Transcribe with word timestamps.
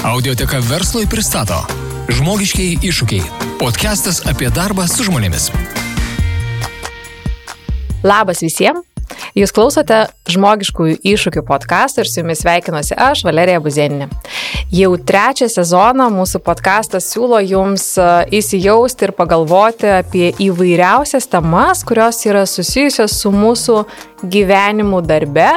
Audioteka 0.00 0.56
verslui 0.64 1.04
pristato 1.04 1.58
Žmogiškiai 2.08 2.78
iššūkiai. 2.88 3.26
Podcastas 3.60 4.22
apie 4.24 4.48
darbą 4.48 4.86
su 4.88 5.04
žmonėmis. 5.04 5.50
Labas 8.00 8.40
visiems. 8.40 8.80
Jūs 9.36 9.52
klausote 9.52 9.98
žmogiškųjų 10.32 10.96
iššūkių 11.04 11.42
podcast'o 11.44 12.00
ir 12.00 12.08
su 12.08 12.22
jumis 12.22 12.40
sveikinuosi 12.40 12.96
aš, 12.96 13.26
Valerija 13.28 13.60
Buzieninė. 13.60 14.08
Jau 14.72 14.94
trečią 14.96 15.50
sezoną 15.52 16.08
mūsų 16.14 16.40
podcastas 16.48 17.10
siūlo 17.12 17.42
jums 17.44 17.84
e, 18.00 18.08
įsijausti 18.40 19.08
ir 19.08 19.14
pagalvoti 19.18 19.90
apie 20.00 20.30
įvairiausias 20.46 21.28
temas, 21.28 21.84
kurios 21.84 22.24
yra 22.24 22.46
susijusios 22.48 23.20
su 23.20 23.34
mūsų 23.34 23.82
gyvenimu 24.24 25.04
darbe, 25.04 25.50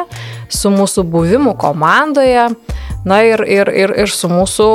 su 0.52 0.74
mūsų 0.74 1.08
buvimu 1.16 1.56
komandoje, 1.62 2.50
na 3.06 3.20
ir, 3.26 3.44
ir, 3.48 3.70
ir, 3.70 3.94
ir 4.04 4.12
su 4.12 4.30
mūsų 4.32 4.68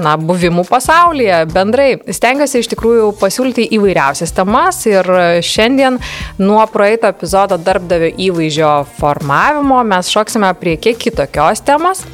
na, 0.00 0.16
buvimu 0.16 0.64
pasaulyje 0.68 1.42
bendrai. 1.52 1.88
Stengiuosi 2.18 2.62
iš 2.62 2.70
tikrųjų 2.72 3.10
pasiūlyti 3.20 3.68
įvairiausias 3.76 4.34
temas 4.36 4.82
ir 4.88 5.08
šiandien 5.44 6.00
nuo 6.40 6.62
praeito 6.72 7.10
epizodo 7.12 7.58
darbdavio 7.60 8.12
įvaizdžio 8.28 8.72
formavimo 8.98 9.82
mes 9.86 10.12
šoksime 10.12 10.52
prie 10.60 10.76
kiek 10.80 11.00
kitokios 11.06 11.64
temos. 11.66 12.04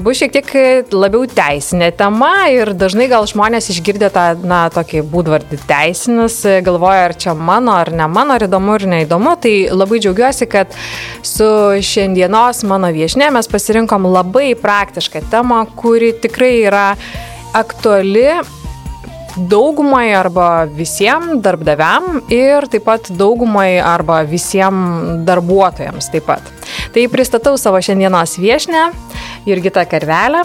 Bus 0.00 0.16
šiek 0.16 0.32
tiek 0.32 0.52
labiau 0.96 1.26
teisinė 1.28 1.90
tema 1.92 2.46
ir 2.48 2.70
dažnai 2.80 3.10
gal 3.12 3.26
žmonės 3.28 3.68
išgirdę 3.74 4.08
tą, 4.14 4.22
na, 4.40 4.62
tokį 4.72 5.02
būdvardį 5.12 5.58
teisinis, 5.68 6.38
galvoja, 6.64 7.10
ar 7.10 7.14
čia 7.20 7.34
mano, 7.36 7.74
ar 7.76 7.90
ne 7.92 8.06
mano, 8.08 8.38
ar 8.38 8.46
įdomu, 8.46 8.78
ar 8.78 8.86
neįdomu. 8.94 9.34
Tai 9.42 9.52
labai 9.76 10.00
džiaugiuosi, 10.00 10.48
kad 10.48 10.72
su 11.26 11.50
šiandienos 11.84 12.62
mano 12.70 12.88
viešne 12.94 13.28
mes 13.36 13.50
pasirinkom 13.52 14.08
labai 14.08 14.54
praktišką 14.56 15.26
temą, 15.28 15.66
kuri 15.76 16.14
tikrai 16.24 16.54
yra 16.62 16.86
aktuali 17.52 18.40
daugumai 19.36 20.08
arba 20.16 20.64
visiems 20.64 21.42
darbdaviam 21.44 22.22
ir 22.32 22.66
taip 22.72 22.88
pat 22.88 23.12
daugumai 23.12 23.76
arba 23.76 24.22
visiems 24.24 25.20
darbuotojams 25.28 26.10
taip 26.14 26.26
pat. 26.32 26.59
Tai 26.90 27.04
pristatau 27.06 27.54
savo 27.54 27.78
šiandienos 27.78 28.32
viešnę, 28.42 28.80
Jurgita 29.46 29.84
Karvelė, 29.86 30.40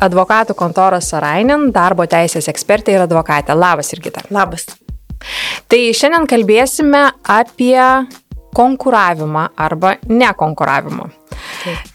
advokatų 0.00 0.54
kontoros 0.56 1.10
Sarainin, 1.12 1.66
darbo 1.74 2.06
teisės 2.08 2.48
ekspertė 2.48 2.94
ir 2.94 3.04
advokatė. 3.04 3.52
Labas, 3.52 3.92
Jurgita. 3.92 4.24
Labas. 4.32 4.64
Tai 5.68 5.80
šiandien 5.92 6.24
kalbėsime 6.30 7.02
apie 7.28 7.76
konkuravimą 8.56 9.48
arba 9.56 9.96
nekonkuravimą. 10.08 11.08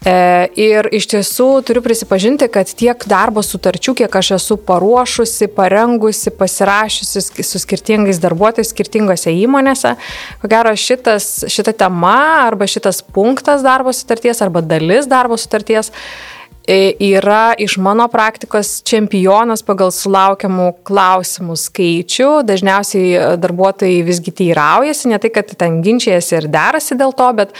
E, 0.06 0.14
ir 0.58 0.88
iš 0.94 1.08
tiesų 1.10 1.48
turiu 1.66 1.82
prisipažinti, 1.84 2.48
kad 2.52 2.70
tiek 2.78 3.02
darbo 3.10 3.42
sutarčių, 3.44 3.96
kiek 4.00 4.18
aš 4.20 4.32
esu 4.38 4.56
paruošusi, 4.68 5.48
parengusi, 5.56 6.32
pasirašiusi 6.38 7.44
su 7.44 7.60
skirtingais 7.62 8.20
darbuotojais 8.22 8.70
skirtingose 8.72 9.34
įmonėse, 9.34 9.96
ko 10.42 10.50
gero 10.50 10.72
šitas, 10.78 11.46
šita 11.52 11.74
tema 11.84 12.16
arba 12.46 12.68
šitas 12.70 13.02
punktas 13.02 13.66
darbo 13.66 13.94
sutarties 13.96 14.42
arba 14.44 14.62
dalis 14.64 15.10
darbo 15.10 15.38
sutarties 15.40 15.92
yra 16.66 17.54
iš 17.58 17.76
mano 17.78 18.08
praktikos 18.10 18.80
čempionas 18.86 19.62
pagal 19.62 19.92
sulaukiamų 19.94 20.72
klausimų 20.86 21.56
skaičių. 21.62 22.30
Dažniausiai 22.46 23.10
e, 23.14 23.26
darbuotojai 23.40 24.00
visgi 24.06 24.34
teiraujasi, 24.42 25.10
ne 25.12 25.18
tai, 25.22 25.30
kad 25.34 25.52
ten 25.58 25.78
ginčiasi 25.84 26.40
ir 26.40 26.48
derasi 26.50 26.98
dėl 26.98 27.14
to, 27.16 27.28
bet 27.38 27.54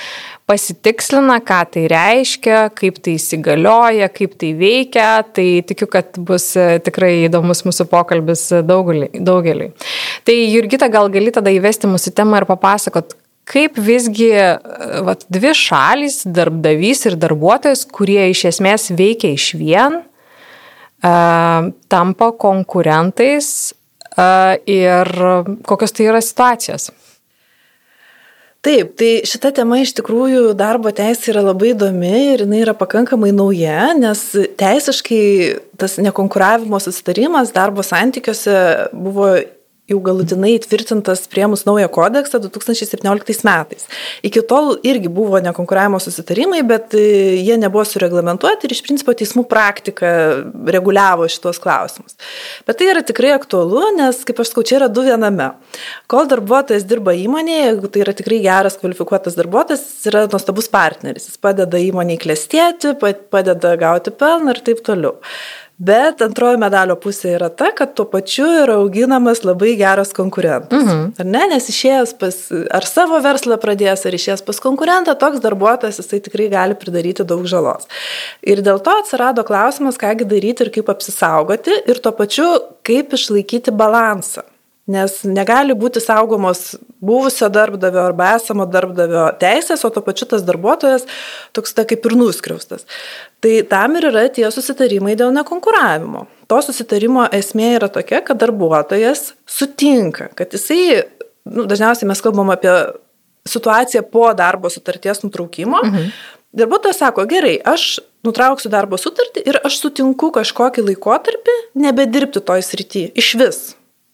pasitikslina, 0.46 1.38
ką 1.46 1.60
tai 1.74 1.84
reiškia, 1.90 2.58
kaip 2.74 2.98
tai 3.02 3.16
įsigalioja, 3.20 4.10
kaip 4.14 4.34
tai 4.40 4.52
veikia. 4.58 5.10
Tai 5.36 5.46
tikiu, 5.70 5.90
kad 5.90 6.18
bus 6.18 6.52
e, 6.58 6.80
tikrai 6.82 7.28
įdomus 7.28 7.62
mūsų 7.66 7.86
pokalbis 7.92 8.48
daugeliui. 8.66 9.70
Tai 10.26 10.40
Jurgita, 10.40 10.90
gal 10.90 11.12
gali 11.14 11.34
tada 11.34 11.54
įvesti 11.54 11.90
mūsų 11.90 12.14
temą 12.18 12.42
ir 12.42 12.50
papasakot, 12.50 13.14
kaip 13.46 13.78
visgi 13.78 14.32
vat, 15.06 15.24
dvi 15.30 15.54
šalys, 15.54 16.24
darbdavys 16.26 17.06
ir 17.06 17.18
darbuotojas, 17.22 17.86
kurie 17.94 18.28
iš 18.32 18.46
esmės 18.50 18.90
veikia 18.98 19.32
iš 19.36 19.52
vien, 19.58 20.00
uh, 20.02 21.70
tampa 21.92 22.30
konkurentais 22.34 23.48
uh, 24.16 24.56
ir 24.66 25.12
kokios 25.66 25.94
tai 25.94 26.08
yra 26.10 26.22
situacijos. 26.24 26.90
Taip, 28.66 28.96
tai 28.98 29.20
šita 29.22 29.52
tema 29.54 29.76
iš 29.78 29.92
tikrųjų 29.94 30.50
darbo 30.58 30.90
teisė 30.90 31.30
yra 31.30 31.44
labai 31.52 31.68
įdomi 31.70 32.14
ir 32.32 32.42
jinai 32.42 32.64
yra 32.64 32.72
pakankamai 32.74 33.28
nauja, 33.30 33.92
nes 33.94 34.22
teisiškai 34.58 35.20
tas 35.78 35.94
nekonkuravimo 36.02 36.80
susitarimas 36.82 37.52
darbo 37.54 37.84
santykiuose 37.86 38.56
buvo 38.90 39.36
jau 39.86 39.98
galutinai 40.02 40.56
įtvirtintas 40.56 41.24
priemus 41.30 41.62
naują 41.66 41.86
kodeksą 41.94 42.40
2017 42.42 43.44
metais. 43.46 43.86
Iki 44.26 44.42
tol 44.50 44.72
irgi 44.82 45.10
buvo 45.12 45.38
nekonkuravimo 45.42 46.00
susitarimai, 46.02 46.64
bet 46.66 46.96
e, 46.98 47.02
jie 47.38 47.54
nebuvo 47.60 47.84
sureglamentuoti 47.86 48.66
ir 48.66 48.74
iš 48.74 48.82
principo 48.86 49.14
teismų 49.14 49.44
praktika 49.46 50.10
reguliavo 50.74 51.28
šitos 51.30 51.60
klausimus. 51.62 52.18
Bet 52.66 52.80
tai 52.80 52.90
yra 52.90 53.04
tikrai 53.06 53.30
aktualu, 53.36 53.84
nes, 54.00 54.24
kaip 54.26 54.42
aš 54.42 54.50
skau, 54.50 54.64
čia 54.66 54.80
yra 54.80 54.88
du 54.90 55.04
viename. 55.06 55.52
Kol 56.10 56.26
darbuotojas 56.32 56.86
dirba 56.90 57.14
įmonėje, 57.14 57.68
jeigu 57.68 57.92
tai 57.92 58.02
yra 58.02 58.16
tikrai 58.18 58.40
geras 58.42 58.78
kvalifikuotas 58.80 59.38
darbuotojas, 59.38 59.84
jis 59.86 60.10
yra 60.10 60.24
nuostabus 60.32 60.66
partneris. 60.72 61.30
Jis 61.30 61.38
padeda 61.38 61.78
įmonėje 61.78 62.24
klestėti, 62.26 62.96
padeda 63.30 63.76
gauti 63.78 64.10
pelną 64.18 64.56
ir 64.56 64.62
taip 64.66 64.82
toliau. 64.86 65.14
Bet 65.76 66.22
antroji 66.24 66.56
medalio 66.56 66.94
pusė 66.96 67.34
yra 67.36 67.50
ta, 67.52 67.68
kad 67.76 67.92
tuo 67.98 68.06
pačiu 68.08 68.46
yra 68.62 68.78
auginamas 68.80 69.42
labai 69.44 69.74
geras 69.76 70.14
konkurentas. 70.16 70.80
Mhm. 70.80 71.02
Ar 71.20 71.28
ne? 71.28 71.42
Nes 71.52 71.68
išėjęs 71.68 72.14
pas, 72.16 72.38
ar 72.78 72.88
savo 72.88 73.20
verslą 73.20 73.58
pradės, 73.60 74.06
ar 74.08 74.16
išėjęs 74.16 74.44
pas 74.46 74.62
konkurentą, 74.64 75.12
toks 75.20 75.44
darbuotojas 75.44 76.00
jisai 76.00 76.22
tikrai 76.24 76.48
gali 76.52 76.78
pridaryti 76.80 77.28
daug 77.28 77.44
žalos. 77.44 77.84
Ir 78.40 78.64
dėl 78.64 78.80
to 78.80 78.96
atsirado 79.02 79.44
klausimas, 79.44 80.00
kągi 80.00 80.24
daryti 80.24 80.64
ir 80.64 80.72
kaip 80.72 80.88
apsisaugoti, 80.96 81.82
ir 81.84 82.00
tuo 82.00 82.16
pačiu 82.16 82.48
kaip 82.86 83.12
išlaikyti 83.12 83.76
balansą. 83.76 84.48
Nes 84.86 85.14
negali 85.26 85.74
būti 85.74 85.98
saugomos 85.98 86.76
buvusio 87.02 87.48
darbdavio 87.50 88.04
arba 88.06 88.28
esamo 88.36 88.68
darbdavio 88.70 89.24
teisės, 89.40 89.82
o 89.82 89.90
to 89.90 90.02
pačiu 90.06 90.28
tas 90.30 90.44
darbuotojas 90.46 91.08
toks 91.56 91.74
ta 91.74 91.82
kaip 91.88 92.06
ir 92.06 92.14
nuskriaustas. 92.14 92.86
Tai 93.42 93.54
tam 93.66 93.96
ir 93.98 94.06
yra 94.12 94.28
tie 94.30 94.46
susitarimai 94.54 95.16
dėl 95.18 95.32
nekonkuravimo. 95.34 96.28
To 96.46 96.60
susitarimo 96.62 97.24
esmė 97.34 97.72
yra 97.80 97.88
tokia, 97.90 98.20
kad 98.22 98.38
darbuotojas 98.38 99.32
sutinka, 99.50 100.28
kad 100.38 100.54
jisai, 100.54 101.02
nu, 101.50 101.66
dažniausiai 101.66 102.06
mes 102.06 102.22
kalbam 102.22 102.52
apie 102.54 102.70
situaciją 103.46 104.04
po 104.12 104.28
darbo 104.38 104.70
sutarties 104.70 105.24
nutraukimo. 105.24 105.82
Mhm. 105.82 106.12
Darbuotojas 106.56 107.02
sako, 107.02 107.26
gerai, 107.26 107.56
aš 107.58 107.98
nutrauksiu 108.24 108.70
darbo 108.70 108.98
sutartį 109.00 109.42
ir 109.50 109.58
aš 109.66 109.80
sutinku 109.82 110.30
kažkokį 110.34 110.86
laikotarpį 110.92 111.56
nebedirbti 111.82 112.40
toj 112.40 112.62
srity. 112.64 113.10
Iš 113.18 113.34
vis 113.42 113.60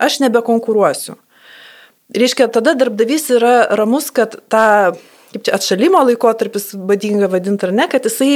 aš 0.03 0.21
nebekonkuruosiu. 0.25 1.17
Reiškia, 2.13 2.51
tada 2.53 2.75
darbdavys 2.77 3.31
yra 3.33 3.55
ramus, 3.79 4.11
kad 4.13 4.37
tą, 4.53 4.93
kaip 5.33 5.47
čia, 5.47 5.57
atšalimo 5.57 6.03
laikotarpis, 6.11 6.73
vadinga 6.77 7.31
vadinti 7.33 7.69
ar 7.69 7.73
ne, 7.77 7.87
kad 7.89 8.05
jisai 8.09 8.33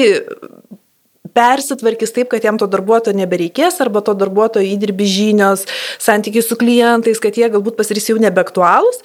persitvarkys 1.36 2.14
taip, 2.16 2.30
kad 2.32 2.44
jam 2.46 2.56
to 2.60 2.68
darbuotojo 2.70 3.16
nebereikės, 3.18 3.80
arba 3.84 4.00
to 4.04 4.14
darbuotojo 4.16 4.64
įdirbi 4.64 5.08
žinios, 5.10 5.66
santykiai 6.02 6.44
su 6.44 6.56
klientais, 6.56 7.20
kad 7.20 7.36
jie 7.36 7.50
galbūt 7.52 7.76
pasirys 7.76 8.08
jau 8.08 8.16
nebeaktualūs. 8.22 9.02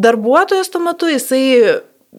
Darbuotojas 0.00 0.72
tuo 0.72 0.82
metu 0.82 1.10
jisai 1.10 1.44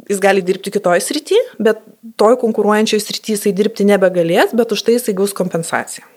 jis 0.08 0.22
gali 0.24 0.44
dirbti 0.46 0.72
kitoje 0.72 1.04
srityje, 1.04 1.44
bet 1.60 1.84
toj 2.20 2.38
konkuruojančioje 2.40 3.04
srityje 3.04 3.38
jisai 3.38 3.56
dirbti 3.58 3.88
nebegalės, 3.90 4.56
bet 4.56 4.72
už 4.72 4.86
tai 4.88 4.96
jisai 4.96 5.18
gaus 5.18 5.36
kompensaciją. 5.36 6.08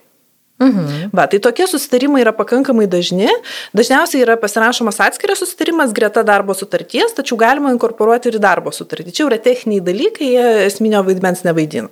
Mhm. 0.62 1.10
Va, 1.12 1.26
tai 1.26 1.40
tokie 1.42 1.66
susitarimai 1.66 2.20
yra 2.22 2.32
pakankamai 2.32 2.86
dažni. 2.86 3.26
Dažniausiai 3.74 4.22
yra 4.22 4.36
pasirašomas 4.38 5.00
atskiras 5.02 5.42
susitarimas 5.42 5.92
greta 5.92 6.22
darbo 6.22 6.54
sutarties, 6.54 7.16
tačiau 7.16 7.38
galima 7.40 7.72
inkorporuoti 7.74 8.30
ir 8.30 8.38
darbo 8.38 8.70
sutartį. 8.70 9.10
Čia 9.10 9.26
yra 9.26 9.40
techniniai 9.42 9.82
dalykai, 9.82 10.30
jie 10.36 10.46
esminio 10.68 11.02
vaidmens 11.06 11.42
nevaidina. 11.46 11.90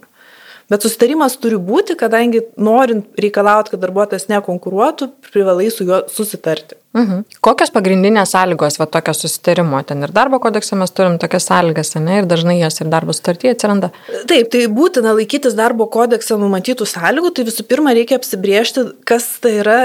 Bet 0.71 0.85
susitarimas 0.85 1.37
turi 1.41 1.59
būti, 1.61 1.97
kadangi 1.99 2.45
norint 2.61 3.19
reikalauti, 3.21 3.75
kad 3.75 3.83
darbuotojas 3.83 4.29
nekonkuruotų, 4.31 5.11
privalai 5.33 5.71
su 5.75 5.87
juo 5.89 6.03
susitarti. 6.13 6.79
Mhm. 6.93 7.25
Kokios 7.45 7.73
pagrindinės 7.73 8.35
sąlygos 8.35 8.77
va 8.81 8.87
tokio 8.93 9.15
susitarimo? 9.17 9.81
Ten 9.89 10.05
ir 10.05 10.13
darbo 10.13 10.39
kodekse 10.43 10.77
mes 10.77 10.93
turim 10.93 11.17
tokias 11.21 11.49
sąlygas, 11.49 11.95
ne, 11.97 12.21
ir 12.21 12.29
dažnai 12.29 12.59
jas 12.59 12.83
ir 12.83 12.91
darbo 12.93 13.17
sutartyje 13.17 13.55
atsiranda. 13.57 13.93
Taip, 14.29 14.51
tai 14.53 14.67
būtina 14.69 15.15
laikytis 15.17 15.57
darbo 15.57 15.89
kodekse 15.93 16.37
numatytų 16.41 16.89
sąlygų, 16.93 17.33
tai 17.33 17.49
visų 17.49 17.65
pirma 17.71 17.97
reikia 17.97 18.21
apsibriežti, 18.21 18.91
kas 19.09 19.31
tai 19.41 19.57
yra 19.65 19.79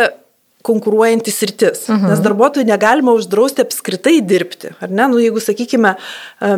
konkuruojantis 0.68 1.40
rytis. 1.50 1.86
-huh. 1.88 2.10
Nes 2.12 2.22
darbuotojų 2.24 2.68
negalima 2.68 3.14
uždrausti 3.18 3.64
apskritai 3.64 4.20
dirbti. 4.22 4.74
Ar 4.84 4.92
ne? 4.92 5.08
Nu, 5.12 5.22
jeigu, 5.22 5.42
sakykime, 5.44 5.96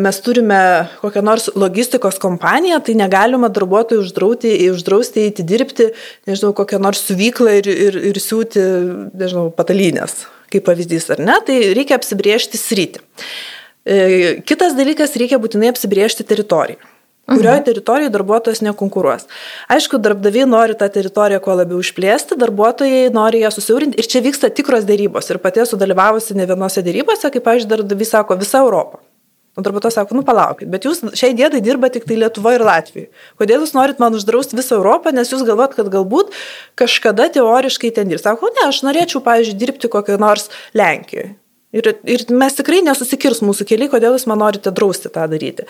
mes 0.05 0.21
turime 0.25 0.59
kokią 1.01 1.23
nors 1.23 1.49
logistikos 1.55 2.19
kompaniją, 2.19 2.81
tai 2.85 2.95
negalima 2.99 3.49
darbuotojų 3.49 4.03
uždrausti, 4.05 4.55
uždrausti 4.73 5.25
eiti 5.27 5.45
dirbti, 5.45 5.91
nežinau, 6.29 6.53
kokią 6.57 6.81
nors 6.81 7.05
suvyklą 7.07 7.55
ir, 7.61 7.69
ir, 7.69 8.01
ir 8.11 8.21
siūti, 8.21 8.65
nežinau, 9.13 9.49
patalynės, 9.55 10.25
kaip 10.53 10.65
pavyzdys, 10.67 11.09
ar 11.15 11.23
ne? 11.23 11.39
Tai 11.45 11.57
reikia 11.77 11.99
apsibriežti 11.99 12.57
sritį. 12.57 13.03
E, 13.89 13.99
kitas 14.45 14.75
dalykas, 14.77 15.15
reikia 15.17 15.39
būtinai 15.41 15.71
apsibriežti 15.73 16.25
teritoriją 16.27 16.98
kurioje 17.29 17.63
teritorijoje 17.69 18.13
darbuotojas 18.13 18.63
nekonkuruos. 18.65 19.27
Aišku, 19.71 19.99
darbdaviai 20.03 20.47
nori 20.49 20.77
tą 20.79 20.89
teritoriją 20.93 21.41
kuo 21.43 21.57
labiau 21.59 21.81
išplėsti, 21.83 22.39
darbuotojai 22.41 23.09
nori 23.15 23.43
ją 23.43 23.53
susiaurinti 23.55 23.99
ir 24.01 24.09
čia 24.09 24.23
vyksta 24.25 24.51
tikros 24.53 24.87
dėrybos. 24.89 25.29
Ir 25.31 25.41
pati 25.43 25.63
esu 25.65 25.79
dalyvavusi 25.79 26.37
ne 26.37 26.49
vienose 26.49 26.83
dėrybose, 26.85 27.31
kaip, 27.33 27.45
pavyzdžiui, 27.45 27.71
darbdaviai 27.75 28.11
sako, 28.13 28.39
visa 28.41 28.63
Europa. 28.63 29.01
O 29.57 29.61
darbuotojas 29.65 29.97
sako, 29.97 30.15
nu 30.15 30.23
palaukit, 30.23 30.69
bet 30.71 30.85
jūs 30.87 31.01
šiai 31.17 31.33
dienai 31.35 31.59
dirba 31.65 31.89
tik 31.91 32.05
tai 32.07 32.15
Lietuvoje 32.21 32.59
ir 32.59 32.63
Latvijoje. 32.63 33.09
Kodėl 33.41 33.65
jūs 33.65 33.73
norit 33.75 33.99
man 33.99 34.15
uždrausti 34.15 34.55
visą 34.55 34.77
Europą, 34.77 35.11
nes 35.15 35.33
jūs 35.33 35.43
galvot, 35.47 35.73
kad 35.75 35.89
galbūt 35.91 36.31
kažkada 36.79 37.27
teoriškai 37.35 37.91
ten 37.97 38.11
dirbs. 38.11 38.23
Sako, 38.27 38.53
ne, 38.55 38.69
aš 38.69 38.83
norėčiau, 38.87 39.23
pavyzdžiui, 39.25 39.57
dirbti 39.59 39.91
kokioje 39.91 40.21
nors 40.21 40.47
Lenkijoje. 40.77 41.33
Ir, 41.69 41.85
ir 42.09 42.23
mes 42.33 42.55
tikrai 42.57 42.79
nesusikirs 42.81 43.43
mūsų 43.45 43.67
keliai, 43.69 43.91
kodėl 43.91 44.15
jūs 44.15 44.25
man 44.29 44.39
norite 44.41 44.71
drausti 44.73 45.11
tą 45.13 45.27
daryti. 45.29 45.67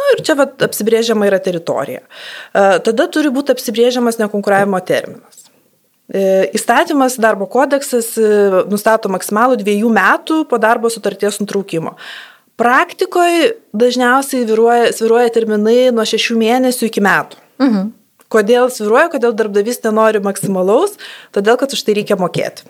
Na 0.00 0.08
ir 0.14 0.22
čia 0.24 0.36
vat, 0.38 0.56
apsibrėžiama 0.64 1.28
yra 1.28 1.42
teritorija. 1.44 2.00
E, 2.00 2.62
tada 2.86 3.08
turi 3.12 3.28
būti 3.34 3.52
apsibrėžiamas 3.52 4.16
nekonkuravimo 4.22 4.80
terminas. 4.88 5.44
E, 6.08 6.48
įstatymas 6.56 7.18
darbo 7.20 7.50
kodeksas 7.52 8.14
e, 8.16 8.32
nustato 8.72 9.12
maksimalų 9.12 9.60
dviejų 9.60 9.92
metų 9.92 10.42
po 10.48 10.56
darbo 10.62 10.88
sutarties 10.92 11.36
nutraukimo. 11.44 11.98
Praktikoje 12.56 13.54
dažniausiai 13.76 14.48
viruoja, 14.48 14.90
sviruoja 14.96 15.36
terminai 15.36 15.90
nuo 15.92 16.08
šešių 16.08 16.40
mėnesių 16.40 16.88
iki 16.88 17.04
metų. 17.04 17.44
Mhm. 17.60 17.90
Kodėl 18.32 18.72
sviruoja, 18.72 19.10
kodėl 19.12 19.36
darbdavys 19.36 19.84
nenori 19.84 20.22
maksimalaus? 20.24 20.96
Todėl, 21.36 21.60
kad 21.60 21.76
už 21.76 21.84
tai 21.84 22.00
reikia 22.00 22.16
mokėti. 22.16 22.64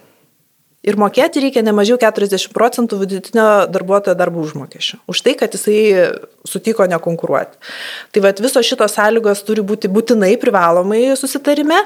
Ir 0.83 0.99
mokėti 0.99 1.45
reikia 1.45 1.63
ne 1.63 1.71
mažiau 1.77 1.95
40 2.01 2.51
procentų 2.55 2.99
vidutinio 3.05 3.47
darbuotojo 3.71 4.17
darbo 4.19 4.43
užmokesčio. 4.43 4.99
Už 5.07 5.21
tai, 5.23 5.37
kad 5.39 5.55
jisai 5.55 5.79
sutiko 6.49 6.89
nekonkuruoti. 6.91 7.61
Tai 8.11 8.25
vad 8.25 8.43
visos 8.43 8.67
šitos 8.67 8.97
sąlygos 8.99 9.45
turi 9.47 9.63
būti 9.63 9.91
būtinai 9.93 10.35
privalomai 10.43 11.05
susitarime. 11.19 11.79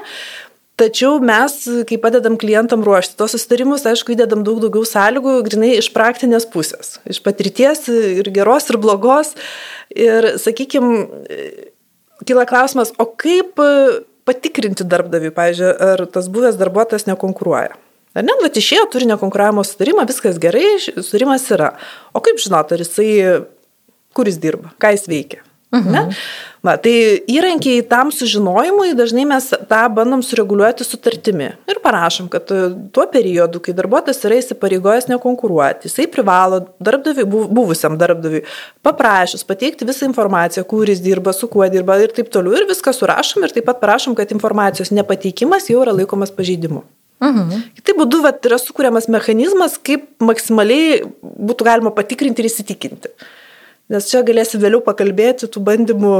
Tačiau 0.77 1.21
mes, 1.21 1.53
kai 1.89 1.97
padedam 2.01 2.35
klientam 2.37 2.83
ruošti 2.85 3.17
tos 3.17 3.33
susitarimus, 3.33 3.85
aišku, 3.89 4.13
įdedam 4.13 4.43
daug 4.45 4.59
daugiau 4.61 4.85
sąlygų, 4.85 5.39
grinai 5.45 5.71
iš 5.77 5.89
praktinės 5.93 6.45
pusės, 6.53 6.99
iš 7.09 7.21
patirties 7.25 7.87
ir 7.89 8.29
geros, 8.33 8.69
ir 8.69 8.77
blogos. 8.81 9.33
Ir, 9.93 10.35
sakykime, 10.41 11.07
kyla 12.29 12.45
klausimas, 12.49 12.93
o 13.01 13.09
kaip 13.09 13.57
patikrinti 14.29 14.85
darbdaviui, 14.85 15.33
pavyzdžiui, 15.33 15.73
ar 15.93 16.05
tas 16.13 16.29
buvęs 16.33 16.57
darbuotojas 16.61 17.09
nekonkuruoja? 17.09 17.73
Ar 18.17 18.25
ne, 18.25 18.33
bet 18.41 18.57
išėjo, 18.57 18.87
turi 18.93 19.09
nekonkuravimo 19.11 19.65
sutarimą, 19.67 20.07
viskas 20.09 20.39
gerai, 20.41 20.77
sutarimas 20.81 21.45
yra. 21.53 21.75
O 22.17 22.23
kaip 22.25 22.41
žinot, 22.41 22.73
ar 22.73 22.81
jisai, 22.81 23.11
kur 24.17 24.29
jis 24.29 24.41
dirba, 24.41 24.73
ką 24.81 24.95
jis 24.95 25.05
veikia? 25.11 25.43
-huh. 25.71 25.91
Ne? 25.91 26.03
Va, 26.63 26.75
tai 26.81 27.21
įrankiai 27.31 27.83
tam 27.87 28.09
sužinojimui 28.11 28.95
dažnai 28.97 29.23
mes 29.29 29.45
tą 29.69 29.81
bandom 29.93 30.23
sureguliuoti 30.25 30.83
sutartimi 30.87 31.51
ir 31.69 31.79
parašom, 31.83 32.27
kad 32.31 32.51
e, 32.51 32.59
tuo 32.91 33.05
periodu, 33.11 33.61
kai 33.63 33.75
darbuotojas 33.77 34.23
yra 34.27 34.39
įsipareigojęs 34.41 35.07
nekonkuruoti, 35.11 35.87
jisai 35.87 36.07
privalo 36.11 36.63
darbdaviui, 36.83 37.27
buvusiam 37.29 37.97
darbdaviui, 37.99 38.43
paprašus 38.85 39.45
pateikti 39.47 39.87
visą 39.87 40.09
informaciją, 40.09 40.65
kur 40.67 40.89
jis 40.89 41.03
dirba, 41.03 41.35
su 41.35 41.49
kuo 41.51 41.67
dirba 41.71 41.99
ir 42.03 42.15
taip 42.15 42.31
toliau 42.33 42.57
ir 42.57 42.67
viską 42.69 42.95
surašom 42.95 43.45
ir 43.45 43.55
taip 43.55 43.69
pat 43.69 43.83
parašom, 43.83 44.17
kad 44.17 44.31
informacijos 44.35 44.91
nepateikimas 44.95 45.69
jau 45.71 45.83
yra 45.85 45.95
laikomas 45.95 46.33
pažeidimu. 46.33 46.83
Mhm. 47.23 47.63
Taip 47.81 47.97
būdu 47.97 48.21
vat, 48.21 48.43
yra 48.45 48.59
sukūriamas 48.61 49.07
mechanizmas, 49.09 49.77
kaip 49.81 50.05
maksimaliai 50.21 51.01
būtų 51.21 51.65
galima 51.65 51.93
patikrinti 51.95 52.43
ir 52.43 52.49
įsitikinti. 52.51 53.13
Nes 53.93 54.09
čia 54.11 54.21
galėsim 54.27 54.61
vėliau 54.61 54.83
pakalbėti, 54.85 55.49
tų 55.49 55.63
bandymų 55.65 56.13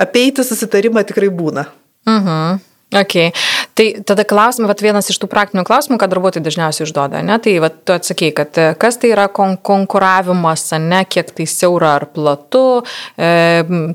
apeiti 0.00 0.44
susitarimą 0.46 1.04
tikrai 1.06 1.28
būna. 1.30 1.68
Mhm. 2.08 2.60
Okay. 2.96 3.32
Tai 3.76 3.86
tada 4.08 4.24
klausimai, 4.24 4.70
vat 4.70 4.80
vienas 4.80 5.10
iš 5.12 5.18
tų 5.20 5.28
praktinių 5.28 5.60
klausimų, 5.68 5.98
ką 6.00 6.06
darbuotojai 6.08 6.44
dažniausiai 6.46 6.86
užduoda, 6.86 7.20
ne? 7.26 7.36
tai 7.44 7.58
vat, 7.60 7.76
tu 7.84 7.92
atsakei, 7.92 8.30
kad 8.32 8.56
e, 8.56 8.70
kas 8.80 8.96
tai 9.02 9.10
yra 9.12 9.26
kon 9.28 9.58
konkuravimas, 9.60 10.64
ne, 10.80 11.02
kiek 11.04 11.28
tai 11.36 11.44
siaura 11.50 11.92
ar 11.98 12.06
platu, 12.14 12.80
e, 13.20 13.28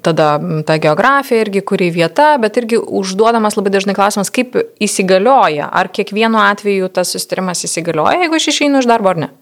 tada 0.06 0.30
ta 0.70 0.78
geografija 0.86 1.42
irgi, 1.48 1.66
kuri 1.66 1.90
vieta, 1.98 2.36
bet 2.42 2.62
irgi 2.62 2.78
užduodamas 2.78 3.58
labai 3.58 3.74
dažnai 3.74 3.98
klausimas, 3.98 4.30
kaip 4.30 4.60
įsigalioja, 4.78 5.72
ar 5.74 5.90
kiekvienu 5.90 6.38
atveju 6.46 6.94
tas 6.94 7.18
susitarimas 7.18 7.66
įsigalioja, 7.66 8.22
jeigu 8.22 8.38
aš 8.38 8.52
išeinu 8.54 8.86
iš 8.86 8.94
darbo 8.94 9.16
ar 9.16 9.26
ne. 9.26 9.34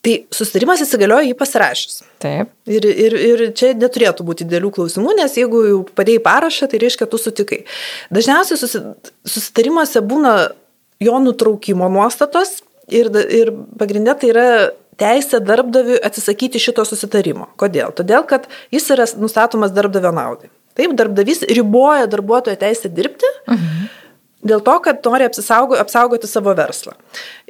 Tai 0.00 0.14
susitarimas 0.32 0.80
įsigaliojo 0.80 1.28
jį 1.28 1.36
pasirašęs. 1.36 1.98
Taip. 2.24 2.52
Ir, 2.70 2.86
ir, 2.88 3.16
ir 3.20 3.42
čia 3.56 3.74
neturėtų 3.76 4.24
būti 4.24 4.46
dėlių 4.48 4.70
klausimų, 4.78 5.12
nes 5.18 5.36
jeigu 5.36 5.60
jau 5.66 5.80
padėjai 5.96 6.22
parašą, 6.24 6.70
tai 6.72 6.80
reiškia, 6.80 7.08
tu 7.10 7.20
sutikai. 7.20 7.58
Dažniausiai 8.14 8.56
susitarimuose 9.28 10.00
būna 10.00 10.34
jo 11.04 11.20
nutraukimo 11.20 11.90
nuostatos 11.92 12.62
ir, 12.88 13.12
ir 13.28 13.52
pagrindė 13.80 14.16
tai 14.22 14.32
yra 14.32 14.48
teisė 15.00 15.42
darbdaviui 15.44 16.00
atsisakyti 16.04 16.60
šito 16.60 16.84
susitarimo. 16.88 17.50
Kodėl? 17.60 17.92
Todėl, 17.96 18.24
kad 18.28 18.48
jis 18.72 18.88
yra 18.96 19.08
nustatomas 19.20 19.76
darbdavio 19.76 20.12
naudai. 20.16 20.48
Taip, 20.80 20.96
darbdavys 20.96 21.44
riboja 21.50 22.08
darbuotojo 22.08 22.56
teisę 22.60 22.88
dirbti. 22.88 23.28
Mhm 23.50 23.99
Dėl 24.40 24.62
to, 24.64 24.72
kad 24.80 25.04
nori 25.04 25.26
apsisaugo, 25.28 25.76
apsaugoti 25.76 26.28
savo 26.28 26.54
verslą. 26.56 26.94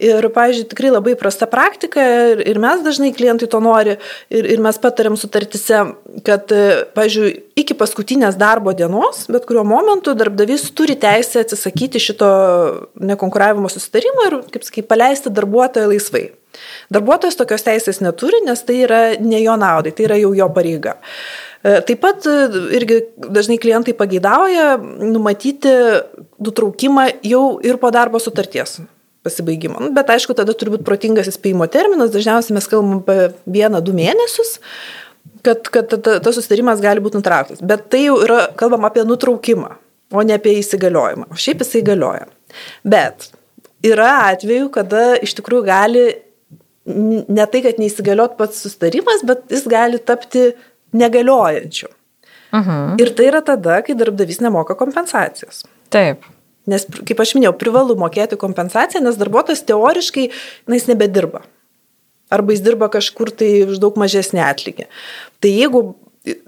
Ir, 0.00 0.26
pavyzdžiui, 0.34 0.66
tikrai 0.72 0.90
labai 0.90 1.12
prasta 1.19 1.46
praktika 1.50 2.02
ir, 2.02 2.42
ir 2.50 2.58
mes 2.58 2.82
dažnai 2.82 3.12
klientai 3.14 3.46
to 3.50 3.60
nori 3.62 3.94
ir, 3.94 4.48
ir 4.56 4.62
mes 4.62 4.81
patariam 4.82 5.14
sutartise, 5.19 5.84
kad, 6.26 6.50
pavyzdžiui, 6.96 7.31
iki 7.62 7.76
paskutinės 7.78 8.34
darbo 8.40 8.75
dienos, 8.75 9.28
bet 9.31 9.46
kuriuo 9.46 9.62
momentu 9.70 10.16
darbdavys 10.19 10.66
turi 10.75 10.98
teisę 10.98 11.44
atsisakyti 11.44 12.02
šito 12.02 12.31
nekonkuravimo 12.98 13.70
susitarimo 13.70 14.26
ir, 14.26 14.38
kaip 14.50 14.66
sakai, 14.66 14.87
paleisti 14.90 15.31
darbuotoją 15.34 15.92
laisvai. 15.94 16.26
Darbuotojas 16.90 17.38
tokios 17.38 17.62
teisės 17.62 18.02
neturi, 18.02 18.42
nes 18.42 18.66
tai 18.66 18.81
yra 18.82 19.00
ne 19.22 19.38
jo 19.44 19.54
naudai, 19.60 19.94
tai 19.94 20.08
yra 20.08 20.19
jau 20.19 20.32
jo 20.34 20.48
pareiga. 20.56 20.96
E, 20.98 21.50
taip 21.62 22.00
pat 22.00 22.24
e, 22.28 22.36
irgi 22.78 23.02
dažnai 23.20 23.58
klientai 23.60 23.92
pageidauja 23.96 24.78
numatyti 24.80 25.74
nutraukimą 26.40 27.06
jau 27.26 27.44
ir 27.66 27.76
po 27.82 27.90
darbo 27.92 28.20
sutarties 28.23 28.78
pasibaigimo. 29.26 29.76
Nu, 29.82 29.90
bet 29.92 30.08
aišku, 30.14 30.32
tada 30.37 30.54
turi 30.56 30.73
būti 30.73 30.87
protingas 30.87 31.28
įspėjimo 31.28 31.68
terminas, 31.73 32.12
dažniausiai 32.14 32.56
mes 32.56 32.68
kalbam 32.70 33.02
apie 33.02 33.28
vieną, 33.44 33.82
du 33.85 33.92
mėnesius, 33.96 34.54
kad, 35.44 35.68
kad 35.68 35.92
tas 36.00 36.32
susitarimas 36.38 36.80
gali 36.80 37.04
būti 37.04 37.20
nutrauktas. 37.20 37.61
Bet 37.61 37.90
tai 37.92 38.06
jau 38.06 38.16
yra, 38.25 38.46
kalbam 38.56 38.88
apie 38.88 39.04
nutraukimą, 39.04 39.75
o 40.16 40.25
ne 40.25 40.38
apie 40.40 40.56
įsigaliojimą. 40.62 41.28
O 41.28 41.37
šiaip 41.37 41.61
jisai 41.66 41.85
galioja. 41.85 42.30
Bet 42.88 43.28
yra 43.85 44.30
atveju, 44.30 44.73
kada 44.73 45.04
iš 45.20 45.37
tikrųjų 45.37 45.68
gali 45.68 46.08
ne 46.90 47.44
tai, 47.52 47.61
kad 47.64 47.78
neįsigaliot 47.80 48.38
pats 48.38 48.64
susitarimas, 48.64 49.25
bet 49.26 49.44
jis 49.52 49.66
gali 49.70 50.00
tapti 50.00 50.50
negaliojančių. 50.97 51.88
Mhm. 52.50 52.99
Ir 52.99 53.12
tai 53.14 53.30
yra 53.30 53.40
tada, 53.47 53.78
kai 53.87 53.94
darbdavys 53.94 54.40
nemoka 54.42 54.75
kompensacijos. 54.78 55.62
Taip. 55.90 56.26
Nes, 56.70 56.85
kaip 56.85 57.23
aš 57.23 57.35
minėjau, 57.37 57.54
privalu 57.59 57.97
mokėti 57.99 58.38
kompensaciją, 58.38 59.02
nes 59.04 59.18
darbuotojas 59.18 59.62
teoriškai, 59.66 60.28
na, 60.68 60.76
jis 60.76 60.88
nebedirba. 60.90 61.42
Arba 62.30 62.54
jis 62.54 62.62
dirba 62.62 62.90
kažkur 62.92 63.32
tai 63.35 63.50
už 63.66 63.80
daug 63.82 63.97
mažesnį 63.99 64.42
atlygį. 64.44 64.87
Tai 65.42 65.50
jeigu 65.50 65.82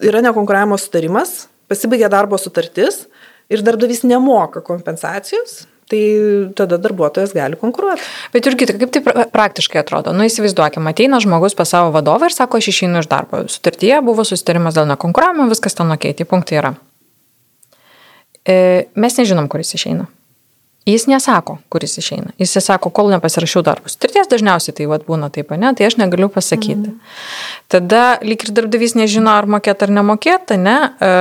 yra 0.03 0.23
nekonkuravimo 0.23 0.79
sutarimas, 0.79 1.47
pasibaigia 1.71 2.11
darbo 2.13 2.39
sutartis 2.39 3.07
ir 3.51 3.65
darbdavys 3.65 4.05
nemoka 4.07 4.63
kompensacijos, 4.65 5.65
tai 5.93 6.03
tada 6.59 6.79
darbuotojas 6.81 7.35
gali 7.37 7.59
konkuruoti. 7.61 8.05
Bet 8.33 8.49
irgi, 8.49 8.69
kaip 8.73 8.95
tai 8.95 9.27
praktiškai 9.33 9.83
atrodo? 9.83 10.15
Nu, 10.17 10.25
įsivaizduokime, 10.29 10.95
ateina 10.95 11.21
žmogus 11.23 11.57
pas 11.59 11.71
savo 11.77 11.93
vadovą 11.95 12.31
ir 12.31 12.37
sako, 12.37 12.63
aš 12.63 12.73
išeinu 12.73 13.05
iš 13.05 13.11
darbo. 13.13 13.45
Sutartyje 13.53 14.01
buvo 14.07 14.25
susitarimas 14.29 14.79
dėl 14.79 14.89
nekonkuravimo, 14.95 15.51
viskas 15.53 15.77
ten 15.79 15.93
ok, 15.93 16.09
tai 16.19 16.29
punktai 16.29 16.59
yra. 16.63 16.75
E, 18.49 18.57
mes 18.99 19.21
nežinom, 19.21 19.47
kuris 19.53 19.77
išeina. 19.77 20.09
Jis 20.87 21.05
nesako, 21.07 21.61
kuris 21.71 21.95
išeina. 22.01 22.33
Jis 22.43 22.57
sako, 22.59 22.91
kol 22.91 23.13
nepasirašiau 23.13 23.63
darbus. 23.63 23.95
Tirties 24.03 24.27
dažniausiai 24.31 24.75
tai 24.75 24.89
vat, 24.91 25.05
būna 25.07 25.29
taip, 25.31 25.53
ne? 25.55 25.71
Tai 25.79 25.87
aš 25.87 25.95
negaliu 26.01 26.27
pasakyti. 26.33 26.91
Mm. 26.91 27.13
Tada 27.71 28.03
lyg 28.27 28.43
ir 28.43 28.51
darbdavys 28.57 28.97
nežino, 28.99 29.31
ar 29.31 29.47
mokėt 29.47 29.85
ar 29.87 29.95
nemokėt, 29.95 30.57
ne? 30.59 30.75
E, 30.99 31.13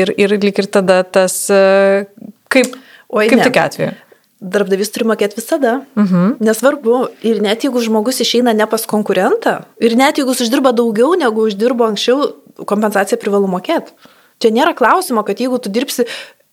ir, 0.00 0.10
ir 0.18 0.34
lyg 0.42 0.58
ir 0.58 0.70
tada 0.74 1.04
tas, 1.06 1.44
e, 1.46 2.08
kaip, 2.50 2.74
Oi, 3.08 3.28
kaip 3.30 3.42
tik 3.46 3.56
atveju. 3.56 3.96
darbdavys 4.38 4.92
turi 4.94 5.08
mokėti 5.08 5.40
visada. 5.40 5.80
Mhm. 5.98 6.38
Nesvarbu. 6.44 7.08
Ir 7.26 7.40
net 7.42 7.64
jeigu 7.66 7.82
žmogus 7.82 8.20
išeina 8.22 8.54
ne 8.54 8.66
pas 8.70 8.84
konkurentą, 8.86 9.64
ir 9.80 9.96
net 9.98 10.20
jeigu 10.20 10.34
jis 10.34 10.46
uždirba 10.46 10.72
daugiau 10.76 11.16
negu 11.18 11.48
uždirbo 11.48 11.88
anksčiau, 11.88 12.34
kompensaciją 12.68 13.18
privalu 13.18 13.50
mokėti. 13.50 13.94
Čia 14.38 14.52
nėra 14.54 14.76
klausimo, 14.78 15.24
kad 15.26 15.40
jeigu 15.40 15.58
tu 15.58 15.70
dirbsi 15.70 16.06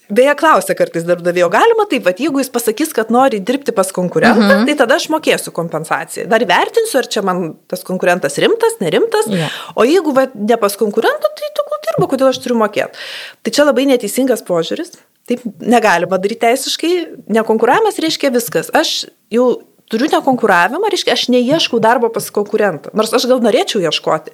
Beje, 0.06 0.36
klausia 0.38 0.76
kartais 0.78 1.06
darbdavėjo, 1.06 1.48
galima 1.50 1.88
taip, 1.90 2.04
bet 2.06 2.20
jeigu 2.22 2.38
jis 2.38 2.52
pasakys, 2.54 2.92
kad 2.94 3.10
nori 3.14 3.40
dirbti 3.42 3.74
pas 3.74 3.90
konkurentą, 3.92 4.38
uh 4.38 4.46
mhm. 4.46 4.60
-huh. 4.62 4.66
tai 4.68 4.76
tada 4.78 4.96
aš 5.02 5.08
mokėsiu 5.10 5.52
kompensaciją. 5.52 6.28
Dar 6.30 6.46
vertinsiu, 6.46 7.00
ar 7.00 7.08
čia 7.08 7.24
man 7.26 7.56
tas 7.68 7.84
konkurentas 7.84 8.38
rimtas, 8.38 8.78
nerimtas. 8.80 9.26
Yeah. 9.28 9.50
O 9.76 9.84
jeigu 9.84 10.14
va, 10.14 10.28
ne 10.34 10.58
pas 10.58 10.78
konkurentą, 10.78 11.26
tai 11.40 11.50
tu 11.56 11.66
kol 11.70 11.80
dirba, 11.88 12.12
kodėl 12.12 12.30
aš 12.30 12.38
turiu 12.38 12.58
mokėti. 12.58 12.94
Tai 13.42 13.52
čia 13.52 13.66
labai 13.66 13.86
neteisingas 13.86 14.46
požiūris. 14.46 14.92
Taip 15.30 15.46
negalima 15.60 16.20
daryti 16.22 16.44
teisiškai. 16.46 16.92
Nekonkuravimas 17.34 17.98
reiškia 18.02 18.34
viskas. 18.36 18.70
Aš 18.78 19.08
jau 19.34 19.48
turiu 19.92 20.08
nekonkuravimą, 20.10 20.90
reiškia, 20.90 21.14
aš 21.14 21.28
neieškau 21.30 21.80
darbo 21.84 22.10
pas 22.14 22.26
konkurentą, 22.34 22.90
nors 22.98 23.12
aš 23.14 23.28
gal 23.30 23.42
norėčiau 23.44 23.84
ieškoti. 23.86 24.34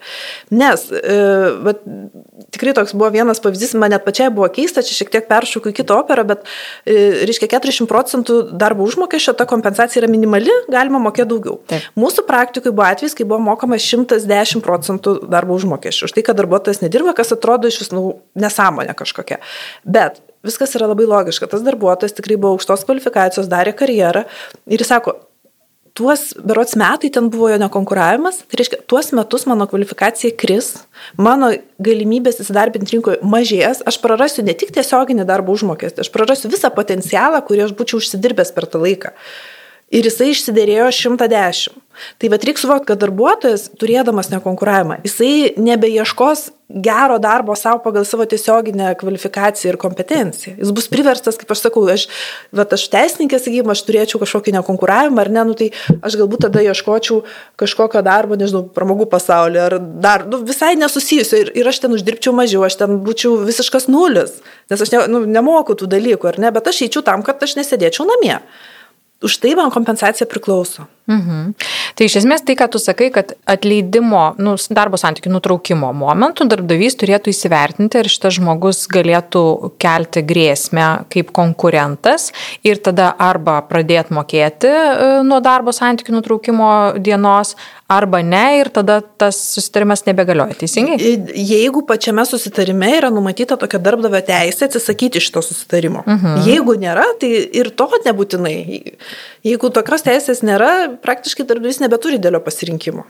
Nes, 0.56 0.86
e, 0.96 1.18
bet, 1.66 1.82
tikrai 2.56 2.74
toks 2.78 2.96
buvo 2.96 3.10
vienas 3.12 3.44
pavyzdys, 3.44 3.74
man 3.80 3.92
net 3.92 4.06
pačiai 4.08 4.32
buvo 4.32 4.48
keista, 4.54 4.84
čia 4.86 4.96
šiek 5.02 5.12
tiek 5.12 5.28
peršoku 5.28 5.74
į 5.74 5.76
kitą 5.82 6.00
operą, 6.00 6.24
bet, 6.32 6.48
e, 6.86 7.28
reiškia, 7.28 7.52
40 7.52 7.90
procentų 7.92 8.40
darbo 8.56 8.88
užmokesčio 8.88 9.36
ta 9.36 9.48
kompensacija 9.50 10.04
yra 10.04 10.12
minimali, 10.12 10.56
galima 10.72 11.04
mokėti 11.04 11.34
daugiau. 11.36 11.60
Taip. 11.68 11.92
Mūsų 12.00 12.26
praktikoje 12.28 12.72
buvo 12.72 12.88
atvejs, 12.88 13.18
kai 13.18 13.28
buvo 13.28 13.44
mokama 13.44 13.76
110 13.76 14.64
procentų 14.64 15.20
darbo 15.28 15.60
užmokesčio, 15.60 16.08
už 16.08 16.16
tai, 16.16 16.24
kad 16.24 16.40
darbuotojas 16.40 16.80
nedirba, 16.80 17.14
kas 17.14 17.36
atrodo 17.36 17.68
iš 17.68 17.84
vis 17.84 17.92
nu, 17.92 18.22
nesąmonė 18.40 18.96
kažkokia. 18.96 19.44
Bet 19.84 20.24
viskas 20.46 20.76
yra 20.78 20.90
labai 20.92 21.08
logiška. 21.10 21.50
Tas 21.52 21.66
darbuotojas 21.66 22.16
tikrai 22.18 22.40
buvo 22.40 22.56
aukštos 22.58 22.86
kvalifikacijos, 22.88 23.52
darė 23.52 23.76
karjerą 23.78 24.26
ir 24.72 24.84
jis 24.84 24.92
sako, 24.92 25.18
tuos 25.98 26.32
berots 26.40 26.78
metai 26.80 27.12
ten 27.14 27.30
buvo 27.32 27.50
jo 27.52 27.60
nekonkuravimas, 27.62 28.42
tai 28.48 28.62
reiškia, 28.62 28.82
tuos 28.90 29.12
metus 29.16 29.46
mano 29.50 29.68
kvalifikacija 29.70 30.36
kris, 30.40 30.74
mano 31.20 31.52
galimybės 31.84 32.40
įsidarbinti 32.44 32.96
rinkoje 32.96 33.20
mažės, 33.28 33.84
aš 33.88 34.00
prarasiu 34.04 34.46
ne 34.48 34.56
tik 34.58 34.72
tiesioginį 34.76 35.28
darbo 35.28 35.56
užmokestį, 35.58 36.06
aš 36.06 36.12
prarasiu 36.14 36.52
visą 36.54 36.72
potencialą, 36.76 37.44
kurį 37.48 37.68
aš 37.68 37.76
būčiau 37.78 38.00
užsidirbęs 38.00 38.56
per 38.56 38.70
tą 38.72 38.82
laiką 38.86 39.12
ir 39.92 40.08
jisai 40.08 40.32
išsiderėjo 40.32 40.90
110. 40.96 41.82
Tai 42.18 42.30
vad 42.32 42.46
reikia 42.48 42.64
suvokti, 42.64 42.88
kad 42.88 43.02
darbuotojas, 43.02 43.68
turėdamas 43.80 44.32
nekonkuravimą, 44.32 45.02
jisai 45.06 45.52
nebeieškos 45.60 46.48
gero 46.72 47.18
darbo 47.20 47.52
savo 47.60 47.82
pagal 47.84 48.06
savo 48.08 48.24
tiesioginę 48.26 48.94
kvalifikaciją 48.96 49.74
ir 49.74 49.78
kompetenciją. 49.78 50.56
Jis 50.62 50.72
bus 50.72 50.88
priverstas, 50.88 51.36
kaip 51.36 51.52
aš 51.52 51.66
sakau, 51.66 51.84
aš, 51.92 52.08
vat, 52.56 52.72
aš 52.78 52.88
teisininkė, 52.94 53.42
sakykime, 53.44 53.76
aš 53.76 53.84
turėčiau 53.90 54.22
kažkokį 54.24 54.56
nekonkuravimą 54.56 55.26
ar 55.26 55.32
ne, 55.36 55.46
nu, 55.52 55.58
tai 55.60 55.70
aš 56.00 56.16
galbūt 56.24 56.46
tada 56.48 56.64
ieškočiau 56.64 57.22
kažkokio 57.60 58.06
darbo, 58.08 58.40
nežinau, 58.40 58.64
pramogų 58.72 59.10
pasaulyje 59.12 59.68
ar 59.68 59.78
dar, 60.08 60.24
nu, 60.32 60.40
visai 60.48 60.74
nesusijusio 60.80 61.44
ir, 61.44 61.56
ir 61.60 61.72
aš 61.76 61.84
ten 61.84 62.00
uždirbčiau 62.00 62.34
mažiau, 62.40 62.64
aš 62.64 62.80
ten 62.80 63.02
būčiau 63.04 63.36
visiškas 63.44 63.92
nulis, 63.92 64.40
nes 64.72 64.88
aš 64.88 64.96
ne, 64.96 65.08
nu, 65.12 65.26
nemoku 65.28 65.76
tų 65.76 65.92
dalykų, 65.92 66.32
ar 66.32 66.40
ne, 66.46 66.56
bet 66.56 66.72
aš 66.72 66.86
eičiau 66.88 67.04
tam, 67.04 67.28
kad 67.28 67.44
aš 67.44 67.60
nesėdėčiau 67.60 68.08
namie 68.08 68.40
už 69.22 69.38
tai 69.38 69.56
man 69.56 69.72
kompensacija 69.72 70.28
priklauso. 70.28 70.88
Mhm. 71.12 71.54
Tai 71.98 72.08
iš 72.08 72.18
esmės 72.22 72.46
tai, 72.48 72.56
ką 72.60 72.70
tu 72.72 72.80
sakai, 72.82 73.10
kad 73.14 73.34
atleidimo, 73.50 74.24
nu, 74.42 74.56
darbo 74.72 75.00
santykių 75.00 75.34
nutraukimo 75.36 75.92
momentu 75.98 76.48
darbdavys 76.50 76.98
turėtų 77.02 77.34
įsivertinti, 77.34 78.00
ar 78.00 78.10
šitas 78.12 78.38
žmogus 78.40 78.86
galėtų 78.92 79.44
kelti 79.82 80.24
grėsmę 80.26 80.88
kaip 81.12 81.34
konkurentas 81.36 82.32
ir 82.68 82.80
tada 82.84 83.12
arba 83.20 83.60
pradėti 83.68 84.16
mokėti 84.16 84.72
e, 84.72 85.12
nuo 85.28 85.42
darbo 85.44 85.76
santykių 85.76 86.18
nutraukimo 86.20 86.72
dienos, 87.04 87.56
arba 87.92 88.22
ne 88.24 88.60
ir 88.60 88.70
tada 88.72 89.00
tas 89.02 89.38
susitarimas 89.56 90.06
nebegalioja, 90.08 90.56
teisingai? 90.62 90.98
Jeigu 91.36 91.84
pačiame 91.88 92.24
susitarime 92.28 92.94
yra 92.98 93.12
numatyta 93.14 93.58
tokia 93.60 93.82
darbdavio 93.84 94.22
teisė 94.28 94.70
atsisakyti 94.70 95.22
šito 95.24 95.44
susitarimo. 95.46 96.06
Mhm. 96.08 96.40
Jeigu 96.48 96.78
nėra, 96.80 97.06
tai 97.20 97.32
ir 97.62 97.72
to 97.76 97.90
nebūtinai. 98.06 98.56
Jeigu 99.48 99.72
tokios 99.74 100.06
teisės 100.08 100.44
nėra, 100.48 100.72
praktiškai 101.04 101.46
darbdavys 101.50 101.82
nebeturi 101.84 102.20
dėlio 102.22 102.42
pasirinkimo. 102.44 103.06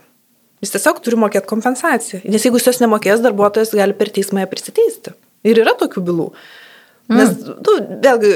Jis 0.61 0.75
tiesiog 0.75 0.99
turi 1.01 1.17
mokėti 1.17 1.49
kompensaciją. 1.49 2.21
Nes 2.29 2.43
jeigu 2.45 2.59
jis 2.59 2.69
jos 2.69 2.81
nemokės, 2.83 3.21
darbuotojas 3.23 3.73
gali 3.73 3.95
per 3.97 4.11
teismą 4.13 4.43
ją 4.43 4.49
prisiteisti. 4.51 5.15
Ir 5.47 5.63
yra 5.63 5.73
tokių 5.77 6.03
bylų. 6.05 6.27
Nes, 7.11 7.31
mm. 7.33 7.55
nu, 7.65 7.77
vėlgi, 8.03 8.33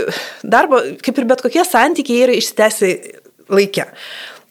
darbo, 0.55 0.79
kaip 1.05 1.21
ir 1.21 1.27
bet 1.29 1.43
kokie 1.45 1.61
santykiai, 1.67 2.23
yra 2.25 2.37
išsitęsi 2.39 2.89
laikę. 3.53 3.85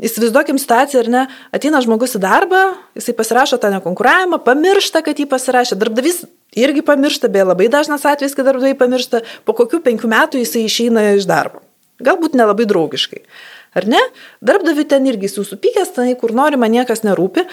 Įsivaizduokim 0.05 0.59
situaciją, 0.59 1.03
ar 1.05 1.11
ne, 1.11 1.25
ateina 1.55 1.81
žmogus 1.83 2.17
į 2.19 2.23
darbą, 2.23 2.63
jisai 2.99 3.15
pasirašo 3.19 3.59
tą 3.63 3.71
nekonkuravimą, 3.75 4.41
pamiršta, 4.47 5.05
kad 5.07 5.19
jį 5.19 5.29
pasirašė, 5.31 5.79
darbdavys 5.79 6.25
irgi 6.59 6.83
pamiršta, 6.87 7.31
beje 7.31 7.47
labai 7.51 7.69
dažnas 7.71 8.07
atvejis, 8.11 8.35
kad 8.35 8.49
darbdaviai 8.49 8.79
pamiršta, 8.79 9.23
po 9.47 9.55
kokių 9.55 9.83
penkių 9.87 10.11
metų 10.11 10.43
jisai 10.43 10.65
išeina 10.67 11.07
iš 11.15 11.29
darbo. 11.31 11.63
Galbūt 12.03 12.35
nelabai 12.39 12.67
draugiškai. 12.71 13.23
Ar 13.75 13.89
ne? 13.91 14.01
Darbdavi 14.45 14.87
ten 14.91 15.07
irgi 15.11 15.29
jis 15.29 15.49
supykęs, 15.51 15.95
ten 15.97 16.13
kur 16.19 16.35
nori, 16.37 16.59
man 16.61 16.73
niekas 16.75 17.03
nerūpi. 17.07 17.47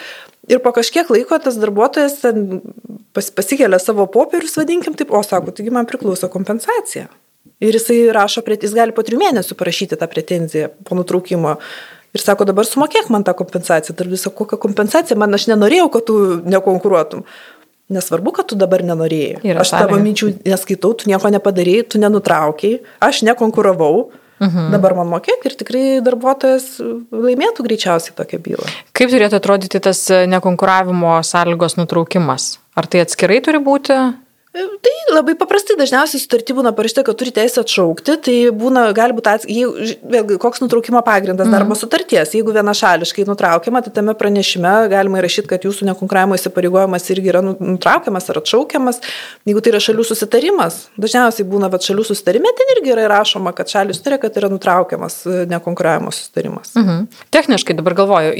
Ir 0.51 0.61
po 0.61 0.73
kažkiek 0.75 1.09
laiko 1.13 1.37
tas 1.41 1.57
darbuotojas 1.61 2.19
pas, 3.13 3.31
pasikelia 3.33 3.79
savo 3.81 4.07
popierius, 4.11 4.57
vadinkim 4.59 4.95
taip, 4.97 5.13
o 5.13 5.21
sako, 5.25 5.53
taigi 5.55 5.73
man 5.73 5.89
priklauso 5.89 6.29
kompensacija. 6.33 7.07
Ir 7.61 7.77
jisai 7.77 8.03
rašo, 8.13 8.41
jis 8.49 8.73
gali 8.73 8.93
po 8.93 9.05
trijų 9.05 9.21
mėnesių 9.21 9.57
parašyti 9.57 9.97
tą 9.99 10.09
pretenziją 10.09 10.71
po 10.85 10.97
nutraukimo. 10.97 11.57
Ir 12.11 12.21
sako, 12.21 12.45
dabar 12.49 12.67
sumokėk 12.67 13.09
man 13.13 13.23
tą 13.23 13.35
kompensaciją. 13.37 13.95
Ir 13.95 14.11
visą 14.11 14.33
kokią 14.35 14.59
kompensaciją, 14.61 15.17
man 15.21 15.37
aš 15.37 15.47
nenorėjau, 15.53 15.89
kad 15.93 16.07
tu 16.09 16.17
nekonkuruotum. 16.43 17.25
Nesvarbu, 17.91 18.33
kad 18.35 18.49
tu 18.51 18.57
dabar 18.59 18.83
nenorėjai. 18.87 19.41
Yra 19.47 19.63
aš 19.63 19.73
tavo 19.75 19.99
minčių 19.99 20.31
neskaitau, 20.47 20.93
tu 20.95 21.09
nieko 21.11 21.31
nepadarėjai, 21.33 21.85
tu 21.91 22.01
nenutraukiai, 22.01 22.81
aš 23.03 23.23
nekonkuravau, 23.27 24.09
Mhm. 24.41 24.71
Dabar 24.73 24.95
man 24.97 25.11
mokėk 25.11 25.45
ir 25.45 25.55
tikrai 25.59 25.83
darbuotojas 26.01 26.79
laimėtų 27.13 27.65
greičiausiai 27.67 28.15
tokią 28.17 28.39
bylą. 28.41 28.71
Kaip 28.97 29.13
turėtų 29.13 29.37
atrodyti 29.37 29.81
tas 29.83 30.01
nekonkuravimo 30.09 31.19
sąlygos 31.27 31.77
nutraukimas? 31.77 32.55
Ar 32.73 32.87
tai 32.89 33.03
atskirai 33.05 33.37
turi 33.45 33.61
būti? 33.61 33.97
Tai 34.51 34.91
labai 35.15 35.31
paprastai 35.39 35.77
dažniausiai 35.79 36.19
sutartį 36.19 36.57
būna 36.57 36.73
parašyta, 36.75 37.05
kad 37.07 37.15
turi 37.15 37.31
teisę 37.31 37.61
atšaukti, 37.61 38.17
tai 38.25 38.33
būna, 38.51 38.89
gali 38.95 39.15
būti, 39.15 39.31
ats... 39.31 39.45
vėlgi, 39.47 40.35
koks 40.43 40.59
nutraukimo 40.59 40.99
pagrindas 41.07 41.47
mm. 41.47 41.53
darbo 41.55 41.77
sutarties. 41.79 42.33
Jeigu 42.35 42.51
vienašališkai 42.57 43.23
nutraukiama, 43.29 43.79
tai 43.85 43.93
tame 43.95 44.11
pranešime 44.19 44.73
galima 44.91 45.21
įrašyti, 45.21 45.47
kad 45.53 45.63
jūsų 45.63 45.87
nekonkuravimo 45.87 46.35
įsipareigojimas 46.35 47.07
irgi 47.15 47.31
yra 47.31 47.43
nu, 47.45 47.53
nutraukiamas 47.63 48.27
ar 48.33 48.41
atšaukiamas. 48.41 48.99
Jeigu 49.47 49.63
tai 49.63 49.71
yra 49.71 49.81
šalių 49.87 50.07
susitarimas, 50.09 50.81
dažniausiai 50.99 51.47
būna, 51.47 51.71
kad 51.71 51.87
šalių 51.87 52.05
susitarime 52.11 52.51
ten 52.59 52.75
irgi 52.75 52.91
yra 52.91 53.07
įrašoma, 53.07 53.55
kad 53.55 53.71
šalis 53.71 54.03
turi, 54.03 54.19
kad 54.19 54.35
yra 54.35 54.51
nutraukiamas 54.51 55.21
e, 55.31 55.45
nekonkuravimo 55.53 56.11
susitarimas. 56.11 56.75
Mm 56.75 56.89
-hmm. 56.89 57.23
Techniškai 57.31 57.77
dabar 57.79 57.95
galvoju, 58.03 58.35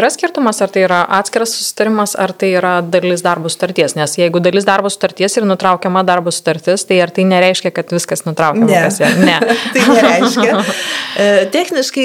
yra 0.00 0.10
skirtumas, 0.16 0.64
ar 0.64 0.72
tai 0.72 0.88
yra 0.88 1.04
atskiras 1.20 1.52
susitarimas, 1.52 2.16
ar 2.16 2.32
tai 2.32 2.54
yra 2.56 2.80
dalis 2.80 3.20
darbo 3.22 3.52
sutarties, 3.52 3.94
nes 3.94 4.18
jeigu 4.18 4.40
dalis 4.40 4.64
darbo 4.64 4.88
sutarties 4.88 5.17
sutarties 5.18 5.36
ir 5.36 5.46
nutraukiama 5.46 6.04
darbo 6.06 6.30
sutartis, 6.30 6.84
tai 6.86 7.00
ar 7.02 7.10
tai 7.10 7.24
nereiškia, 7.26 7.72
kad 7.74 7.90
viskas 7.90 8.24
nutraukiama? 8.24 8.66
Ne. 8.66 9.10
ne. 9.24 9.56
tai 9.74 9.86
nereiškia. 9.88 10.58
E, 11.18 11.48
techniškai, 11.50 12.04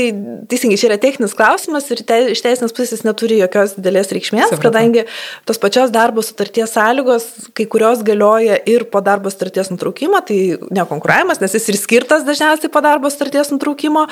teisingai, 0.49 0.77
čia 0.79 0.87
yra 0.87 0.95
techninis 0.97 1.35
klausimas 1.37 1.85
ir 1.93 1.99
te, 2.07 2.15
iš 2.33 2.39
teisinės 2.41 2.71
pusės 2.73 3.03
neturi 3.05 3.35
jokios 3.37 3.75
didelės 3.75 4.09
reikšmės, 4.15 4.47
Supratau. 4.49 4.63
kadangi 4.71 5.03
tos 5.45 5.59
pačios 5.61 5.91
darbo 5.93 6.23
sutarties 6.25 6.73
sąlygos, 6.73 7.27
kai 7.53 7.67
kurios 7.69 8.01
galioja 8.07 8.57
ir 8.65 8.87
po 8.89 9.03
darbo 9.05 9.29
sutarties 9.29 9.69
nutraukimo, 9.69 10.23
tai 10.25 10.39
nekonkuravimas, 10.73 11.43
nes 11.43 11.53
jis 11.59 11.69
ir 11.69 11.77
skirtas 11.77 12.25
dažniausiai 12.25 12.73
po 12.73 12.81
darbo 12.81 13.11
sutarties 13.13 13.53
nutraukimo, 13.53 14.07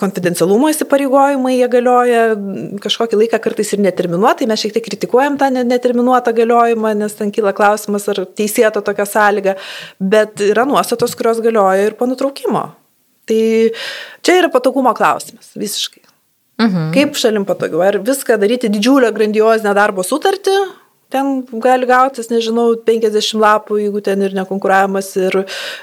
konfidencialumo 0.00 0.68
įsipareigojimai 0.72 1.54
jie 1.54 1.68
galioja 1.72 2.24
kažkokį 2.84 3.22
laiką 3.22 3.40
kartais 3.42 3.72
ir 3.72 3.80
neterminuotai, 3.84 4.48
mes 4.50 4.60
šiek 4.60 4.74
tiek 4.76 4.84
kritikuojam 4.84 5.38
tą 5.40 5.48
neterminuotą 5.56 6.34
galiojimą, 6.36 6.92
nes 7.00 7.16
ten 7.16 7.32
kyla 7.32 7.54
klausimas, 7.56 8.04
ar 8.12 8.22
teisėta 8.36 8.82
tokia 8.84 9.08
sąlyga, 9.08 9.56
bet 10.00 10.44
yra 10.44 10.66
nuostatos, 10.68 11.16
kurios 11.16 11.40
galioja 11.44 11.88
ir 11.88 11.96
po 11.96 12.08
nutraukimo. 12.10 12.66
Tai 13.30 13.40
čia 14.26 14.36
yra 14.42 14.52
patogumo 14.52 14.92
klausimas, 14.96 15.52
visiškai. 15.56 16.04
Mhm. 16.60 16.90
Kaip 16.92 17.16
šalim 17.16 17.46
patogiau? 17.48 17.80
Ar 17.86 17.96
viską 18.04 18.36
daryti 18.40 18.68
didžiulę 18.72 19.08
grandiozinę 19.16 19.72
darbo 19.76 20.04
sutartį, 20.04 20.56
ten 21.12 21.42
gali 21.62 21.88
gautis, 21.90 22.30
nežinau, 22.32 22.72
50 22.86 23.40
lapų, 23.40 23.80
jeigu 23.84 24.02
ten 24.06 24.22
ir 24.26 24.36
nekonkuravimas, 24.38 25.10
ir, 25.20 25.40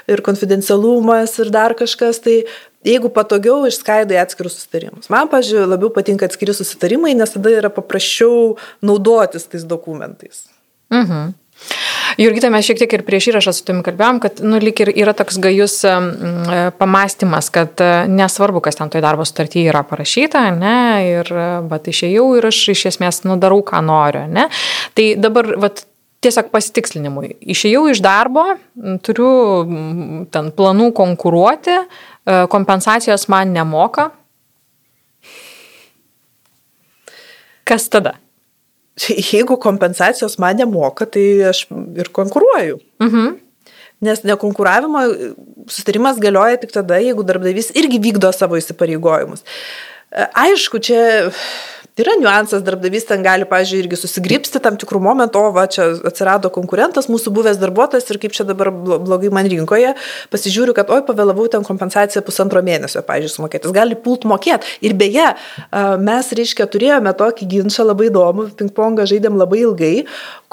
ir 0.08 0.24
konfidencialumas, 0.26 1.36
ir 1.42 1.52
dar 1.54 1.76
kažkas, 1.78 2.22
tai 2.24 2.40
jeigu 2.86 3.10
patogiau 3.14 3.66
išskaidai 3.68 4.20
atskirus 4.22 4.56
susitarimus. 4.58 5.10
Man, 5.12 5.30
pažiūrėjau, 5.32 5.68
labiau 5.74 5.92
patinka 5.94 6.28
atskiri 6.28 6.54
susitarimai, 6.56 7.14
nes 7.18 7.34
tada 7.34 7.52
yra 7.54 7.72
paprasčiau 7.72 8.56
naudotis 8.84 9.48
tais 9.50 9.66
dokumentais. 9.68 10.46
Mhm. 10.94 11.34
Jurgita, 12.16 12.48
mes 12.54 12.64
šiek 12.66 12.80
tiek 12.80 12.94
ir 12.96 13.04
prieš 13.06 13.28
įrašą 13.32 13.52
su 13.52 13.66
tavimi 13.66 13.84
kalbėjom, 13.86 14.20
kad, 14.24 14.40
nu, 14.44 14.60
lik 14.62 14.80
ir 14.84 14.92
yra 14.94 15.12
toks 15.18 15.36
gajus 15.42 15.76
um, 15.90 16.08
pamastymas, 16.78 17.50
kad 17.54 17.82
uh, 17.84 18.08
nesvarbu, 18.08 18.62
kas 18.64 18.80
ten 18.80 18.92
toj 18.92 19.04
darbo 19.04 19.26
sutartyje 19.28 19.68
yra 19.72 19.84
parašyta, 19.86 20.46
ne, 20.56 20.78
ir, 21.10 21.34
bet 21.68 21.92
išėjau 21.92 22.30
ir 22.38 22.48
aš 22.48 22.62
iš 22.72 22.86
esmės, 22.94 23.22
nu, 23.28 23.36
darau, 23.40 23.60
ką 23.66 23.82
noriu, 23.84 24.24
ne. 24.32 24.48
Tai 24.96 25.10
dabar, 25.20 25.52
vat, 25.66 25.84
tiesiog 26.24 26.50
pasitikslinimui. 26.54 27.34
Išėjau 27.54 27.84
iš 27.92 28.02
darbo, 28.02 28.44
turiu 29.06 29.30
ten 30.34 30.50
planų 30.54 30.90
konkuruoti, 30.96 31.76
kompensacijos 32.50 33.28
man 33.32 33.54
nemoka. 33.54 34.10
Kas 37.68 37.86
tada? 37.92 38.16
Jeigu 39.32 39.58
kompensacijos 39.60 40.38
man 40.38 40.58
nemoka, 40.58 41.06
tai 41.06 41.26
aš 41.50 41.66
ir 41.96 42.10
konkuruoju. 42.12 42.80
Mhm. 43.02 43.36
Nes 44.00 44.22
nekonkuravimo 44.22 45.00
sustarimas 45.66 46.20
galioja 46.22 46.60
tik 46.62 46.70
tada, 46.74 47.00
jeigu 47.02 47.24
darbdavys 47.26 47.72
irgi 47.74 47.98
vykdo 47.98 48.30
savo 48.34 48.58
įsipareigojimus. 48.60 49.42
Aišku, 50.38 50.78
čia 50.78 51.32
Yra 51.98 52.12
niuansas, 52.14 52.62
darbdavys 52.62 53.08
ten 53.08 53.24
gali, 53.26 53.42
pažiūrėjau, 53.48 53.82
irgi 53.82 53.96
susigripsti 53.98 54.60
tam 54.62 54.76
tikrų 54.78 55.00
momentų, 55.02 55.40
o 55.42 55.54
va, 55.56 55.64
čia 55.66 55.88
atsirado 56.06 56.46
konkurentas, 56.54 57.08
mūsų 57.10 57.32
buvęs 57.34 57.58
darbuotojas 57.58 58.06
ir 58.12 58.20
kaip 58.22 58.36
čia 58.36 58.44
dabar 58.46 58.70
blogai 58.70 59.32
man 59.34 59.48
rinkoje, 59.50 59.96
pasižiūriu, 60.30 60.76
kad, 60.76 60.92
oi, 60.94 61.02
pavėlavau 61.08 61.48
ten 61.50 61.66
kompensaciją 61.66 62.22
pusantro 62.22 62.62
mėnesio, 62.62 63.02
pažiūrėjau, 63.02 63.40
sumokėtis, 63.40 63.74
gali 63.74 63.98
pult 63.98 64.28
mokėti. 64.30 64.76
Ir 64.86 64.94
beje, 65.00 65.32
mes, 66.06 66.30
reiškia, 66.38 66.68
turėjome 66.70 67.16
tokį 67.18 67.50
ginčą 67.56 67.88
labai 67.88 68.12
įdomų, 68.12 68.46
ping-pongą 68.62 69.08
žaidėm 69.10 69.34
labai 69.42 69.64
ilgai, 69.64 69.92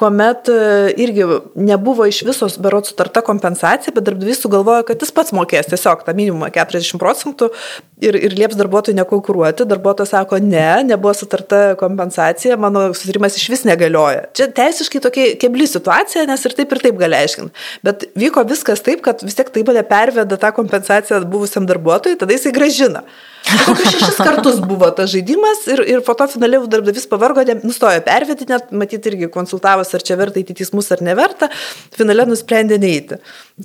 kuomet 0.01 0.49
irgi 0.97 1.29
nebuvo 1.61 2.09
iš 2.09 2.23
visos 2.25 2.57
berot 2.57 2.89
sutarta 2.89 3.21
kompensacija, 3.21 3.93
bet 3.93 4.09
darbdavys 4.09 4.41
sugalvojo, 4.41 4.87
kad 4.89 5.05
jis 5.05 5.13
pats 5.13 5.31
mokės 5.37 5.69
tiesiog 5.69 6.01
tą 6.09 6.17
minimumą 6.17 6.49
40 6.57 6.97
procentų 6.99 7.53
ir, 8.01 8.17
ir 8.17 8.33
lieps 8.35 8.57
darbuotojui 8.57 8.97
nekonkuruoti. 8.97 9.69
Darbuotojas 9.69 10.11
sako, 10.17 10.41
ne, 10.41 10.81
nebuvo 10.89 11.13
sutarta 11.15 11.34
sutarta 11.35 11.75
kompensacija, 11.75 12.57
mano 12.57 12.93
susitarimas 12.93 13.37
iš 13.37 13.49
vis 13.49 13.63
negalioja. 13.63 14.25
Čia 14.33 14.47
teisiškai 14.55 15.01
tokia 15.01 15.35
kebli 15.39 15.67
situacija, 15.67 16.25
nes 16.25 16.45
ir 16.45 16.55
taip 16.55 16.71
ir 16.71 16.81
taip 16.83 16.97
gali 16.99 17.15
aiškinti. 17.15 17.53
Bet 17.83 18.05
vyko 18.15 18.45
viskas 18.47 18.81
taip, 18.81 19.01
kad 19.01 19.21
vis 19.23 19.35
tiek 19.35 19.49
taip 19.49 19.69
perveda 19.89 20.37
tą 20.37 20.51
kompensaciją 20.55 21.23
buvusiam 21.25 21.65
darbuotojui, 21.65 22.17
tada 22.17 22.33
jisai 22.33 22.53
gražina. 22.53 23.03
Kokius 23.45 23.91
šešis 23.93 24.17
kartus 24.17 24.59
buvo 24.65 24.87
tas 24.95 25.11
žaidimas 25.11 25.65
ir, 25.69 25.81
ir 25.89 26.01
po 26.05 26.15
to 26.17 26.25
finaliai 26.31 26.65
darbdavys 26.69 27.05
pavargo, 27.09 27.43
nustojo 27.61 28.01
pervedti, 28.05 28.47
net 28.49 28.71
matyti 28.73 29.11
irgi 29.11 29.29
konsultavus, 29.33 29.91
ar 29.93 30.03
čia 30.05 30.17
verta 30.17 30.41
įti 30.41 30.55
teismus 30.57 30.89
ar 30.95 31.03
neverta, 31.05 31.51
finaliai 31.95 32.25
nusprendė 32.29 32.79
neįti. 32.81 33.19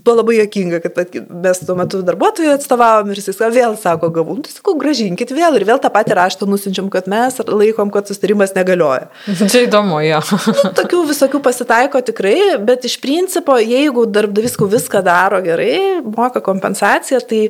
Buvo 0.04 0.18
labai 0.20 0.36
jokinga, 0.36 0.82
kad 0.84 1.16
mes 1.46 1.62
tuo 1.64 1.74
metu 1.78 2.02
darbuotojų 2.06 2.52
atstovavom 2.58 3.10
ir 3.10 3.22
jis 3.22 3.40
vėl 3.40 3.76
sako, 3.80 4.12
gavau, 4.14 4.36
nu, 4.38 4.44
tai 4.46 4.52
sakau, 4.52 4.76
gražinkit 4.78 5.32
vėl 5.34 5.56
ir 5.58 5.66
vėl 5.66 5.80
tą 5.82 5.90
patį 5.92 6.18
raštą 6.20 6.48
nusinčiam, 6.50 6.92
kad 6.92 7.08
mes 7.10 7.40
laikom, 7.40 7.90
kad 7.94 8.10
sustarimas 8.10 8.54
negalioja. 8.54 9.08
Čia 9.50 9.64
įdomu, 9.64 10.02
jo. 10.04 10.20
nu, 10.60 10.72
tokių 10.76 11.02
visokių 11.10 11.42
pasitaiko 11.42 12.04
tikrai, 12.06 12.36
bet 12.68 12.84
iš 12.86 13.00
principo, 13.02 13.56
jeigu 13.58 14.04
darbdavys 14.06 14.58
viską 14.60 15.02
daro 15.06 15.40
gerai, 15.42 16.02
moka 16.04 16.44
kompensaciją, 16.44 17.24
tai 17.26 17.46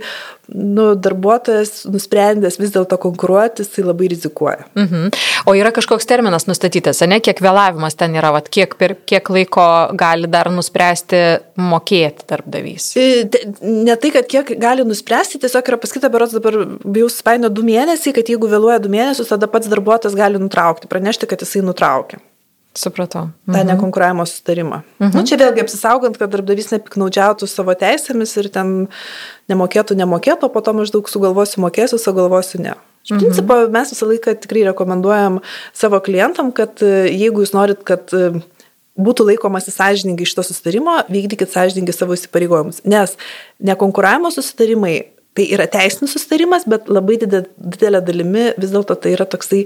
nu, 0.55 0.95
darbuotojas 0.95 1.85
nusprendęs 1.91 2.59
vis 2.61 2.73
dėlto 2.75 2.99
konkuruoti, 3.01 3.65
jisai 3.65 3.85
labai 3.87 4.11
rizikuoja. 4.13 4.67
Mhm. 4.79 5.11
O 5.49 5.55
yra 5.57 5.73
kažkoks 5.75 6.09
terminas 6.09 6.47
nustatytas, 6.49 7.03
ne, 7.09 7.21
kiek 7.25 7.41
vėlavimas 7.43 7.97
ten 7.99 8.15
yra, 8.19 8.33
vat, 8.35 8.51
kiek, 8.53 8.75
per 8.81 8.97
kiek 9.09 9.31
laiko 9.33 9.67
gali 9.99 10.31
dar 10.31 10.51
nuspręsti 10.53 11.23
mokėti 11.61 12.27
darbdavys? 12.31 12.91
E, 13.01 13.29
ne 13.63 13.97
tai, 14.01 14.13
kad 14.17 14.31
kiek 14.31 14.55
gali 14.61 14.87
nuspręsti, 14.87 15.41
tiesiog 15.43 15.73
yra 15.73 15.81
pasakyta, 15.81 16.13
berots 16.13 16.37
dabar 16.37 16.59
bijau 16.85 17.11
spaino 17.13 17.53
du 17.53 17.65
mėnesiai, 17.67 18.15
kad 18.17 18.31
jeigu 18.31 18.51
vėluoja 18.51 18.81
du 18.83 18.93
mėnesius, 18.93 19.31
tada 19.33 19.51
pats 19.51 19.71
darbuotojas 19.71 20.19
gali 20.19 20.43
nutraukti, 20.43 20.91
pranešti, 20.91 21.31
kad 21.31 21.47
jisai 21.47 21.65
nutraukė. 21.67 22.21
Supratau. 22.75 23.31
Mhm. 23.47 23.57
Tą 23.57 23.65
nekonkuravimo 23.65 24.27
sustarimą. 24.27 24.83
Mhm. 25.01 25.17
Nu, 25.19 25.25
čia 25.27 25.37
vėlgi 25.41 25.65
apsisaugant, 25.65 26.19
kad 26.19 26.31
darbdavys 26.31 26.71
nepiknaudžiautų 26.71 27.49
savo 27.51 27.75
teisėmis 27.75 28.37
ir 28.39 28.49
ten 28.55 28.87
nemokėtų, 29.51 29.97
nemokėtų, 29.99 30.47
o 30.47 30.55
po 30.55 30.63
to 30.63 30.77
maždaug 30.79 31.11
sugalvosiu 31.11 31.65
mokėsiu, 31.67 31.99
sugalvosiu 31.99 32.63
ne. 32.63 32.77
Iš 33.05 33.17
mhm. 33.17 33.21
principo 33.25 33.59
mes 33.75 33.91
visą 33.91 34.07
laiką 34.07 34.37
tikrai 34.45 34.65
rekomenduojam 34.71 35.41
savo 35.75 35.99
klientam, 36.05 36.53
kad 36.55 36.79
e, 36.85 37.09
jeigu 37.11 37.43
jūs 37.43 37.55
norit, 37.57 37.83
kad 37.83 38.13
e, 38.15 38.39
būtų 39.01 39.27
laikomasi 39.33 39.75
sąžininkai 39.75 40.29
iš 40.29 40.37
to 40.39 40.47
sustarimo, 40.47 41.01
vykdykit 41.11 41.51
sąžininkai 41.51 41.97
savo 41.97 42.15
įsipareigojimus. 42.15 42.85
Nes 42.87 43.17
nekonkuravimo 43.59 44.31
susitarimai 44.31 44.95
tai 45.35 45.51
yra 45.51 45.67
teisinis 45.71 46.15
susitarimas, 46.15 46.67
bet 46.71 46.91
labai 46.91 47.19
didelė 47.19 48.03
dalimi 48.05 48.51
vis 48.61 48.75
dėlto 48.75 48.95
tai 48.95 49.17
yra 49.17 49.27
toksai, 49.27 49.65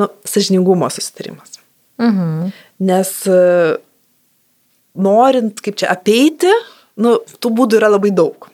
nu, 0.00 0.08
sąžiningumo 0.24 0.88
susitarimas. 0.92 1.59
Mhm. 2.00 2.52
Nes 2.90 3.10
e, 3.28 3.40
norint, 4.96 5.60
kaip 5.64 5.76
čia, 5.80 5.90
apeiti, 5.92 6.50
nu, 7.00 7.18
tų 7.40 7.52
būdų 7.58 7.80
yra 7.80 7.92
labai 7.92 8.12
daug. 8.16 8.48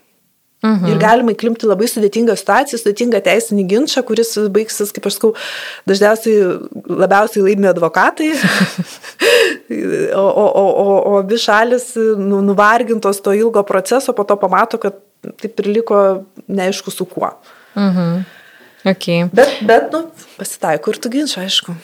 Mhm. 0.64 0.88
Ir 0.88 0.98
galima 0.98 1.34
įklimti 1.34 1.68
labai 1.68 1.86
sudėtingą 1.90 2.34
situaciją, 2.38 2.80
sudėtingą 2.80 3.20
teisinį 3.22 3.66
ginčą, 3.70 4.02
kuris 4.08 4.32
baigsis, 4.52 4.90
kaip 4.94 5.06
aš 5.06 5.18
sakau, 5.18 5.32
dažniausiai 5.86 6.46
labiausiai 6.90 7.44
laimi 7.44 7.68
advokatai, 7.70 8.30
o, 10.22 10.24
o, 10.24 10.46
o, 10.46 10.64
o, 10.64 10.86
o 11.12 11.18
abi 11.20 11.38
šalis 11.40 11.92
nu, 12.18 12.40
nuvargintos 12.46 13.20
to 13.22 13.36
ilgo 13.36 13.62
proceso, 13.68 14.16
po 14.16 14.24
to 14.26 14.38
pamato, 14.40 14.80
kad 14.82 14.96
taip 15.42 15.60
ir 15.62 15.70
liko 15.76 16.00
neaišku 16.48 16.94
su 16.94 17.06
kuo. 17.10 17.30
Mhm. 17.76 18.24
Okay. 18.86 19.26
Bet, 19.34 19.60
bet 19.66 19.92
nu, 19.92 20.06
pasitaiko 20.38 20.92
ir 20.92 20.98
tų 21.02 21.10
ginčių, 21.18 21.40
aišku. 21.42 21.76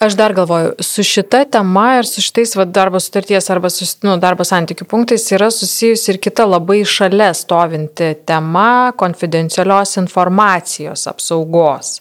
Aš 0.00 0.14
dar 0.16 0.32
galvoju, 0.32 0.72
su 0.80 1.02
šita 1.02 1.42
tema 1.44 1.98
ir 1.98 2.06
su 2.08 2.22
šitais 2.24 2.54
va, 2.56 2.64
darbo 2.64 3.00
sutarties 3.00 3.50
arba 3.52 3.68
su, 3.68 3.84
nu, 4.06 4.14
darbo 4.16 4.46
santykių 4.48 4.86
punktais 4.88 5.26
yra 5.36 5.50
susijusi 5.52 6.14
ir 6.14 6.18
kita 6.24 6.46
labai 6.48 6.78
šalia 6.88 7.34
stovinti 7.36 8.14
tema 8.24 8.94
konfidencialios 8.96 9.98
informacijos 10.00 11.04
apsaugos. 11.12 11.98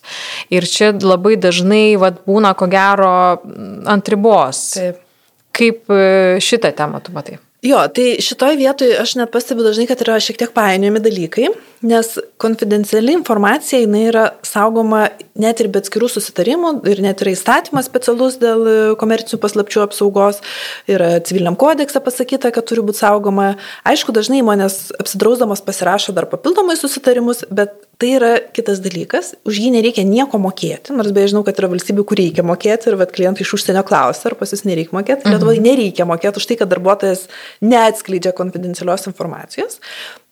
Ir 0.47 0.63
čia 0.63 0.93
labai 0.95 1.35
dažnai 1.43 1.97
va, 1.99 2.13
būna 2.15 2.53
ko 2.55 2.71
gero 2.71 3.12
ant 3.91 4.15
ribos. 4.15 4.63
Taip. 4.79 5.03
Kaip 5.59 5.91
e, 5.91 6.39
šitą 6.39 6.71
temą 6.79 7.03
tu 7.03 7.12
matai? 7.12 7.35
Jo, 7.60 7.82
tai 7.91 8.22
šitoj 8.24 8.56
vietoj 8.56 8.93
aš 9.02 9.17
net 9.19 9.34
pastebiu 9.34 9.65
dažnai, 9.65 9.84
kad 9.89 10.00
yra 10.00 10.13
šiek 10.24 10.38
tiek 10.39 10.52
painiojami 10.56 11.02
dalykai, 11.04 11.50
nes 11.84 12.13
konfidenciali 12.39 13.12
informacija 13.17 13.82
jinai 13.82 14.06
yra 14.08 14.24
saugoma 14.48 15.10
net 15.36 15.60
ir 15.60 15.67
be 15.67 15.82
atskirų 15.84 16.08
susitarimų 16.13 16.72
ir 16.88 17.02
net 17.04 17.19
yra 17.19 17.34
įstatymas 17.36 17.89
specialus 17.91 18.39
dėl 18.39 18.95
komercinių 19.02 19.41
paslapčių 19.43 19.84
apsaugos, 19.84 20.39
yra 20.88 21.17
civiliniam 21.19 21.60
kodekse 21.60 22.00
pasakyta, 22.06 22.54
kad 22.56 22.69
turi 22.72 22.86
būti 22.88 23.04
saugoma. 23.04 23.50
Aišku, 23.84 24.15
dažnai 24.15 24.39
įmonės 24.39 24.93
apsidrausdamos 25.04 25.60
pasirašo 25.67 26.15
dar 26.15 26.32
papildomai 26.32 26.80
susitarimus, 26.80 27.43
bet 27.52 27.76
tai 27.99 28.13
yra 28.15 28.31
kitas 28.55 28.79
dalykas, 28.79 29.33
už 29.47 29.59
jį 29.59 29.73
nereikia 29.75 30.05
nieko 30.07 30.39
mokėti, 30.39 30.93
nors 30.95 31.12
beje 31.15 31.33
žinau, 31.33 31.43
kad 31.47 31.57
yra 31.59 31.67
valstybių, 31.73 32.05
kur 32.07 32.19
reikia 32.21 32.45
mokėti 32.47 32.88
ir 32.88 32.95
vat, 32.99 33.12
klientai 33.15 33.43
iš 33.43 33.57
užsienio 33.57 33.83
klausia, 33.88 34.29
ar 34.31 34.38
pas 34.39 34.55
jūs 34.55 34.63
nereikia 34.67 34.95
mokėti. 34.95 35.25
Mhm. 35.25 35.35
Lietuvoje 35.35 35.63
nereikia 35.65 36.07
mokėti 36.07 36.39
už 36.39 36.47
tai, 36.47 36.59
kad 36.62 36.71
darbuotojas 36.71 37.25
neatskleidžia 37.59 38.31
konfidencialios 38.38 39.03
informacijos. 39.12 39.81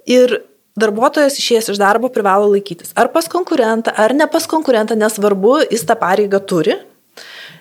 Ir 0.08 0.40
darbuotojas 0.80 1.40
išėjęs 1.42 1.72
iš 1.74 1.82
darbo 1.82 2.12
privalo 2.14 2.48
laikytis. 2.54 2.94
Ar 2.96 3.12
pas 3.12 3.28
konkurentą, 3.32 3.92
ar 3.92 4.16
ne 4.16 4.30
pas 4.32 4.48
konkurentą, 4.48 4.96
nesvarbu, 4.96 5.60
jis 5.68 5.84
tą 5.90 5.98
pareigą 6.00 6.40
turi. 6.40 6.78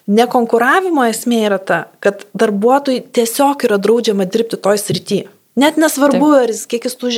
Nekonkuravimo 0.06 1.02
esmė 1.10 1.40
yra 1.48 1.58
ta, 1.58 1.78
kad 1.98 2.28
darbuotojui 2.38 3.02
tiesiog 3.16 3.64
yra 3.66 3.80
draudžiama 3.82 4.28
dirbti 4.30 4.60
toj 4.62 4.78
srityje. 4.78 5.32
Net 5.56 5.78
nesvarbu, 5.80 6.28
Taip. 6.34 6.42
ar 6.44 6.52
jis 6.52 6.66
kiek 6.68 6.84
jis 6.84 6.98
tų 7.00 7.10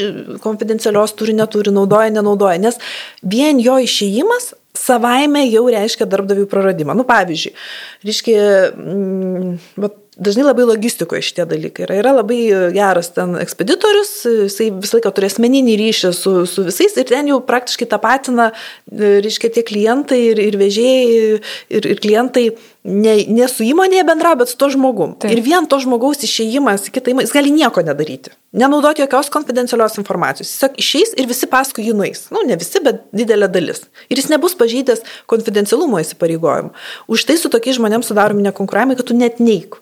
konfidencialios 0.45 1.15
turi, 1.19 1.35
neturi, 1.35 1.73
naudoja, 1.75 2.13
nenaudoja, 2.15 2.61
nes 2.63 2.79
vien 3.27 3.59
jo 3.59 3.81
išėjimas 3.83 4.53
savaime 4.79 5.43
jau 5.49 5.65
reiškia 5.73 6.07
darbdavių 6.07 6.47
praradimą. 6.51 6.95
Nu, 6.95 7.07
pavyzdžiui, 7.09 7.55
reiškia, 8.07 8.37
mm, 8.79 9.57
dažnai 10.19 10.47
labai 10.49 10.67
logistikoje 10.69 11.23
šitie 11.23 11.47
dalykai 11.49 11.87
yra. 11.87 11.99
Yra 12.03 12.15
labai 12.19 12.39
geras 12.75 13.13
ten 13.15 13.37
ekspeditorius, 13.39 14.13
jisai 14.47 14.71
visą 14.75 14.99
laiką 14.99 15.13
turi 15.15 15.31
asmeninį 15.31 15.77
ryšį 15.83 16.13
su, 16.17 16.35
su 16.51 16.67
visais 16.67 16.97
ir 16.99 17.07
ten 17.11 17.31
jau 17.31 17.39
praktiškai 17.45 17.89
tą 17.91 18.01
patiną, 18.03 18.51
reiškia, 18.91 19.53
tie 19.55 19.67
klientai 19.67 20.21
ir, 20.33 20.43
ir 20.43 20.59
vežėjai 20.63 21.07
ir, 21.79 21.91
ir 21.95 22.03
klientai 22.03 22.49
ne, 22.85 23.15
ne 23.27 23.49
su 23.51 23.65
įmonėje 23.67 24.05
bendrauja, 24.07 24.39
bet 24.43 24.53
su 24.53 24.57
to 24.61 24.69
žmogum. 24.73 25.15
Taip. 25.21 25.33
Ir 25.35 25.43
vien 25.45 25.67
to 25.71 25.79
žmogaus 25.83 26.23
išėjimas 26.27 26.89
į 26.89 26.95
kitą 26.95 27.13
įmonę, 27.13 27.27
jis 27.27 27.35
gali 27.35 27.53
nieko 27.55 27.83
nedaryti. 27.85 28.33
Nenaudoti 28.59 29.05
jokios 29.05 29.31
konfidencialios 29.35 29.99
informacijos. 30.01 30.49
Jis 30.49 30.57
tiesiog 30.63 30.81
išeis 30.85 31.15
ir 31.19 31.29
visi 31.31 31.51
paskui 31.51 31.89
jį 31.89 31.97
nueis. 31.99 32.27
Nu, 32.35 32.43
ne 32.49 32.57
visi, 32.61 32.81
bet 32.85 33.05
didelė 33.17 33.51
dalis. 33.53 33.85
Ir 34.09 34.21
jis 34.21 34.31
nebus 34.33 34.57
pažydęs 34.59 35.05
konfidencialumo 35.31 36.01
įsipareigojimų. 36.05 36.75
Už 37.13 37.29
tai 37.29 37.39
su 37.41 37.53
tokiais 37.53 37.79
žmonėmis 37.81 38.09
sudaromi 38.09 38.47
nekonkuravimai, 38.49 38.99
kad 38.99 39.11
tu 39.11 39.19
net 39.19 39.43
neik. 39.43 39.81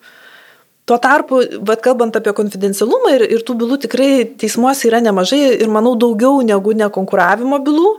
Tuo 0.86 1.00
tarpu, 1.02 1.40
bet 1.66 1.80
kalbant 1.82 2.14
apie 2.14 2.30
konfidencialumą 2.30 3.16
ir, 3.16 3.24
ir 3.34 3.40
tų 3.42 3.56
bylų 3.58 3.80
tikrai 3.82 4.10
teismuose 4.38 4.86
yra 4.86 5.00
nemažai 5.02 5.40
ir 5.56 5.70
manau 5.72 5.96
daugiau 5.98 6.38
negu 6.46 6.76
nekonkuravimo 6.78 7.58
bylų, 7.66 7.90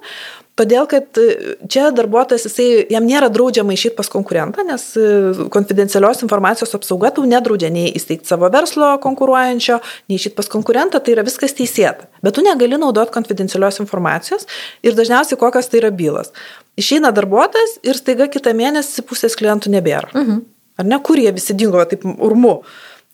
Todėl, 0.57 0.87
kad 0.89 1.19
e, 1.21 1.55
čia 1.69 1.91
darbuotojas, 1.93 2.47
jisai, 2.47 2.65
jam 2.89 3.05
nėra 3.05 3.29
draudžiama 3.29 3.75
išėti 3.75 3.93
pas 3.99 4.09
konkurentą, 4.09 4.63
nes 4.65 4.85
e, 4.97 5.05
konfidencialios 5.53 6.23
informacijos 6.25 6.73
apsauga 6.73 7.11
tau 7.13 7.27
nedraudžia 7.29 7.69
nei 7.73 7.91
įsteigti 7.97 8.25
savo 8.29 8.49
verslo 8.53 8.95
konkuruojančio, 9.03 9.77
nei 10.09 10.17
išėti 10.17 10.37
pas 10.39 10.49
konkurentą, 10.49 11.01
tai 11.03 11.13
yra 11.13 11.25
viskas 11.27 11.53
teisėta. 11.57 12.09
Bet 12.25 12.39
tu 12.39 12.45
negali 12.45 12.79
naudoti 12.81 13.13
konfidencialios 13.13 13.77
informacijos 13.83 14.49
ir 14.81 14.97
dažniausiai 14.97 15.37
kokios 15.37 15.69
tai 15.69 15.83
yra 15.83 15.93
bylos. 15.93 16.33
Išeina 16.81 17.13
darbuotojas 17.13 17.77
ir 17.85 18.01
staiga 18.01 18.25
kitą 18.33 18.55
mėnesį 18.57 19.05
pusės 19.05 19.37
klientų 19.37 19.77
nebėra. 19.77 20.09
Mhm. 20.17 20.45
Ar 20.77 20.85
ne, 20.85 20.97
kur 21.01 21.21
jie 21.21 21.29
visi 21.33 21.53
dingo 21.57 21.81
taip 21.89 22.05
urmu. 22.05 22.63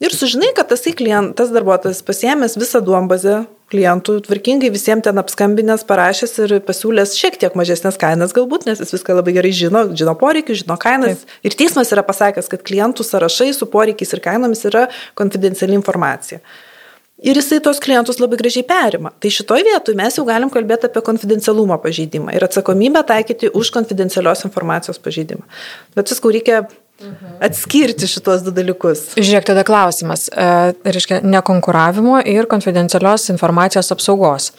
Ir 0.02 0.12
sužinai, 0.12 0.50
kad 0.56 0.68
tas, 0.72 0.82
klient, 0.96 1.36
tas 1.38 1.52
darbuotojas 1.54 2.02
pasiemęs 2.04 2.58
visą 2.60 2.80
duombazę 2.84 3.44
klientų, 3.72 4.18
tvarkingai 4.26 4.70
visiems 4.74 5.06
ten 5.06 5.20
apskambinęs, 5.20 5.86
parašęs 5.88 6.36
ir 6.44 6.54
pasiūlęs 6.66 7.14
šiek 7.18 7.38
tiek 7.40 7.56
mažesnės 7.58 7.98
kainas 8.00 8.34
galbūt, 8.36 8.68
nes 8.68 8.82
jis 8.82 8.94
viską 8.96 9.16
labai 9.18 9.36
gerai 9.38 9.54
žino, 9.56 9.86
žino 9.96 10.14
poreikius, 10.20 10.62
žino 10.64 10.76
kainas. 10.80 11.24
Taip. 11.24 11.40
Ir 11.48 11.56
teismas 11.58 11.90
yra 11.94 12.04
pasakęs, 12.06 12.50
kad 12.52 12.62
klientų 12.66 13.06
sąrašai 13.06 13.50
su 13.56 13.68
poreikiais 13.70 14.14
ir 14.14 14.22
kainomis 14.24 14.64
yra 14.68 14.86
konfidenciali 15.18 15.76
informacija. 15.78 16.42
Ir 17.24 17.38
jisai 17.38 17.60
tos 17.62 17.78
klientus 17.80 18.18
labai 18.20 18.36
gražiai 18.36 18.66
perima. 18.68 19.12
Tai 19.22 19.30
šitoj 19.32 19.62
vietoj 19.64 19.94
mes 19.96 20.18
jau 20.18 20.26
galim 20.28 20.50
kalbėti 20.52 20.90
apie 20.90 21.00
konfidencialumo 21.06 21.78
pažeidimą 21.80 22.34
ir 22.36 22.44
atsakomybę 22.44 23.04
taikyti 23.06 23.52
už 23.54 23.70
konfidencialios 23.72 24.44
informacijos 24.44 24.98
pažeidimą. 25.00 25.46
Bet 25.96 26.10
viskau 26.10 26.34
reikia 26.34 26.64
atskirti 27.42 28.06
šitos 28.06 28.44
du 28.46 28.52
dalykus. 28.54 29.00
Žiūrėk, 29.18 29.48
tada 29.48 29.64
klausimas. 29.66 30.28
E, 30.30 30.74
reiškia, 30.86 31.18
nekonkuravimo 31.26 32.20
ir 32.30 32.46
konfidencialios 32.50 33.26
informacijos 33.32 33.90
apsaugos. 33.90 34.52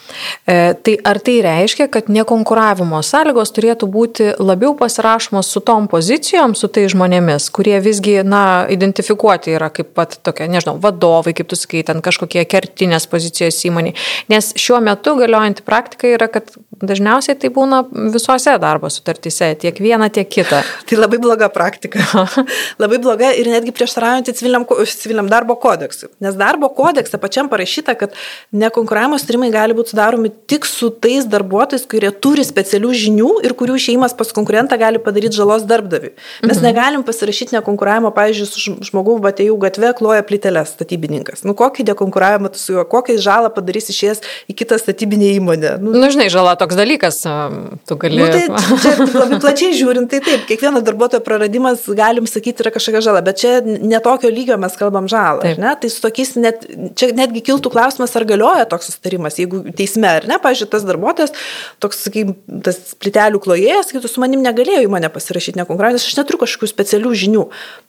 E, 0.44 0.74
tai 0.76 0.98
ar 1.08 1.20
tai 1.24 1.38
reiškia, 1.46 1.86
kad 1.92 2.10
nekonkuravimo 2.12 3.00
sąlygos 3.00 3.54
turėtų 3.56 3.88
būti 3.88 4.28
labiau 4.36 4.74
pasirašomos 4.76 5.48
su 5.48 5.62
tom 5.64 5.88
pozicijom, 5.88 6.52
su 6.58 6.68
tai 6.68 6.84
žmonėmis, 6.92 7.48
kurie 7.56 7.78
visgi, 7.80 8.18
na, 8.26 8.66
identifikuoti 8.72 9.56
yra 9.56 9.70
kaip 9.72 9.94
pat 9.96 10.18
tokie, 10.20 10.50
nežinau, 10.52 10.76
vadovai, 10.82 11.32
kaip 11.36 11.48
tu 11.48 11.56
sakai, 11.56 11.86
ten 11.88 12.04
kažkokie 12.04 12.44
kertinės 12.44 13.08
pozicijos 13.08 13.62
įmoniai. 13.64 13.96
Nes 14.32 14.52
šiuo 14.60 14.82
metu 14.84 15.16
galiojanti 15.16 15.64
praktika 15.64 16.12
yra, 16.12 16.28
kad 16.28 16.52
dažniausiai 16.84 17.40
tai 17.40 17.48
būna 17.54 17.80
visose 18.12 18.52
darbo 18.60 18.92
sutartyse, 18.92 19.54
tiek 19.64 19.80
viena, 19.80 20.12
tiek 20.12 20.28
kita. 20.28 20.60
Tai 20.86 21.00
labai 21.00 21.22
bloga 21.22 21.48
praktika. 21.48 22.04
labai 22.82 22.98
bloga 23.02 23.30
ir 23.36 23.48
netgi 23.50 23.74
prieštaraujanti 23.76 24.34
civiliniam, 24.36 24.66
civiliniam 24.86 25.30
darbo 25.30 25.56
kodeksui. 25.60 26.10
Nes 26.24 26.36
darbo 26.38 26.68
kodekse 26.74 27.18
pačiam 27.22 27.50
parašyta, 27.52 27.96
kad 27.98 28.14
nekonkuravimo 28.52 29.18
sutarimai 29.20 29.50
gali 29.54 29.76
būti 29.76 29.94
sudaromi 29.94 30.32
tik 30.50 30.66
su 30.68 30.90
tais 30.90 31.26
darbuotojais, 31.30 31.86
kurie 31.90 32.10
turi 32.12 32.44
specialių 32.46 32.92
žinių 33.02 33.30
ir 33.46 33.56
kurių 33.58 33.78
išėjimas 33.80 34.16
pas 34.18 34.32
konkurentą 34.36 34.78
gali 34.80 35.00
padaryti 35.02 35.38
žalos 35.38 35.66
darbdaviui. 35.68 36.14
Mes 36.44 36.56
mhm. 36.56 36.66
negalim 36.66 37.06
pasirašyti 37.06 37.56
nekonkuravimo, 37.56 38.12
pavyzdžiui, 38.16 38.48
su 38.50 38.76
žmogaus 38.90 39.22
batėjų 39.24 39.56
gatve 39.66 39.92
kloja 39.98 40.24
plyteles 40.26 40.74
statybininkas. 40.76 41.44
Nu 41.46 41.56
kokį 41.58 41.88
nekonkuravimą 41.90 42.52
tu 42.54 42.60
su 42.60 42.76
juo, 42.76 42.84
kokią 42.88 43.18
žalą 43.22 43.50
padarys 43.54 43.90
išėjęs 43.92 44.22
į 44.50 44.56
kitą 44.58 44.78
statybinę 44.80 45.32
įmonę. 45.36 45.76
Nu, 45.82 45.94
nu 45.96 46.10
žinai, 46.12 46.28
žala 46.32 46.56
toks 46.60 46.78
dalykas, 46.78 47.22
tu 47.88 47.98
gali. 48.00 48.20
Nu, 48.20 48.28
tai, 48.32 48.46
čia 48.82 48.94
labai 49.04 49.40
plačiai 49.42 49.76
žiūrint, 49.76 50.10
tai 50.12 50.22
taip, 50.24 50.46
kiekvieno 50.48 50.82
darbuotojo 50.86 51.22
praradimas 51.26 51.84
gali 51.96 52.15
galim 52.16 52.26
sakyti, 52.30 52.64
yra 52.64 52.72
kažkokia 52.72 53.02
žala, 53.04 53.20
bet 53.24 53.40
čia 53.40 53.60
netokio 53.62 54.30
lygio 54.32 54.56
mes 54.60 54.76
kalbam 54.78 55.08
žalą. 55.08 55.54
Ne? 55.60 55.74
Tai 55.80 55.90
su 55.92 56.00
tokiais, 56.02 56.32
net, 56.40 56.64
čia 56.96 57.10
netgi 57.16 57.42
kiltų 57.44 57.70
klausimas, 57.72 58.14
ar 58.16 58.24
galioja 58.28 58.64
toks 58.68 58.90
sustarimas, 58.90 59.36
jeigu 59.40 59.62
teisme, 59.76 60.08
ar 60.08 60.26
ne, 60.28 60.38
pažiūrėjau, 60.42 60.70
tas 60.72 60.86
darbuotojas, 60.88 61.34
toks, 61.82 62.00
sakykime, 62.06 62.62
tas 62.64 62.78
plitelių 63.02 63.40
klojėjas, 63.44 63.90
sakytų, 63.90 64.10
su 64.10 64.22
manim 64.22 64.44
negalėjo 64.44 64.86
į 64.86 64.90
mane 64.92 65.10
pasirašyti 65.12 65.60
nekonkuravęs, 65.60 66.06
aš 66.06 66.16
neturiu 66.20 66.40
kažkokių 66.42 66.70
specialių 66.72 67.12
žinių. 67.24 67.44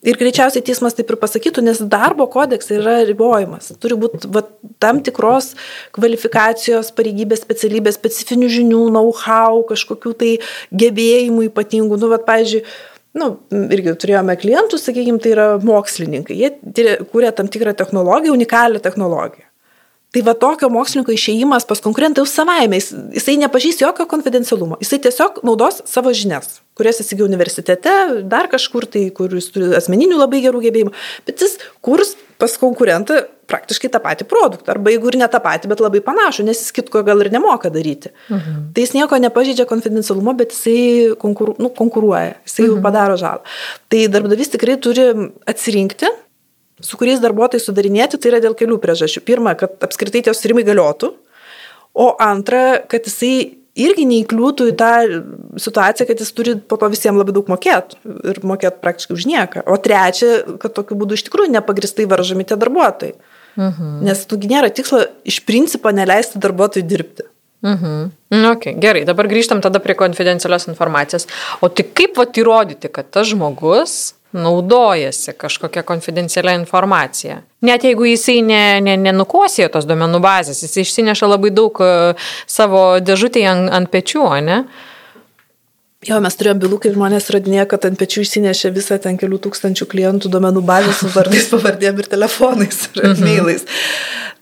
Ir 0.08 0.20
greičiausiai 0.20 0.66
teismas 0.68 0.98
taip 0.98 1.14
ir 1.14 1.20
pasakytų, 1.22 1.64
nes 1.68 1.82
darbo 1.88 2.28
kodeksai 2.32 2.80
yra 2.82 2.98
ribojimas. 3.08 3.72
Turi 3.82 3.98
būti 4.00 4.32
va, 4.34 4.44
tam 4.84 5.02
tikros 5.06 5.54
kvalifikacijos, 5.96 6.92
pareigybės, 6.98 7.46
specialybės, 7.46 7.98
specifinių 8.00 8.52
žinių, 8.60 8.84
know-how, 8.92 9.64
kažkokių 9.72 10.14
tai 10.20 10.36
gebėjimų 10.84 11.50
ypatingų. 11.50 12.00
Nu, 12.02 12.12
va, 12.12 12.22
pavyzdžiui, 12.28 12.64
nu, 13.18 13.34
irgi 13.74 13.96
turėjome 14.00 14.38
klientų, 14.40 14.80
sakykime, 14.82 15.22
tai 15.24 15.34
yra 15.36 15.48
mokslininkai. 15.64 16.38
Jie 16.38 16.98
kūrė 17.12 17.34
tam 17.36 17.52
tikrą 17.52 17.76
technologiją, 17.78 18.36
unikalią 18.38 18.82
technologiją. 18.84 19.48
Tai 20.16 20.22
va 20.24 20.34
tokio 20.40 20.70
mokslininko 20.72 21.12
išėjimas 21.12 21.66
pas 21.68 21.82
konkurentą 21.84 22.24
jau 22.24 22.30
savaime, 22.32 22.80
jis, 22.80 22.94
jisai 23.18 23.36
nepažįs 23.42 23.82
jokio 23.82 24.06
konfidencialumo, 24.10 24.78
jisai 24.80 25.02
tiesiog 25.04 25.42
naudos 25.46 25.82
savo 25.90 26.14
žinias, 26.16 26.62
kurias 26.80 27.02
įsigijo 27.04 27.28
universitete, 27.28 27.92
dar 28.32 28.48
kažkur 28.50 28.88
tai, 28.88 29.10
kur 29.14 29.36
jis 29.36 29.52
turi 29.52 29.74
asmeninių 29.78 30.22
labai 30.22 30.40
gerų 30.46 30.64
gebėjimų, 30.64 30.94
bet 31.28 31.44
jis 31.44 31.58
kurs 31.84 32.16
pas 32.40 32.56
konkurentą 32.62 33.26
praktiškai 33.48 33.90
tą 33.94 34.02
patį 34.04 34.28
produktą, 34.30 34.74
arba 34.74 34.92
jeigu 34.92 35.12
ir 35.12 35.18
ne 35.22 35.28
tą 35.32 35.40
patį, 35.44 35.72
bet 35.72 35.82
labai 35.84 36.02
panašų, 36.04 36.46
nes 36.48 36.62
jis 36.62 36.76
kitko 36.76 37.04
gal 37.08 37.24
ir 37.24 37.32
nemoka 37.34 37.72
daryti. 37.74 38.12
Mhm. 38.28 38.70
Tai 38.76 38.86
jis 38.86 38.94
nieko 38.98 39.20
nepažydžia 39.24 39.68
konfidencialumo, 39.70 40.36
bet 40.38 40.56
jisai 40.56 41.16
konkuru, 41.22 41.56
nu, 41.62 41.72
konkuruoja, 41.74 42.36
jisai 42.48 42.68
mhm. 42.68 42.82
padaro 42.86 43.20
žalą. 43.20 43.44
Tai 43.92 44.02
darbdavys 44.14 44.52
tikrai 44.56 44.78
turi 44.84 45.08
atsirinkti, 45.48 46.12
su 46.84 47.00
kuriais 47.00 47.24
darbuotojai 47.24 47.64
sudarinėti, 47.64 48.20
tai 48.22 48.34
yra 48.34 48.42
dėl 48.44 48.58
kelių 48.58 48.80
priežasčių. 48.84 49.24
Pirma, 49.26 49.56
kad 49.58 49.80
apskritai 49.88 50.26
tie 50.26 50.36
susirimai 50.36 50.66
galiotų, 50.68 51.14
o 51.98 52.12
antra, 52.22 52.84
kad 52.92 53.08
jisai 53.10 53.58
irgi 53.78 54.06
neįkliūtų 54.10 54.72
į 54.72 54.76
tą 54.78 54.92
situaciją, 55.62 56.08
kad 56.10 56.22
jis 56.22 56.34
turi 56.36 56.56
po 56.58 56.80
to 56.82 56.90
visiems 56.94 57.20
labai 57.20 57.36
daug 57.36 57.50
mokėti 57.52 58.00
ir 58.32 58.40
mokėti 58.48 58.82
praktiškai 58.84 59.18
už 59.18 59.26
nieką. 59.30 59.66
O 59.70 59.78
trečia, 59.82 60.40
kad 60.62 60.74
tokiu 60.78 60.98
būdu 61.00 61.18
iš 61.18 61.28
tikrųjų 61.28 61.54
nepagristai 61.54 62.08
varžomi 62.10 62.48
tie 62.48 62.58
darbuotojai. 62.60 63.16
Mhm. 63.58 64.04
Nes 64.06 64.26
tugi 64.30 64.50
nėra 64.52 64.70
tikslo 64.74 65.02
iš 65.28 65.42
principo 65.48 65.92
neleisti 65.92 66.40
darbuotojui 66.42 66.86
dirbti. 66.88 67.26
Mhm. 67.66 68.12
Nu, 68.38 68.52
okay, 68.54 68.76
gerai, 68.78 69.02
dabar 69.08 69.28
grįžtam 69.28 69.64
tada 69.66 69.82
prie 69.82 69.96
konfidencialios 69.98 70.68
informacijos. 70.70 71.26
O 71.62 71.70
tik 71.74 71.96
kaip 71.98 72.20
vat 72.20 72.38
įrodyti, 72.38 72.92
kad 72.94 73.10
tas 73.10 73.32
žmogus 73.32 74.14
naudojasi 74.38 75.34
kažkokia 75.40 75.82
konfidencialia 75.88 76.54
informacija. 76.60 77.40
Net 77.66 77.86
jeigu 77.88 78.06
jisai 78.06 78.42
nenukosėjo 78.44 79.66
ne, 79.66 79.72
ne 79.72 79.74
tos 79.74 79.88
duomenų 79.90 80.20
bazės, 80.22 80.62
jis 80.66 80.78
išsineša 80.84 81.30
labai 81.32 81.50
daug 81.56 81.80
e, 81.82 82.14
savo 82.46 82.84
dėžutėje 83.02 83.50
ant, 83.50 83.72
ant 83.74 83.90
pečių, 83.90 84.28
ne? 84.46 84.60
Jo, 86.06 86.20
mes 86.22 86.36
turėjome 86.38 86.62
bylų, 86.62 86.78
kai 86.84 86.92
žmonės 86.94 87.32
radinėjo, 87.34 87.64
kad 87.72 87.86
ant 87.90 87.98
pečių 87.98 88.22
išsinešė 88.22 88.70
visą 88.76 89.00
ten 89.02 89.16
kelių 89.18 89.40
tūkstančių 89.48 89.88
klientų 89.90 90.30
duomenų 90.30 90.62
bazę 90.68 90.92
su 90.94 91.10
vardais, 91.10 91.48
pavardėm 91.54 91.98
ir 92.04 92.10
telefonais 92.12 92.84
ir 92.92 93.02
-hmm. 93.02 93.24
mailais. 93.26 93.66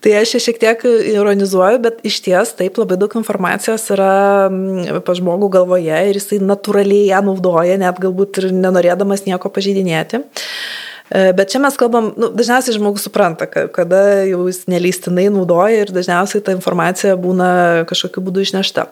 Tai 0.04 0.12
aš 0.20 0.34
čia 0.34 0.40
šiek 0.44 0.58
tiek 0.60 0.84
ironizuoju, 0.84 1.78
bet 1.80 2.04
iš 2.04 2.20
ties 2.26 2.52
taip 2.58 2.76
labai 2.78 2.98
daug 3.00 3.16
informacijos 3.16 3.88
yra 3.90 4.50
mm, 4.52 5.00
pa 5.06 5.14
žmogų 5.16 5.48
galvoje 5.56 6.02
ir 6.10 6.20
jisai 6.20 6.42
natūraliai 6.44 7.08
ją 7.08 7.22
naudoja, 7.24 7.78
net 7.80 8.04
galbūt 8.04 8.42
ir 8.42 8.52
nenorėdamas 8.52 9.24
nieko 9.24 9.48
pažeidinėti. 9.48 10.20
E, 10.20 10.85
bet 11.10 11.52
čia 11.52 11.60
mes 11.62 11.76
kalbam, 11.78 12.10
nu, 12.18 12.30
dažniausiai 12.34 12.74
žmogus 12.76 13.06
supranta, 13.06 13.46
kada 13.46 14.00
jau 14.26 14.46
jis 14.48 14.64
neleistinai 14.70 15.28
naudoja 15.30 15.84
ir 15.84 15.92
dažniausiai 15.94 16.42
ta 16.44 16.54
informacija 16.56 17.14
būna 17.20 17.86
kažkokiu 17.90 18.24
būdu 18.26 18.42
išnešta. 18.46 18.88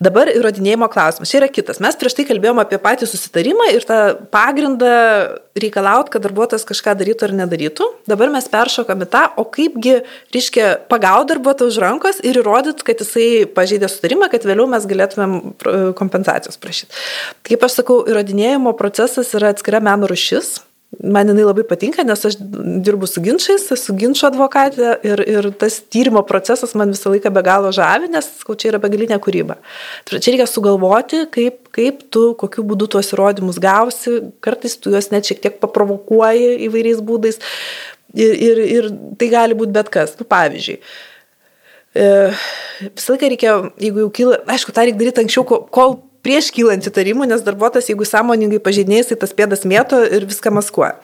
Dabar 0.00 0.30
įrodinėjimo 0.32 0.88
klausimas. 0.92 1.30
Čia 1.30 1.42
yra 1.42 1.50
kitas. 1.52 1.82
Mes 1.84 1.98
prieš 2.00 2.16
tai 2.16 2.26
kalbėjome 2.28 2.64
apie 2.64 2.80
patį 2.80 3.10
susitarimą 3.10 3.70
ir 3.74 3.84
tą 3.88 4.00
pagrindą 4.32 4.94
reikalauti, 5.60 6.14
kad 6.14 6.24
darbuotojas 6.24 6.64
kažką 6.68 6.94
darytų 7.00 7.28
ar 7.28 7.36
nedarytų. 7.42 7.88
Dabar 8.08 8.32
mes 8.32 8.46
peršokame 8.48 9.08
tą, 9.10 9.26
o 9.40 9.44
kaipgi, 9.44 9.98
reiškia, 10.34 10.70
pagauti 10.90 11.34
darbuotoją 11.34 11.74
už 11.74 11.80
rankos 11.82 12.22
ir 12.24 12.40
įrodyti, 12.40 12.86
kad 12.86 13.02
jisai 13.02 13.28
pažeidė 13.50 13.90
sutarimą, 13.90 14.30
kad 14.32 14.46
vėliau 14.48 14.68
mes 14.70 14.86
galėtumėm 14.88 15.36
kompensacijos 15.98 16.60
prašyti. 16.62 16.96
Kaip 17.46 17.66
aš 17.66 17.80
sakau, 17.82 18.00
įrodinėjimo 18.08 18.72
procesas 18.78 19.34
yra 19.36 19.52
atskira 19.52 19.82
meno 19.84 20.08
rušis 20.10 20.60
Man 20.98 21.28
jinai 21.30 21.44
labai 21.46 21.62
patinka, 21.62 22.02
nes 22.02 22.24
aš 22.26 22.34
dirbu 22.82 23.06
su 23.06 23.22
ginčiais, 23.22 23.68
esu 23.76 23.94
ginčio 23.94 24.26
advokatė 24.26 24.96
ir, 25.06 25.20
ir 25.22 25.46
tas 25.54 25.76
tyrimo 25.86 26.24
procesas 26.26 26.74
man 26.74 26.90
visą 26.90 27.12
laiką 27.12 27.30
be 27.30 27.44
galo 27.46 27.70
žavi, 27.72 28.08
nes 28.10 28.26
čia 28.50 28.72
yra 28.72 28.80
begalinė 28.82 29.20
kūryba. 29.22 29.60
Tai 30.08 30.18
čia 30.18 30.34
reikia 30.34 30.48
sugalvoti, 30.50 31.22
kaip, 31.30 31.70
kaip 31.76 32.02
tu, 32.10 32.24
kokiu 32.42 32.66
būdu 32.66 32.90
tuos 32.90 33.12
įrodymus 33.14 33.62
gausi, 33.62 34.16
kartais 34.42 34.74
tu 34.82 34.90
juos 34.90 35.12
net 35.14 35.30
šiek 35.30 35.44
tiek 35.46 35.62
paprovokuoji 35.62 36.58
įvairiais 36.66 37.06
būdais 37.06 37.38
ir, 38.18 38.34
ir, 38.50 38.64
ir 38.66 38.92
tai 39.22 39.30
gali 39.30 39.54
būti 39.62 39.78
bet 39.78 39.94
kas. 39.94 40.18
Nu, 40.18 40.26
pavyzdžiui, 40.26 40.80
e, 41.94 42.12
visą 42.90 43.14
laiką 43.14 43.30
reikia, 43.36 43.56
jeigu 43.86 44.08
jau 44.08 44.12
kyla, 44.18 44.44
aišku, 44.58 44.74
tą 44.74 44.90
reikia 44.90 45.04
daryti 45.06 45.22
anksčiau, 45.22 45.46
kol 45.70 46.00
prieš 46.24 46.50
kylant 46.54 46.86
įtarimų, 46.86 47.28
nes 47.30 47.44
darbuotojas, 47.46 47.90
jeigu 47.90 48.06
sąmoningai 48.08 48.60
pažeidinėjai, 48.62 49.10
tai 49.10 49.18
tas 49.24 49.34
pėdas 49.36 49.66
mėto 49.68 50.00
ir 50.04 50.26
viską 50.28 50.52
maskuoja. 50.54 50.96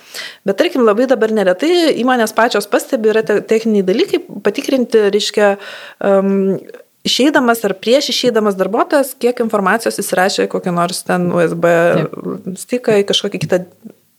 Bet 0.49 0.61
tarkim, 0.61 0.85
labai 0.87 1.09
dabar 1.11 1.33
neretai 1.35 1.93
įmonės 2.03 2.35
pačios 2.37 2.69
pastebi, 2.71 3.13
yra 3.13 3.25
te 3.27 3.41
techniniai 3.41 3.87
dalykai, 3.87 4.23
patikrinti, 4.47 5.07
reiškia, 5.15 5.53
um, 6.05 6.59
išeidamas 7.07 7.63
ar 7.67 7.77
prieš 7.81 8.11
išeidamas 8.15 8.59
darbuotojas, 8.59 9.15
kiek 9.21 9.45
informacijos 9.45 10.01
įsirašė 10.03 10.49
kokią 10.53 10.75
nors 10.75 11.05
ten 11.07 11.31
USB 11.35 11.71
stiką 12.61 13.01
į 13.03 13.07
kažkokį 13.09 13.45
kitą 13.47 13.63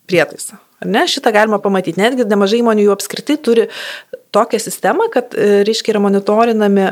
prietaisą. 0.07 0.61
Ar 0.77 0.89
ne? 0.93 1.05
Šitą 1.09 1.31
galima 1.33 1.57
pamatyti. 1.61 1.97
Netgi 1.97 2.25
nemažai 2.29 2.61
įmonių 2.61 2.85
jų 2.85 2.93
apskritai 2.93 3.37
turi 3.41 3.65
tokią 4.35 4.59
sistemą, 4.61 5.07
kad, 5.13 5.33
e, 5.33 5.63
reiškia, 5.65 5.95
yra 5.95 6.01
monitorinami 6.03 6.91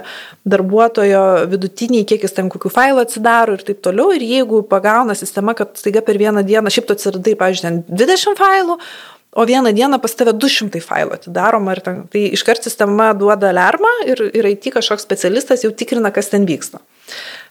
darbuotojo 0.49 1.25
vidutiniai, 1.51 2.05
kiek 2.09 2.25
jis 2.25 2.33
ten 2.33 2.49
kokių 2.49 2.71
failų 2.73 3.03
atsidaro 3.05 3.53
ir 3.53 3.65
taip 3.67 3.83
toliau. 3.85 4.09
Ir 4.15 4.25
jeigu 4.25 4.63
pagauna 4.69 5.13
sistema, 5.17 5.53
kad 5.53 5.77
staiga 5.77 6.01
per 6.01 6.17
vieną 6.17 6.41
dieną, 6.47 6.73
šiaip 6.73 6.87
tu 6.87 6.97
atsiradai, 6.97 7.35
pavyzdžiui, 7.37 7.83
20 7.91 8.41
failų, 8.41 8.79
o 9.35 9.45
vieną 9.45 9.73
dieną 9.75 9.99
pas 10.01 10.15
tave 10.15 10.33
200 10.33 10.81
failų 10.81 11.19
atidaroma 11.19 11.75
ir 11.75 11.81
ten, 11.85 12.03
tai 12.09 12.29
iškart 12.33 12.63
sistema 12.63 13.11
duoda 13.13 13.51
alarmą 13.51 13.91
ir, 14.07 14.21
ir 14.33 14.47
IT 14.55 14.71
kažkoks 14.73 15.03
specialistas 15.03 15.65
jau 15.67 15.73
tikrina, 15.75 16.09
kas 16.15 16.31
ten 16.31 16.47
vyksta. 16.47 16.79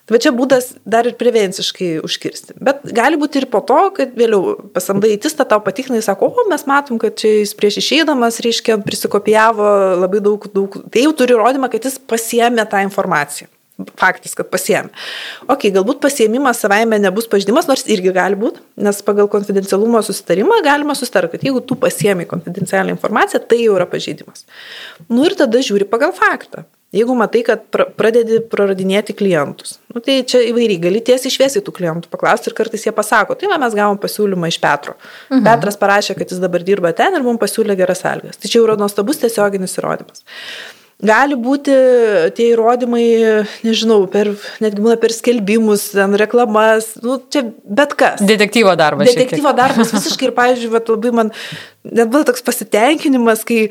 Tai 0.04 0.18
čia 0.20 0.34
būdas 0.36 0.74
dar 0.84 1.06
ir 1.08 1.14
prevenciškai 1.16 2.02
užkirsti. 2.04 2.58
Bet 2.60 2.82
gali 2.92 3.16
būti 3.20 3.40
ir 3.40 3.46
po 3.48 3.62
to, 3.64 3.78
kad 3.96 4.12
vėliau 4.18 4.58
pasamdai 4.74 5.14
įtistą, 5.14 5.46
tau 5.48 5.62
patikrinai, 5.64 6.02
sako, 6.04 6.28
o 6.28 6.44
mes 6.50 6.66
matom, 6.68 6.98
kad 7.00 7.16
čia 7.20 7.38
jis 7.38 7.54
prieš 7.56 7.80
išeidamas, 7.80 8.42
reiškia, 8.44 8.76
prisikopijavo 8.84 9.70
labai 10.02 10.20
daug, 10.24 10.44
daug. 10.52 10.76
Tai 10.92 11.06
jau 11.06 11.14
turi 11.16 11.32
įrodymą, 11.38 11.72
kad 11.72 11.88
jis 11.88 11.96
pasiemė 12.12 12.68
tą 12.68 12.84
informaciją. 12.84 13.48
Faktas, 13.98 14.36
kad 14.38 14.46
pasiemė. 14.52 14.92
Ok, 15.50 15.64
galbūt 15.74 15.98
pasiemimas 16.04 16.60
savaime 16.62 17.00
nebus 17.00 17.26
pažydimas, 17.32 17.66
nors 17.66 17.88
irgi 17.90 18.12
gali 18.14 18.36
būti, 18.38 18.60
nes 18.84 19.00
pagal 19.02 19.26
konfidencialumo 19.32 20.04
susitarimą 20.04 20.60
galima 20.62 20.94
susitarti, 20.94 21.32
kad 21.32 21.48
jeigu 21.48 21.64
tu 21.64 21.80
pasiemi 21.80 22.28
konfidencialią 22.28 22.94
informaciją, 22.94 23.40
tai 23.48 23.64
jau 23.64 23.74
yra 23.80 23.88
pažydimas. 23.90 24.44
Nu 25.08 25.24
ir 25.26 25.34
tada 25.40 25.64
žiūri 25.64 25.88
pagal 25.90 26.14
faktą. 26.14 26.68
Jeigu 26.94 27.14
matai, 27.18 27.42
kad 27.46 27.64
pradedi 27.98 28.38
praradinėti 28.50 29.16
klientus, 29.18 29.78
nu, 29.90 30.02
tai 30.04 30.20
čia 30.30 30.44
įvairiai, 30.46 30.78
gali 30.84 31.00
tiesiai 31.02 31.32
išviesiai 31.32 31.64
tų 31.66 31.74
klientų 31.74 32.10
paklausti 32.12 32.50
ir 32.50 32.54
kartais 32.54 32.86
jie 32.86 32.92
pasako, 32.94 33.34
tai 33.38 33.50
va, 33.50 33.58
mes 33.62 33.74
gavom 33.74 33.98
pasiūlymą 33.98 34.52
iš 34.52 34.60
Petro. 34.62 34.94
Mhm. 35.32 35.42
Petras 35.48 35.80
parašė, 35.80 36.14
kad 36.20 36.30
jis 36.30 36.42
dabar 36.42 36.62
dirba 36.66 36.94
ten 36.94 37.18
ir 37.18 37.26
mums 37.26 37.42
pasiūlė 37.42 37.74
geras 37.80 38.04
sąlygas. 38.04 38.38
Tai 38.38 38.50
čia 38.50 38.60
jau 38.60 38.68
yra 38.68 38.78
nuostabus 38.78 39.18
tiesioginis 39.24 39.74
įrodymas. 39.80 40.22
Gali 41.02 41.34
būti 41.34 41.72
tie 42.36 42.44
įrodymai, 42.52 43.04
nežinau, 43.66 44.04
per, 44.10 44.30
netgi 44.62 44.84
būna 44.84 44.94
per 45.02 45.12
skelbimus, 45.12 45.88
ten 45.90 46.14
reklamas, 46.20 46.92
nu, 47.02 47.16
čia 47.34 47.42
bet 47.66 47.96
kas. 47.98 48.22
Detektyvo 48.22 48.76
darbas. 48.78 49.10
Detektyvo 49.10 49.50
darbas 49.58 49.90
visiškai 49.96 50.28
ir, 50.30 50.34
pavyzdžiui, 50.36 50.70
vat, 50.72 50.92
labai 50.92 51.12
man 51.18 51.32
net 51.84 52.12
buvo 52.12 52.22
toks 52.30 52.46
pasitenkinimas, 52.46 53.42
kai, 53.48 53.66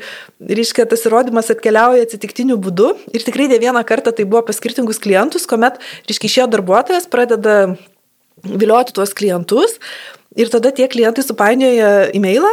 reiškia, 0.52 0.84
tas 0.90 1.06
įrodymas 1.08 1.48
atkeliauja 1.54 2.04
atsitiktiniu 2.04 2.60
būdu 2.60 2.92
ir 3.16 3.24
tikrai 3.24 3.48
ne 3.50 3.58
vieną 3.62 3.82
kartą 3.88 4.12
tai 4.14 4.28
buvo 4.28 4.44
pas 4.44 4.60
skirtingus 4.60 5.00
klientus, 5.02 5.48
kuomet, 5.48 5.80
reiškia, 6.04 6.30
išėjo 6.30 6.48
darbuotojas, 6.58 7.08
pradeda 7.10 7.56
vilioti 8.44 8.94
tuos 8.94 9.16
klientus 9.16 9.78
ir 10.36 10.50
tada 10.52 10.74
tie 10.74 10.86
klientai 10.90 11.24
supainioja 11.24 12.10
e-mailą 12.12 12.52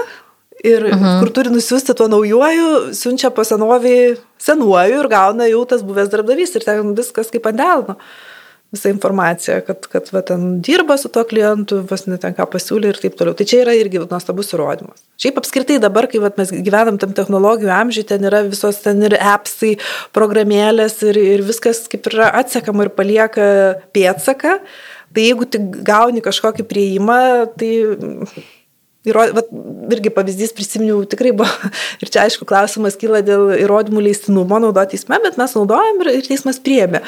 Ir 0.63 0.84
uh 0.84 0.89
mhm. 0.93 1.04
-huh. 1.04 1.19
kur 1.19 1.30
turi 1.34 1.50
nusiųsti 1.50 1.93
tuo 1.93 2.08
naujuoju, 2.08 2.93
siunčia 2.93 3.30
po 3.30 3.41
senovį 3.41 4.17
senuoju 4.38 5.00
ir 5.00 5.08
gauna 5.08 5.47
jau 5.50 5.65
tas 5.65 5.82
buvęs 5.82 6.10
darbdavys 6.10 6.56
ir 6.56 6.63
ten 6.65 6.95
viskas 6.95 7.32
kaip 7.32 7.47
ant 7.47 7.58
delno. 7.58 7.95
Visa 8.71 8.89
informacija, 8.89 9.62
kad, 9.62 9.88
kad 9.91 10.06
va, 10.12 10.21
ten 10.21 10.62
dirba 10.62 10.95
su 10.97 11.10
tuo 11.10 11.24
klientu, 11.28 11.82
vas 11.89 12.06
neten 12.08 12.34
ką 12.38 12.45
pasiūlė 12.54 12.93
ir 12.93 13.00
taip 13.02 13.17
toliau. 13.19 13.36
Tai 13.36 13.45
čia 13.45 13.58
yra 13.65 13.74
irgi 13.76 14.00
nuostabus 14.00 14.54
įrodymas. 14.54 15.02
Šiaip 15.19 15.41
apskritai 15.41 15.80
dabar, 15.80 16.08
kai 16.08 16.21
va, 16.24 16.32
mes 16.38 16.54
gyvenam 16.56 17.00
tam 17.02 17.12
technologijų 17.17 17.67
amžiui, 17.67 18.06
ten 18.08 18.24
yra 18.24 18.39
visos 18.47 18.80
ten 18.86 19.04
ir 19.04 19.17
appsai, 19.19 19.74
programėlės 20.15 21.04
ir, 21.04 21.19
ir 21.19 21.43
viskas 21.43 21.84
kaip 21.91 22.08
yra 22.13 22.32
atsekama 22.39 22.88
ir 22.88 22.93
palieka 22.95 23.43
pėtsaką. 23.91 24.56
Tai 25.13 25.21
jeigu 25.28 25.50
tik 25.52 25.84
gauni 25.84 26.24
kažkokį 26.24 26.63
prieimą, 26.63 27.21
tai 27.60 27.74
Įro, 29.01 29.23
vat, 29.33 29.47
irgi 29.95 30.11
pavyzdys 30.13 30.51
prisiminiau, 30.53 30.99
tikrai 31.09 31.31
buvo, 31.33 31.49
ir 32.03 32.09
čia 32.13 32.27
aišku 32.27 32.45
klausimas 32.45 32.97
kyla 33.01 33.23
dėl 33.25 33.49
įrodymų 33.57 34.03
leistinumo 34.05 34.59
naudoti 34.61 34.93
teisme, 34.93 35.17
bet 35.23 35.39
mes 35.41 35.55
naudojam 35.57 36.03
ir, 36.03 36.11
ir 36.19 36.27
teismas 36.27 36.59
priėmė. 36.61 37.01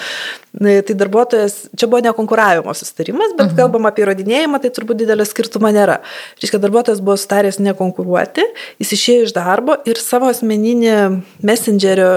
Tai 0.58 0.96
darbuotojas, 0.98 1.60
čia 1.78 1.90
buvo 1.92 2.02
nekonkuravimo 2.06 2.74
sustarimas, 2.78 3.36
bet 3.38 3.52
mhm. 3.52 3.60
kalbam 3.60 3.86
apie 3.90 4.08
įrodinėjimą, 4.08 4.62
tai 4.64 4.74
turbūt 4.74 5.04
didelio 5.04 5.28
skirtumo 5.30 5.70
nėra. 5.74 6.00
Reiškia, 6.42 6.62
darbuotojas 6.66 7.04
buvo 7.06 7.20
sutaręs 7.22 7.62
nekonkuruoti, 7.62 8.48
jis 8.82 8.96
išėjo 8.98 9.28
iš 9.28 9.36
darbo 9.38 9.78
ir 9.86 10.02
savo 10.02 10.34
asmeninį 10.34 10.98
messengerio 11.46 12.14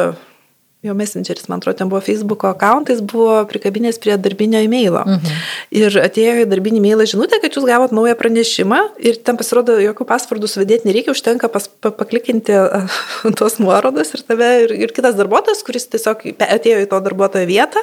jo 0.84 0.94
messengeris, 0.94 1.48
man 1.48 1.58
atrodo, 1.58 1.78
ten 1.78 1.88
buvo 1.88 2.00
Facebook'o 2.04 2.50
akantais, 2.52 3.00
buvo 3.00 3.38
prikabinės 3.50 3.98
prie 4.02 4.16
darbinio 4.20 4.60
e-mailo. 4.64 5.02
Mhm. 5.06 5.38
Ir 5.80 5.96
atėjo 6.02 6.34
į 6.44 6.48
darbinį 6.50 6.82
e-mailą 6.82 7.06
žinutę, 7.08 7.40
kad 7.42 7.56
jūs 7.56 7.66
gavot 7.68 7.94
naują 7.96 8.16
pranešimą 8.18 8.80
ir 9.08 9.18
ten 9.26 9.40
pasirodo, 9.40 9.78
jokių 9.82 10.06
pasvardų 10.08 10.50
sudėti 10.52 10.90
nereikia, 10.90 11.14
užtenka 11.16 11.50
pas, 11.52 11.68
pa, 11.68 11.90
paklikinti 11.96 12.60
tos 13.40 13.58
nuorodas 13.62 14.14
ir 14.14 14.26
tave 14.28 14.52
ir, 14.66 14.76
ir 14.86 14.94
kitas 14.96 15.18
darbuotojas, 15.18 15.64
kuris 15.66 15.88
tiesiog 15.96 16.28
atėjo 16.36 16.84
į 16.84 16.90
to 16.92 17.02
darbuotojo 17.08 17.48
vietą, 17.48 17.82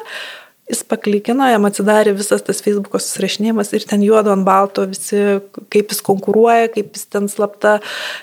Jis 0.71 0.79
paklikino, 0.87 1.43
jam 1.51 1.65
atsidarė 1.67 2.13
visas 2.15 2.43
tas 2.47 2.61
Facebook'o 2.63 2.99
susirašinėjimas 3.01 3.73
ir 3.75 3.83
ten 3.89 4.03
juodo 4.05 4.31
ant 4.31 4.45
balto 4.47 4.85
visi, 4.87 5.19
kaip 5.73 5.91
jis 5.91 5.99
konkuruoja, 6.07 6.69
kaip 6.71 6.95
jis 6.95 7.09
ten 7.11 7.27
slapta, 7.27 7.73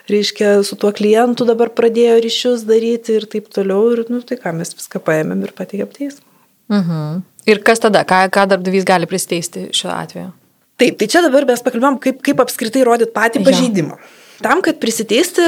reiškia, 0.08 0.54
su 0.64 0.78
tuo 0.80 0.88
klientu 0.96 1.44
dabar 1.48 1.68
pradėjo 1.76 2.16
ryšius 2.24 2.64
daryti 2.68 3.18
ir 3.18 3.28
taip 3.28 3.52
toliau. 3.52 3.90
Ir, 3.92 4.06
nu, 4.08 4.22
tai 4.24 4.40
ką, 4.40 4.54
mes 4.56 4.72
viską 4.72 5.02
paėmėm 5.04 5.44
ir 5.44 5.52
pateikėm 5.58 5.92
teismą. 5.98 6.24
Mhm. 6.72 7.20
Ir 7.50 7.60
kas 7.66 7.84
tada, 7.84 8.06
ką, 8.08 8.22
ką 8.32 8.46
darbdavys 8.54 8.88
gali 8.88 9.08
pristeisti 9.10 9.68
šiuo 9.76 9.92
atveju? 9.92 10.32
Taip, 10.80 10.96
tai 10.96 11.10
čia 11.12 11.20
dabar 11.20 11.44
mes 11.44 11.60
pakalbėjom, 11.60 12.00
kaip, 12.00 12.24
kaip 12.24 12.40
apskritai 12.40 12.86
rodyti 12.88 13.12
patį 13.12 13.44
pažeidimą. 13.44 14.00
Ja. 14.00 14.19
Tam, 14.40 14.62
kad 14.64 14.80
prisiteisti, 14.80 15.44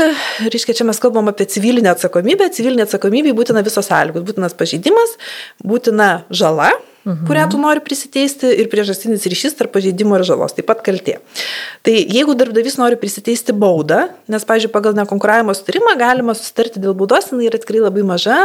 reiškia, 0.53 0.77
čia 0.77 0.85
mes 0.85 0.99
kalbam 1.01 1.31
apie 1.33 1.47
civilinę 1.49 1.95
atsakomybę, 1.95 2.51
civilinė 2.53 2.85
atsakomybė 2.85 3.33
būtina 3.37 3.63
visos 3.65 3.89
sąlygos, 3.89 4.25
būtinas 4.29 4.57
pažeidimas, 4.59 5.15
būtina 5.65 6.09
žala, 6.29 6.69
mhm. 7.07 7.23
kurią 7.29 7.47
tu 7.55 7.61
nori 7.63 7.81
prisiteisti 7.85 8.51
ir 8.61 8.69
priežastinis 8.73 9.25
ryšys 9.33 9.57
tarp 9.57 9.73
pažeidimo 9.73 10.19
ir 10.19 10.27
žalos, 10.29 10.53
taip 10.57 10.69
pat 10.69 10.85
kaltė. 10.85 11.19
Tai 11.87 11.95
jeigu 11.97 12.37
darbdavys 12.37 12.77
nori 12.81 13.01
prisiteisti 13.01 13.57
baudą, 13.57 14.11
nes, 14.29 14.45
pavyzdžiui, 14.49 14.75
pagal 14.75 14.99
nekonkuravimo 15.01 15.57
sutarimą 15.57 15.97
galima 16.01 16.37
susitarti 16.37 16.83
dėl 16.83 16.93
baudos, 16.99 17.33
jinai 17.33 17.49
yra 17.49 17.63
tikrai 17.63 17.87
labai 17.87 18.05
maža, 18.13 18.43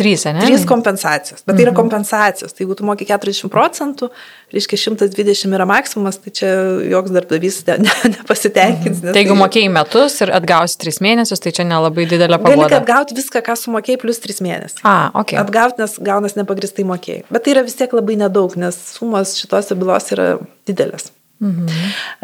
Trys, 0.00 0.24
ne? 0.32 0.40
Trys 0.40 0.62
kompensacijos. 0.68 1.42
Bet 1.44 1.58
tai 1.58 1.64
yra 1.66 1.72
mhm. 1.74 1.76
kompensacijos. 1.76 2.54
Tai 2.54 2.64
jeigu 2.64 2.76
tu 2.78 2.86
moki 2.88 3.04
40 3.08 3.50
procentų, 3.52 4.08
reiškia 4.54 4.78
120 4.86 5.56
yra 5.58 5.66
maksimumas, 5.68 6.16
tai 6.24 6.32
čia 6.38 6.48
joks 6.88 7.12
darbdavys 7.12 7.58
ne, 7.68 7.76
ne, 7.84 7.96
nepasitenkins. 8.14 9.02
Mhm. 9.02 9.12
Tai 9.12 9.24
jeigu 9.24 9.36
mokėjai 9.36 9.72
metus 9.74 10.16
ir 10.24 10.32
atgausi 10.38 10.78
3 10.86 11.02
mėnesius, 11.04 11.42
tai 11.44 11.52
čia 11.56 11.66
nelabai 11.68 12.06
didelė 12.08 12.40
pagalba. 12.40 12.70
Gali 12.70 12.78
atgauti 12.78 13.18
viską, 13.18 13.44
ką 13.50 13.58
sumokėjai, 13.60 14.00
plus 14.00 14.22
3 14.24 14.40
mėnesius. 14.46 14.80
A, 14.88 14.96
ok. 15.20 15.36
Atgauti, 15.42 15.82
nes 15.84 15.98
gaunas 16.08 16.38
nepagristai 16.38 16.88
mokėjai. 16.88 17.26
Bet 17.28 17.44
tai 17.44 17.56
yra 17.58 17.66
vis 17.68 17.76
tiek 17.76 17.92
labai 17.96 18.16
nedaug, 18.22 18.56
nes 18.60 18.80
sumos 18.96 19.36
šitose 19.42 19.76
bylos 19.76 20.08
yra 20.16 20.30
didelės. 20.70 21.12
Mhm. 21.44 21.68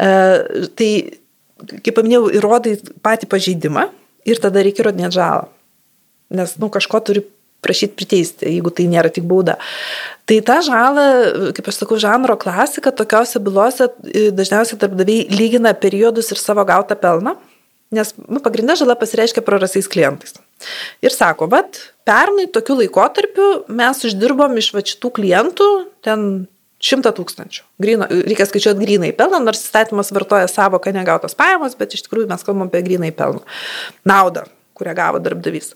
E, 0.01 0.67
tai, 0.77 0.91
kaip 1.85 1.93
paminėjau, 1.93 2.27
įrodai 2.41 2.77
patį 3.05 3.29
pažeidimą 3.29 3.87
ir 4.27 4.41
tada 4.41 4.65
reikia 4.65 4.85
įrodinėti 4.85 5.17
žalą. 5.21 5.47
Nes, 6.37 6.57
nu, 6.59 6.67
kažko 6.73 6.99
turi 7.07 7.21
prašyti 7.65 7.97
priteisti, 7.97 8.47
jeigu 8.53 8.71
tai 8.73 8.87
nėra 8.91 9.11
tik 9.13 9.25
bauda. 9.27 9.57
Tai 10.29 10.39
tą 10.45 10.57
žalą, 10.65 11.05
kaip 11.57 11.69
aš 11.71 11.81
sakau, 11.81 11.99
žanro 12.01 12.37
klasika, 12.39 12.93
tokiuose 12.95 13.41
bylose 13.43 13.87
e, 13.87 14.27
dažniausiai 14.35 14.79
darbdaviai 14.81 15.27
lygina 15.33 15.73
periodus 15.77 16.33
ir 16.33 16.41
savo 16.41 16.65
gautą 16.67 16.97
pelną, 16.99 17.37
nes 17.95 18.11
nu, 18.19 18.41
pagrindinė 18.43 18.75
žala 18.81 18.97
pasireiškia 18.99 19.45
prarasiais 19.47 19.87
klientais. 19.89 20.35
Ir 21.05 21.13
sako, 21.13 21.47
bet 21.51 21.79
pernai 22.07 22.47
tokiu 22.51 22.77
laikotarpiu 22.81 23.49
mes 23.71 24.03
uždirbom 24.09 24.57
iš 24.59 24.71
va 24.75 24.83
šitų 24.85 25.13
klientų 25.19 25.67
ten 26.05 26.27
šimtą 26.83 27.13
tūkstančių. 27.17 27.63
Grino, 27.81 28.07
reikia 28.09 28.45
skaičiuoti 28.49 28.83
grinai 28.83 29.13
pelną, 29.17 29.39
nors 29.43 29.63
įstatymas 29.63 30.11
vartoja 30.13 30.49
savoką 30.51 30.93
negautos 30.93 31.37
pajamos, 31.37 31.77
bet 31.79 31.95
iš 31.97 32.05
tikrųjų 32.05 32.29
mes 32.29 32.45
kalbam 32.45 32.67
apie 32.69 32.83
grinai 32.85 33.13
pelną. 33.15 33.41
Naudą, 34.07 34.45
kurią 34.77 34.93
gavo 34.97 35.21
darbdavys. 35.23 35.73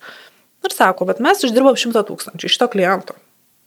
Ir 0.66 0.74
sako, 0.76 1.08
bet 1.10 1.22
mes 1.24 1.42
uždirbam 1.46 1.78
100 1.80 2.06
tūkstančių 2.08 2.50
iš 2.50 2.58
to 2.62 2.68
kliento. 2.72 3.18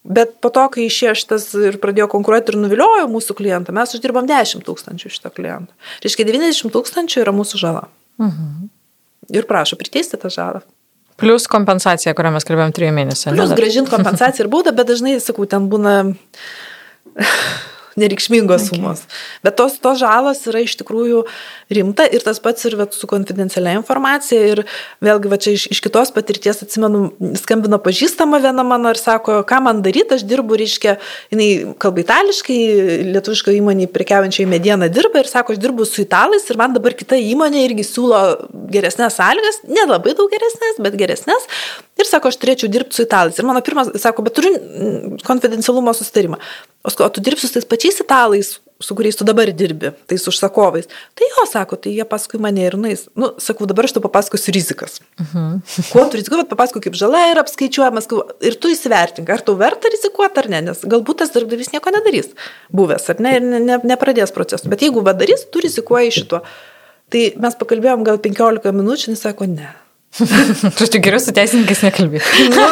Bet 0.04 0.36
po 0.44 0.50
to, 0.52 0.66
kai 0.68 0.84
išėjo 0.84 1.14
šitas 1.16 1.46
ir 1.56 1.78
pradėjo 1.80 2.10
konkuruoti 2.12 2.52
ir 2.52 2.60
nuviliojo 2.60 3.06
mūsų 3.08 3.36
klientą, 3.38 3.72
mes 3.72 3.94
uždirbam 3.96 4.28
10 4.28 4.66
tūkstančių 4.66 5.08
iš 5.08 5.18
to 5.24 5.32
kliento. 5.32 5.72
Reiškia, 6.04 6.26
90 6.28 6.74
tūkstančių 6.74 7.22
yra 7.24 7.32
mūsų 7.32 7.60
žala. 7.62 7.86
Mhm. 8.20 8.68
Ir 9.32 9.48
prašo 9.48 9.80
priteisti 9.80 10.20
tą 10.20 10.28
žalą. 10.28 10.60
Plius 11.16 11.46
kompensacija, 11.48 12.12
kurią 12.18 12.34
mes 12.34 12.44
kalbėjom 12.44 12.74
trijų 12.74 12.92
mėnesių. 12.96 13.32
Plius 13.32 13.54
gražinti 13.56 13.92
kompensaciją 13.92 14.44
ir 14.44 14.50
baudą, 14.52 14.74
bet 14.76 14.90
dažnai, 14.90 15.14
sakau, 15.22 15.46
ten 15.48 15.70
būna 15.72 15.94
nereikšmingos 18.00 18.68
sumos. 18.70 19.04
Bet 19.44 19.56
tos, 19.58 19.76
tos 19.82 19.98
žalos 20.00 20.42
yra 20.50 20.62
iš 20.64 20.76
tikrųjų 20.80 21.22
rimta 21.74 22.06
ir 22.10 22.24
tas 22.26 22.40
pats 22.42 22.66
ir 22.68 22.76
vat, 22.78 22.94
su 22.96 23.08
konfidencialia 23.10 23.76
informacija. 23.78 24.40
Ir 24.54 24.62
vėlgi, 25.04 25.30
va 25.30 25.38
čia 25.40 25.54
iš, 25.56 25.66
iš 25.74 25.80
kitos 25.84 26.12
patirties 26.14 26.62
atsimenu, 26.66 27.06
skambino 27.40 27.78
pažįstama 27.82 28.40
viena 28.42 28.64
mano 28.66 28.92
ir 28.92 29.00
sako, 29.00 29.40
ką 29.48 29.60
man 29.64 29.82
daryti, 29.84 30.18
aš 30.18 30.26
dirbu, 30.28 30.58
reiškia, 30.60 30.96
jinai 31.32 31.48
kalba 31.82 32.04
itališkai, 32.04 32.58
lietuviško 33.14 33.54
įmonė 33.54 33.88
prekiaujančiai 33.94 34.48
medieną 34.50 34.90
dirba 34.92 35.22
ir 35.22 35.30
sako, 35.30 35.54
aš 35.54 35.62
dirbu 35.62 35.86
su 35.88 36.02
italais 36.04 36.46
ir 36.50 36.60
man 36.60 36.76
dabar 36.76 36.96
kita 36.98 37.18
įmonė 37.20 37.64
irgi 37.68 37.86
siūlo 37.88 38.22
geresnės 38.74 39.18
sąlygas, 39.20 39.62
nelabai 39.70 40.16
daug 40.18 40.30
geresnės, 40.32 40.80
bet 40.82 40.98
geresnės. 41.00 41.48
Ir 42.00 42.08
sako, 42.10 42.32
aš 42.32 42.40
turėčiau 42.42 42.70
dirbti 42.72 42.98
su 42.98 43.06
italais. 43.06 43.38
Ir 43.38 43.46
mano 43.46 43.62
pirmas, 43.64 43.92
sako, 44.02 44.24
bet 44.26 44.34
turiu 44.38 44.54
konfidencialumo 45.26 45.94
sustarimą. 45.94 46.40
O, 46.84 46.92
o 47.04 47.08
tu 47.08 47.20
dirbsi 47.24 47.48
su 47.48 47.54
tais 47.56 47.64
pačiais 47.64 48.00
italais, 48.00 48.60
su 48.78 48.94
kuriais 48.94 49.16
tu 49.16 49.24
dabar 49.24 49.48
dirbi, 49.52 49.90
tais 50.06 50.26
užsakovais. 50.28 50.86
Tai 51.16 51.28
jo, 51.30 51.44
sako, 51.48 51.78
tai 51.80 51.94
jie 51.96 52.04
paskui 52.04 52.40
mane 52.42 52.66
ir 52.66 52.76
nais. 52.76 53.06
Nu, 53.16 53.30
sakau, 53.40 53.64
dabar 53.70 53.88
aš 53.88 53.94
tau 53.96 54.02
papasakosiu 54.04 54.52
rizikas. 54.52 55.00
Uh 55.00 55.24
mhm. 55.24 55.54
-huh. 55.54 55.92
Kuo 55.92 56.04
tu 56.08 56.16
rizikuoji, 56.16 56.44
papasakok, 56.50 56.82
kaip 56.84 56.98
žala 57.02 57.22
yra 57.30 57.40
apskaičiuojamas 57.44 58.08
ir 58.40 58.54
tu 58.60 58.68
įsivertink, 58.68 59.30
ar 59.30 59.40
tau 59.40 59.54
verta 59.56 59.88
rizikuoti 59.88 60.38
ar 60.38 60.48
ne, 60.48 60.60
nes 60.60 60.84
galbūt 60.84 61.16
tas 61.22 61.32
darbdavys 61.32 61.72
nieko 61.72 61.90
nedarys, 61.90 62.28
buvęs 62.72 63.08
ar 63.10 63.20
ne, 63.20 63.36
ir 63.36 63.42
ne, 63.42 63.60
ne, 63.60 63.78
nepradės 63.84 64.32
procesų. 64.36 64.68
Bet 64.68 64.82
jeigu 64.82 65.00
vadarys, 65.00 65.46
tu 65.50 65.60
rizikuoji 65.60 66.10
šituo. 66.10 66.42
Tai 67.10 67.22
mes 67.36 67.54
pakalbėjom 67.54 68.04
gal 68.04 68.18
15 68.18 68.72
minučių, 68.72 69.10
jis 69.10 69.20
sako, 69.20 69.44
ne 69.46 69.83
Tu 70.14 70.86
tik 70.86 71.02
geriau 71.02 71.18
su 71.22 71.32
teisininkais 71.34 71.80
nekalbėti. 71.82 72.44
nu, 72.54 72.66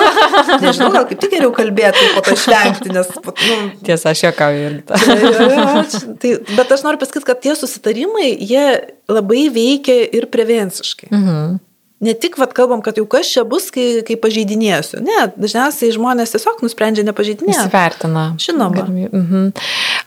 nežinau, 0.63 0.93
gal 0.95 1.09
kaip 1.11 1.19
tik 1.25 1.33
geriau 1.35 1.51
kalbėti, 1.57 2.05
po 2.15 2.23
to 2.27 2.37
išvengti, 2.39 2.93
nes... 2.95 3.11
Nu, 3.19 3.57
Tiesa, 3.83 4.13
aš 4.13 4.23
juokauju 4.29 4.63
irgi. 4.69 6.05
tai, 6.23 6.37
bet 6.55 6.77
aš 6.77 6.87
noriu 6.87 7.03
pasakyti, 7.03 7.27
kad 7.27 7.43
tie 7.43 7.57
susitarimai, 7.59 8.31
jie 8.39 8.65
labai 9.11 9.49
veikia 9.55 9.99
ir 10.15 10.31
prevenciškai. 10.31 11.11
Mhm 11.11 11.61
ne 12.03 12.15
tik, 12.19 12.37
vad, 12.41 12.53
kalbam, 12.57 12.83
kad 12.83 12.99
jau 12.99 13.05
kas 13.11 13.31
čia 13.31 13.45
bus, 13.49 13.69
kai, 13.75 14.03
kai 14.07 14.17
pažeidinėsiu. 14.21 15.01
Ne, 15.07 15.19
dažniausiai 15.39 15.95
žmonės 15.95 16.35
tiesiog 16.35 16.63
nusprendžia 16.65 17.05
nepažeidinėti. 17.07 17.55
Įsivertina. 17.55 18.25
Žinoma. 18.43 18.87
Mhm. 18.91 19.53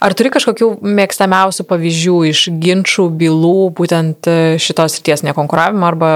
Ar 0.04 0.16
turi 0.16 0.32
kažkokių 0.34 0.70
mėgstamiausių 0.84 1.64
pavyzdžių 1.70 2.18
iš 2.32 2.42
ginčių 2.62 3.08
bylų, 3.22 3.56
būtent 3.78 4.28
e, 4.28 4.36
šitos 4.60 5.00
ties 5.06 5.24
nekonkuravimo 5.26 5.88
arba 5.88 6.12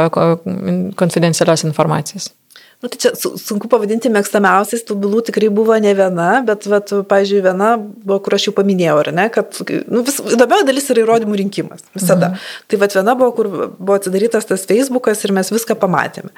konfidencialios 1.01 1.65
informacijos? 1.69 2.31
Nu, 2.81 2.89
tai 2.89 2.97
čia 2.97 3.11
sunku 3.37 3.69
pavadinti 3.69 4.09
mėgstamiausiais, 4.09 4.81
tų 4.89 4.95
bylų 5.03 5.19
tikrai 5.29 5.51
buvo 5.53 5.75
ne 5.85 5.91
viena, 5.93 6.29
bet, 6.49 6.65
vat, 6.71 6.89
pažiūrėjau, 7.11 7.45
viena 7.45 7.67
buvo, 7.77 8.17
kur 8.25 8.37
aš 8.39 8.47
jau 8.49 8.55
paminėjau, 8.57 8.95
ar 9.03 9.11
ne, 9.13 9.27
kad 9.35 9.59
nu, 9.93 10.01
vis, 10.07 10.17
įdomioji 10.33 10.65
dalis 10.65 10.89
yra 10.95 11.03
įrodymų 11.03 11.41
rinkimas. 11.43 11.85
Visada. 11.93 12.31
Mhm. 12.31 12.47
Tai 12.73 12.79
vat, 12.81 12.97
viena 12.97 13.17
buvo, 13.21 13.35
kur 13.37 13.51
buvo 13.77 13.99
atsidarytas 13.99 14.49
tas 14.49 14.65
Facebookas 14.71 15.21
ir 15.29 15.35
mes 15.37 15.53
viską 15.53 15.77
pamatėme. 15.83 16.33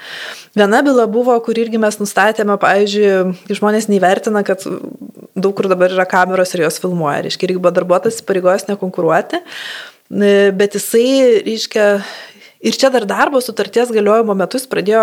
Viena 0.59 0.83
byla 0.83 1.07
buvo, 1.15 1.39
kur 1.47 1.63
irgi 1.63 1.79
mes 1.79 2.01
nustatėme, 2.03 2.59
pavyzdžiui, 2.67 3.55
žmonės 3.61 3.87
neįvertina, 3.93 4.43
kad 4.43 4.67
daug 5.39 5.55
kur 5.55 5.71
dabar 5.71 5.95
yra 5.95 6.11
kameros 6.11 6.57
ir 6.57 6.67
jos 6.67 6.83
filmuoja. 6.83 7.23
Reiškia, 7.29 7.53
irgi 7.53 7.63
buvo 7.63 7.71
darbuotojas 7.79 8.19
pareigojęs 8.27 8.67
nekonkuruoti 8.73 9.45
bet 10.53 10.75
jisai, 10.77 11.41
reiškia, 11.47 11.87
Ir 12.63 12.77
čia 12.79 12.93
dar 12.95 13.03
darbo 13.11 13.41
sutarties 13.43 13.91
galiojimo 13.91 14.37
metus 14.39 14.69
pradėjo 14.71 15.03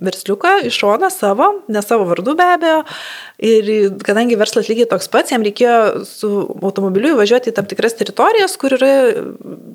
versliuką 0.00 0.52
iš 0.70 0.78
šoną 0.80 1.10
savo, 1.12 1.50
ne 1.68 1.82
savo 1.84 2.06
vardu 2.08 2.32
be 2.38 2.46
abejo. 2.54 2.78
Ir 3.44 3.68
kadangi 4.06 4.38
verslas 4.40 4.70
lygiai 4.70 4.88
toks 4.88 5.10
pats, 5.12 5.34
jam 5.34 5.44
reikėjo 5.44 6.04
su 6.08 6.30
automobiliu 6.64 7.12
įvažiuoti 7.12 7.52
į 7.52 7.56
tam 7.58 7.68
tikras 7.68 7.98
teritorijas, 7.98 8.56
kur 8.56 8.72
yra 8.78 8.92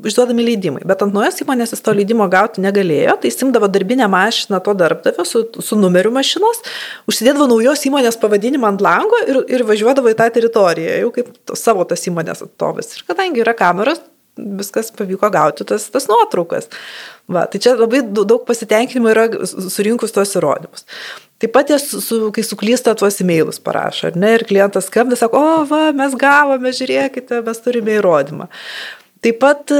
išduodami 0.09 0.47
leidimai. 0.47 0.81
Bet 0.89 1.03
ant 1.05 1.13
naujos 1.13 1.37
įmonės 1.45 1.75
jis 1.75 1.85
to 1.85 1.93
leidimo 1.93 2.25
gauti 2.31 2.63
negalėjo, 2.65 3.19
tai 3.21 3.33
simdavo 3.35 3.69
darbinę 3.69 4.09
mašiną 4.09 4.57
to 4.65 4.73
darbdavio 4.81 5.25
su, 5.27 5.43
su 5.61 5.77
numeriu 5.77 6.13
mašinos, 6.15 6.63
užsidėdavo 7.11 7.51
naujos 7.53 7.85
įmonės 7.85 8.17
pavadinimą 8.21 8.73
ant 8.73 8.81
lango 8.81 9.21
ir, 9.27 9.43
ir 9.59 9.65
važiuodavo 9.69 10.09
į 10.09 10.17
tą 10.17 10.31
teritoriją, 10.39 10.97
jau 11.05 11.13
kaip 11.19 11.53
savo 11.53 11.85
tas 11.85 12.09
įmonės 12.09 12.41
atstovas. 12.47 12.95
Ir 12.97 13.05
kadangi 13.13 13.45
yra 13.45 13.53
kameros, 13.57 14.01
viskas 14.59 14.91
pavyko 14.95 15.29
gauti 15.33 15.67
tas, 15.67 15.87
tas 15.93 16.07
nuotraukas. 16.11 16.69
Va, 17.31 17.45
tai 17.47 17.61
čia 17.63 17.75
labai 17.77 18.01
daug 18.11 18.41
pasitenkinimo 18.47 19.11
yra 19.13 19.27
surinkus 19.47 20.15
tuos 20.15 20.33
įrodymus. 20.39 20.87
Taip 21.41 21.53
pat, 21.55 21.71
su, 21.81 22.27
kai 22.35 22.43
suklysta 22.45 22.93
tuos 22.97 23.17
e-mailus 23.23 23.57
parašo, 23.63 24.11
ar 24.11 24.17
ne, 24.19 24.35
ir 24.37 24.45
klientas 24.45 24.91
skambina, 24.91 25.17
sako, 25.17 25.39
o, 25.41 25.61
va, 25.69 25.87
mes 25.97 26.13
gavome, 26.19 26.73
žiūrėkite, 26.77 27.39
mes 27.47 27.63
turime 27.65 27.95
įrodymą. 27.97 28.49
Taip 29.21 29.37
pat, 29.41 29.69
e, 29.69 29.79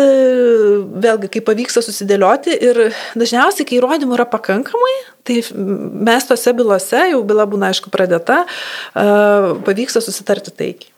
vėlgi, 1.02 1.30
kai 1.34 1.42
pavyksta 1.46 1.82
susidėlioti 1.82 2.54
ir 2.62 2.80
dažniausiai, 3.18 3.66
kai 3.66 3.80
įrodymų 3.80 4.14
yra 4.18 4.28
pakankamai, 4.30 4.96
tai 5.26 5.40
mes 5.58 6.28
tose 6.30 6.54
bylose, 6.58 7.00
jau 7.10 7.22
byla 7.26 7.48
būna 7.50 7.72
aišku 7.74 7.90
pradėta, 7.94 8.44
e, 8.46 9.06
pavyksta 9.66 10.02
susitarti 10.06 10.54
taikiai. 10.54 10.94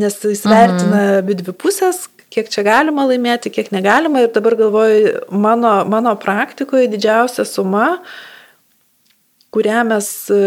Nes 0.00 0.16
jis 0.24 0.46
vertina 0.48 0.88
mhm. 0.88 1.16
abi 1.20 1.36
dvi 1.36 1.52
pusės, 1.52 2.06
kiek 2.32 2.50
čia 2.52 2.64
galima 2.66 3.04
laimėti, 3.08 3.52
kiek 3.52 3.70
negalima. 3.74 4.24
Ir 4.24 4.32
dabar 4.34 4.56
galvoju, 4.58 5.14
mano, 5.30 5.74
mano 5.88 6.14
praktikoje 6.20 6.88
didžiausia 6.92 7.44
suma, 7.48 7.98
kurią 9.52 9.82
mes 9.90 10.08
e, 10.32 10.42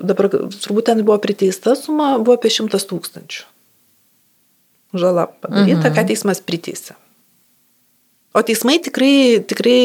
dabar, 0.00 0.30
turbūt 0.32 0.88
ten 0.88 1.02
buvo 1.04 1.18
priteista 1.22 1.76
suma, 1.78 2.14
buvo 2.18 2.38
apie 2.38 2.52
šimtas 2.52 2.88
tūkstančių. 2.88 3.44
Žala 4.96 5.26
padaryta, 5.42 5.90
mhm. 5.90 5.96
ką 5.98 6.06
teismas 6.08 6.40
priteisė. 6.44 6.96
O 8.36 8.42
teismai 8.44 8.76
tikrai, 8.84 9.40
tikrai 9.48 9.78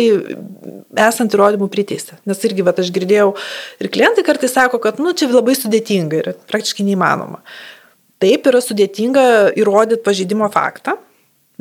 esant 0.99 1.31
įrodymų 1.31 1.69
priteisė. 1.71 2.17
Nes 2.27 2.41
irgi, 2.47 2.65
va, 2.67 2.73
aš 2.75 2.89
girdėjau, 2.91 3.29
ir 3.79 3.91
klientai 3.91 4.25
kartais 4.27 4.51
sako, 4.51 4.79
kad, 4.83 4.99
nu, 4.99 5.13
čia 5.15 5.29
labai 5.31 5.55
sudėtinga 5.55 6.19
ir 6.19 6.27
praktiškai 6.51 6.83
neįmanoma. 6.89 7.39
Taip 8.21 8.49
yra 8.51 8.59
sudėtinga 8.61 9.23
įrodyti 9.57 10.03
pažeidimo 10.03 10.51
faktą, 10.51 10.97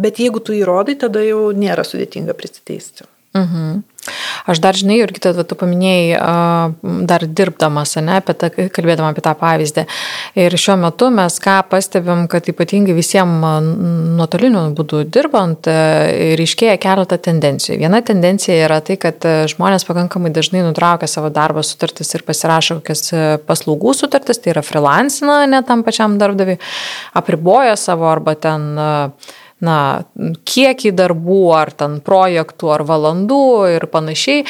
Bet 0.01 0.21
jeigu 0.23 0.43
tu 0.45 0.57
įrodai, 0.57 0.97
tada 1.01 1.23
jau 1.25 1.51
nėra 1.57 1.87
sudėtinga 1.87 2.37
prisiteisti. 2.39 3.09
Mhm. 3.37 3.83
Aš 4.49 4.59
dar 4.59 4.75
žinai, 4.75 4.97
ir 5.05 5.13
kitą 5.15 5.31
tu 5.47 5.55
paminėjai, 5.55 6.17
dar 7.07 7.23
dirbdamas, 7.23 7.93
ne, 8.03 8.17
apie 8.19 8.35
tą, 8.35 8.49
kalbėdama 8.75 9.13
apie 9.13 9.23
tą 9.23 9.35
pavyzdį. 9.39 9.85
Ir 10.41 10.57
šiuo 10.59 10.75
metu 10.81 11.11
mes 11.15 11.37
ką 11.43 11.61
pastebim, 11.71 12.25
kad 12.33 12.49
ypatingai 12.51 12.97
visiems 12.97 13.45
nuotoliniu 14.19 14.65
būdu 14.75 15.05
dirbant, 15.15 15.69
e, 15.71 16.33
ryškėja 16.41 16.79
keletą 16.83 17.21
tendencijų. 17.23 17.77
Viena 17.85 18.01
tendencija 18.03 18.57
yra 18.65 18.81
tai, 18.83 18.97
kad 18.99 19.23
žmonės 19.53 19.87
pakankamai 19.87 20.33
dažnai 20.35 20.65
nutraukia 20.65 21.07
savo 21.07 21.31
darbo 21.31 21.63
sutartis 21.63 22.11
ir 22.17 22.25
pasirašo 22.27 22.81
kokias 22.81 23.13
e, 23.13 23.23
paslaugų 23.47 23.95
sutartis, 24.01 24.43
tai 24.43 24.57
yra 24.57 24.65
freelancina 24.67 25.45
net 25.47 25.69
tam 25.71 25.85
pačiam 25.87 26.19
darbdaviui, 26.19 26.59
apriboja 27.21 27.77
savo 27.79 28.09
arba 28.11 28.35
ten 28.35 28.67
uh, 28.81 29.31
na, 29.65 30.05
kiekį 30.49 30.93
darbų 30.97 31.41
ar 31.57 31.73
ten 31.77 31.99
projektų 32.05 32.73
ar 32.75 32.85
valandų 32.89 33.45
ir 33.77 33.87
panašiai. 33.93 34.45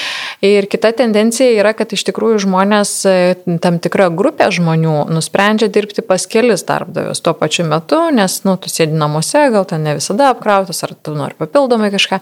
Ir 0.46 0.68
kita 0.70 0.92
tendencija 0.96 1.50
yra, 1.58 1.72
kad 1.76 1.92
iš 1.92 2.04
tikrųjų 2.08 2.44
žmonės, 2.46 2.92
e, 3.10 3.58
tam 3.62 3.80
tikra 3.82 4.08
grupė 4.14 4.50
žmonių 4.54 5.10
nusprendžia 5.10 5.70
dirbti 5.72 6.04
pas 6.06 6.26
kelis 6.30 6.64
darbdavius 6.68 7.22
tuo 7.24 7.34
pačiu 7.36 7.66
metu, 7.68 7.98
nes, 8.14 8.38
nu, 8.46 8.56
tu 8.60 8.70
sėdi 8.72 8.96
namuose, 8.96 9.42
gal 9.52 9.66
ten 9.68 9.84
ne 9.86 9.96
visada 9.98 10.30
apkrautas, 10.34 10.82
ar 10.86 10.94
tu 10.94 11.14
nori 11.18 11.36
papildomai 11.38 11.90
kažką. 11.92 12.20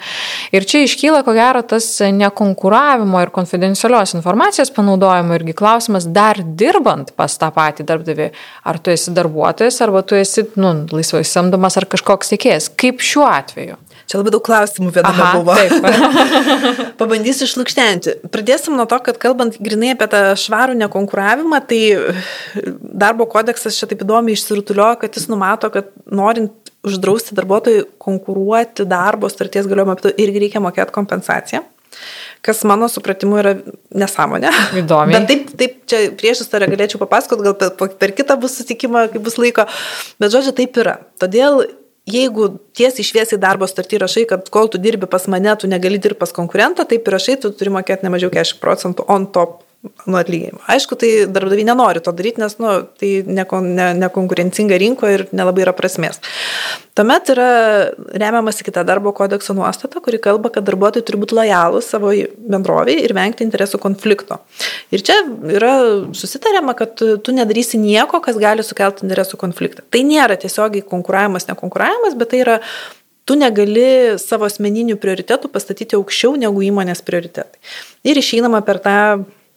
Ir 0.56 0.66
čia 0.68 0.82
iškyla, 0.86 1.22
ko 1.26 1.36
gero, 1.36 1.62
tas 1.66 1.86
nekonkuravimo 2.00 3.20
ir 3.22 3.32
konfidencialios 3.34 4.16
informacijos 4.18 4.72
panaudojimo 4.74 5.36
irgi 5.36 5.56
klausimas, 5.58 6.08
dar 6.08 6.40
dirbant 6.40 7.12
pas 7.18 7.36
tą 7.38 7.50
patį 7.54 7.86
darbdavį, 7.88 8.30
ar 8.64 8.80
tu 8.80 8.92
esi 8.94 9.12
darbuotojas, 9.14 9.80
arba 9.84 10.02
tu 10.06 10.18
esi, 10.18 10.46
nu, 10.60 10.72
laisvai 10.92 11.24
samdomas 11.26 11.76
ar 11.78 11.88
kažkoks 11.90 12.32
tiekėjas 12.34 12.70
kaip 12.78 13.04
šiuo 13.04 13.26
atveju? 13.28 13.78
Čia 14.08 14.22
labai 14.22 14.32
daug 14.32 14.44
klausimų 14.46 14.90
viename 14.94 15.20
Aha, 15.20 15.32
buvo. 15.36 15.54
Pabandysiu 17.00 17.44
išlūkštenti. 17.44 18.14
Pradėsim 18.32 18.78
nuo 18.78 18.86
to, 18.88 18.96
kad 19.04 19.18
kalbant 19.20 19.58
grinai 19.60 19.92
apie 19.92 20.08
tą 20.08 20.22
švarų 20.40 20.78
nekonkuravimą, 20.80 21.60
tai 21.68 21.82
darbo 22.80 23.28
kodeksas 23.28 23.76
čia 23.76 23.90
taip 23.90 24.06
įdomiai 24.06 24.38
išsirutuliojo, 24.38 25.02
kad 25.02 25.18
jis 25.18 25.28
numato, 25.28 25.68
kad 25.74 25.92
norint 26.08 26.72
uždrausti 26.88 27.36
darbuotojui 27.36 27.84
konkuruoti 28.00 28.86
darbo 28.88 29.28
starties 29.28 29.68
galiojimo 29.68 29.98
metu 29.98 30.14
irgi 30.16 30.46
reikia 30.46 30.64
mokėti 30.64 30.94
kompensaciją 30.94 31.66
kas 32.42 32.62
mano 32.64 32.86
supratimu 32.88 33.38
yra 33.40 33.54
nesąmonė. 33.98 34.52
Įdomu. 34.78 35.14
Bet 35.14 35.26
taip, 35.30 35.48
taip 35.58 35.76
čia 35.90 36.00
prieš 36.18 36.44
istoriją 36.44 36.70
galėčiau 36.74 37.00
papasakoti, 37.02 37.44
gal 37.46 37.56
per, 37.58 37.90
per 37.98 38.14
kitą 38.16 38.36
bus 38.40 38.54
sutikimą, 38.60 39.08
kai 39.12 39.22
bus 39.22 39.38
laiko. 39.40 39.66
Bet 40.22 40.34
žodžiu, 40.34 40.54
taip 40.56 40.78
yra. 40.78 40.98
Todėl 41.20 41.64
jeigu 42.08 42.50
tiesiai 42.76 43.06
šviesiai 43.06 43.40
darbo 43.42 43.68
startį 43.68 44.02
rašai, 44.04 44.26
kad 44.30 44.50
kol 44.54 44.70
tu 44.72 44.80
dirbi 44.82 45.08
pas 45.10 45.28
mane, 45.30 45.54
tu 45.60 45.70
negali 45.70 46.00
dirbti 46.00 46.20
pas 46.20 46.34
konkurentą, 46.34 46.86
taip 46.88 47.06
ir 47.06 47.18
rašai, 47.18 47.38
tu 47.42 47.52
turi 47.54 47.72
mokėti 47.74 48.06
ne 48.06 48.12
mažiau 48.14 48.32
40 48.34 48.62
procentų 48.62 49.06
on 49.08 49.28
top 49.34 49.62
nuo 50.06 50.18
atlyginimo. 50.18 50.58
Aišku, 50.66 50.96
tai 50.98 51.10
darbdaviai 51.30 51.68
nenori 51.68 52.00
to 52.02 52.10
daryti, 52.16 52.40
nes 52.42 52.56
nu, 52.58 52.72
tai 52.98 53.22
nekonkurencinga 53.22 54.74
ne, 54.74 54.78
ne 54.78 54.80
rinkoje 54.82 55.14
ir 55.14 55.22
nelabai 55.38 55.62
yra 55.62 55.74
prasmės. 55.76 56.18
Tuomet 56.98 57.30
yra 57.30 57.46
remiamasi 58.18 58.66
kita 58.66 58.82
darbo 58.88 59.12
kodekso 59.14 59.54
nuostata, 59.54 60.02
kuri 60.02 60.18
kalba, 60.22 60.50
kad 60.54 60.66
darbuotojai 60.66 61.06
turi 61.06 61.22
būti 61.22 61.38
lojalūs 61.38 61.92
savo 61.94 62.10
bendroviai 62.50 63.04
ir 63.06 63.14
vengti 63.14 63.46
interesų 63.46 63.78
konflikto. 63.84 64.40
Ir 64.90 65.06
čia 65.06 65.20
yra 65.54 65.72
susitariama, 66.10 66.74
kad 66.78 66.98
tu 66.98 67.36
nedarysi 67.36 67.78
nieko, 67.78 68.18
kas 68.24 68.40
gali 68.42 68.66
sukelti 68.66 69.06
interesų 69.06 69.38
konfliktą. 69.38 69.86
Tai 69.86 70.02
nėra 70.10 70.40
tiesiogiai 70.42 70.82
konkuravimas, 70.82 71.46
nekonkuravimas, 71.52 72.18
bet 72.18 72.34
tai 72.34 72.42
yra 72.42 72.60
tu 73.28 73.36
negali 73.38 74.16
savo 74.18 74.48
asmeninių 74.48 74.96
prioritetų 74.98 75.50
pastatyti 75.52 75.94
aukščiau 75.98 76.34
negu 76.40 76.64
įmonės 76.64 77.04
prioritetai. 77.06 77.60
Ir 78.08 78.18
išeinama 78.18 78.64
per 78.66 78.80
tą 78.82 78.98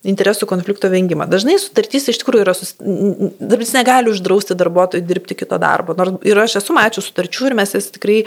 interesų 0.02 0.48
konflikto 0.50 0.90
vengimą. 0.90 1.28
Dažnai 1.30 1.60
sutartys 1.62 2.08
iš 2.10 2.18
tikrųjų 2.24 2.42
yra, 2.42 2.56
sus... 2.58 2.74
darbdavys 2.82 3.74
negali 3.76 4.10
uždrausti 4.10 4.56
darbuotojui 4.58 5.04
dirbti 5.06 5.38
kito 5.38 5.60
darbo. 5.62 5.94
Nors 5.98 6.16
ir 6.26 6.40
aš 6.42 6.58
esu 6.58 6.74
mačius 6.74 7.12
sutarčių 7.12 7.52
ir 7.52 7.56
mes 7.60 7.76
jas 7.76 7.92
tikrai 7.94 8.24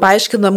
paaiškinam 0.00 0.56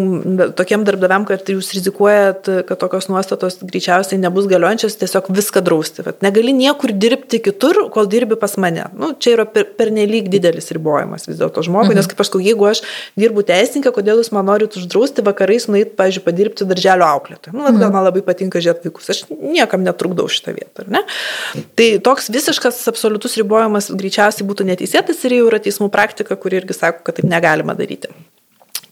tokiem 0.55 0.85
darbdaviam, 0.87 1.25
kad 1.27 1.51
jūs 1.51 1.73
rizikuojat, 1.75 2.47
kad 2.69 2.79
tokios 2.79 3.09
nuostatos 3.11 3.59
greičiausiai 3.59 4.21
nebus 4.23 4.47
galiojančios, 4.51 4.95
tiesiog 5.01 5.27
viską 5.35 5.65
drausti. 5.67 6.05
Vat 6.07 6.23
negali 6.23 6.55
niekur 6.55 6.95
dirbti 6.95 7.41
kitur, 7.43 7.83
kol 7.91 8.07
dirbi 8.07 8.39
pas 8.39 8.55
mane. 8.55 8.87
Nu, 8.95 9.11
čia 9.19 9.35
yra 9.35 9.47
per, 9.49 9.67
per 9.75 9.91
nelik 9.91 10.31
didelis 10.31 10.71
ribojimas 10.71 11.27
vis 11.27 11.41
dėlto 11.41 11.65
žmogui, 11.67 11.91
mhm. 11.91 11.99
nes 11.99 12.07
kaip 12.11 12.23
aš 12.23 12.31
sakau, 12.31 12.43
jeigu 12.43 12.71
aš 12.71 12.85
dirbu 13.19 13.43
teisininką, 13.51 13.91
kodėl 13.99 14.23
jūs 14.23 14.31
man 14.35 14.47
norit 14.47 14.79
uždrausti 14.79 15.27
vakarais 15.27 15.67
nueit, 15.67 15.91
pavyzdžiui, 15.99 16.23
padirbti 16.23 16.71
darželio 16.71 17.11
auklėtoją. 17.11 17.51
Nu, 17.57 17.67
mhm. 17.67 17.83
man 17.91 18.07
labai 18.07 18.23
patinka 18.23 18.63
žiūrėti 18.63 18.87
vaikus. 18.87 19.11
Aš 19.11 19.25
niekam 19.33 19.83
netrukdau 19.83 20.31
šitą 20.31 20.52
šitą 20.53 20.59
vietą, 20.59 20.83
ar 20.83 20.91
ne? 20.91 21.03
Tai 21.75 21.87
toks 22.03 22.29
visiškas 22.29 22.87
absoliutus 22.87 23.37
ribojimas 23.37 23.91
greičiausiai 23.91 24.47
būtų 24.47 24.67
neteisėtas 24.67 25.23
ir 25.25 25.37
jau 25.37 25.47
yra 25.49 25.59
teismų 25.59 25.89
praktika, 25.91 26.35
kuri 26.35 26.61
irgi 26.61 26.73
sako, 26.73 27.03
kad 27.03 27.15
taip 27.15 27.25
negalima 27.29 27.73
daryti. 27.73 28.09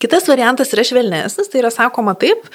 Kitas 0.01 0.27
variantas 0.27 0.73
yra 0.73 0.83
švelnesnis, 0.83 1.49
tai 1.49 1.61
yra 1.61 1.69
sakoma 1.71 2.15
taip, 2.15 2.47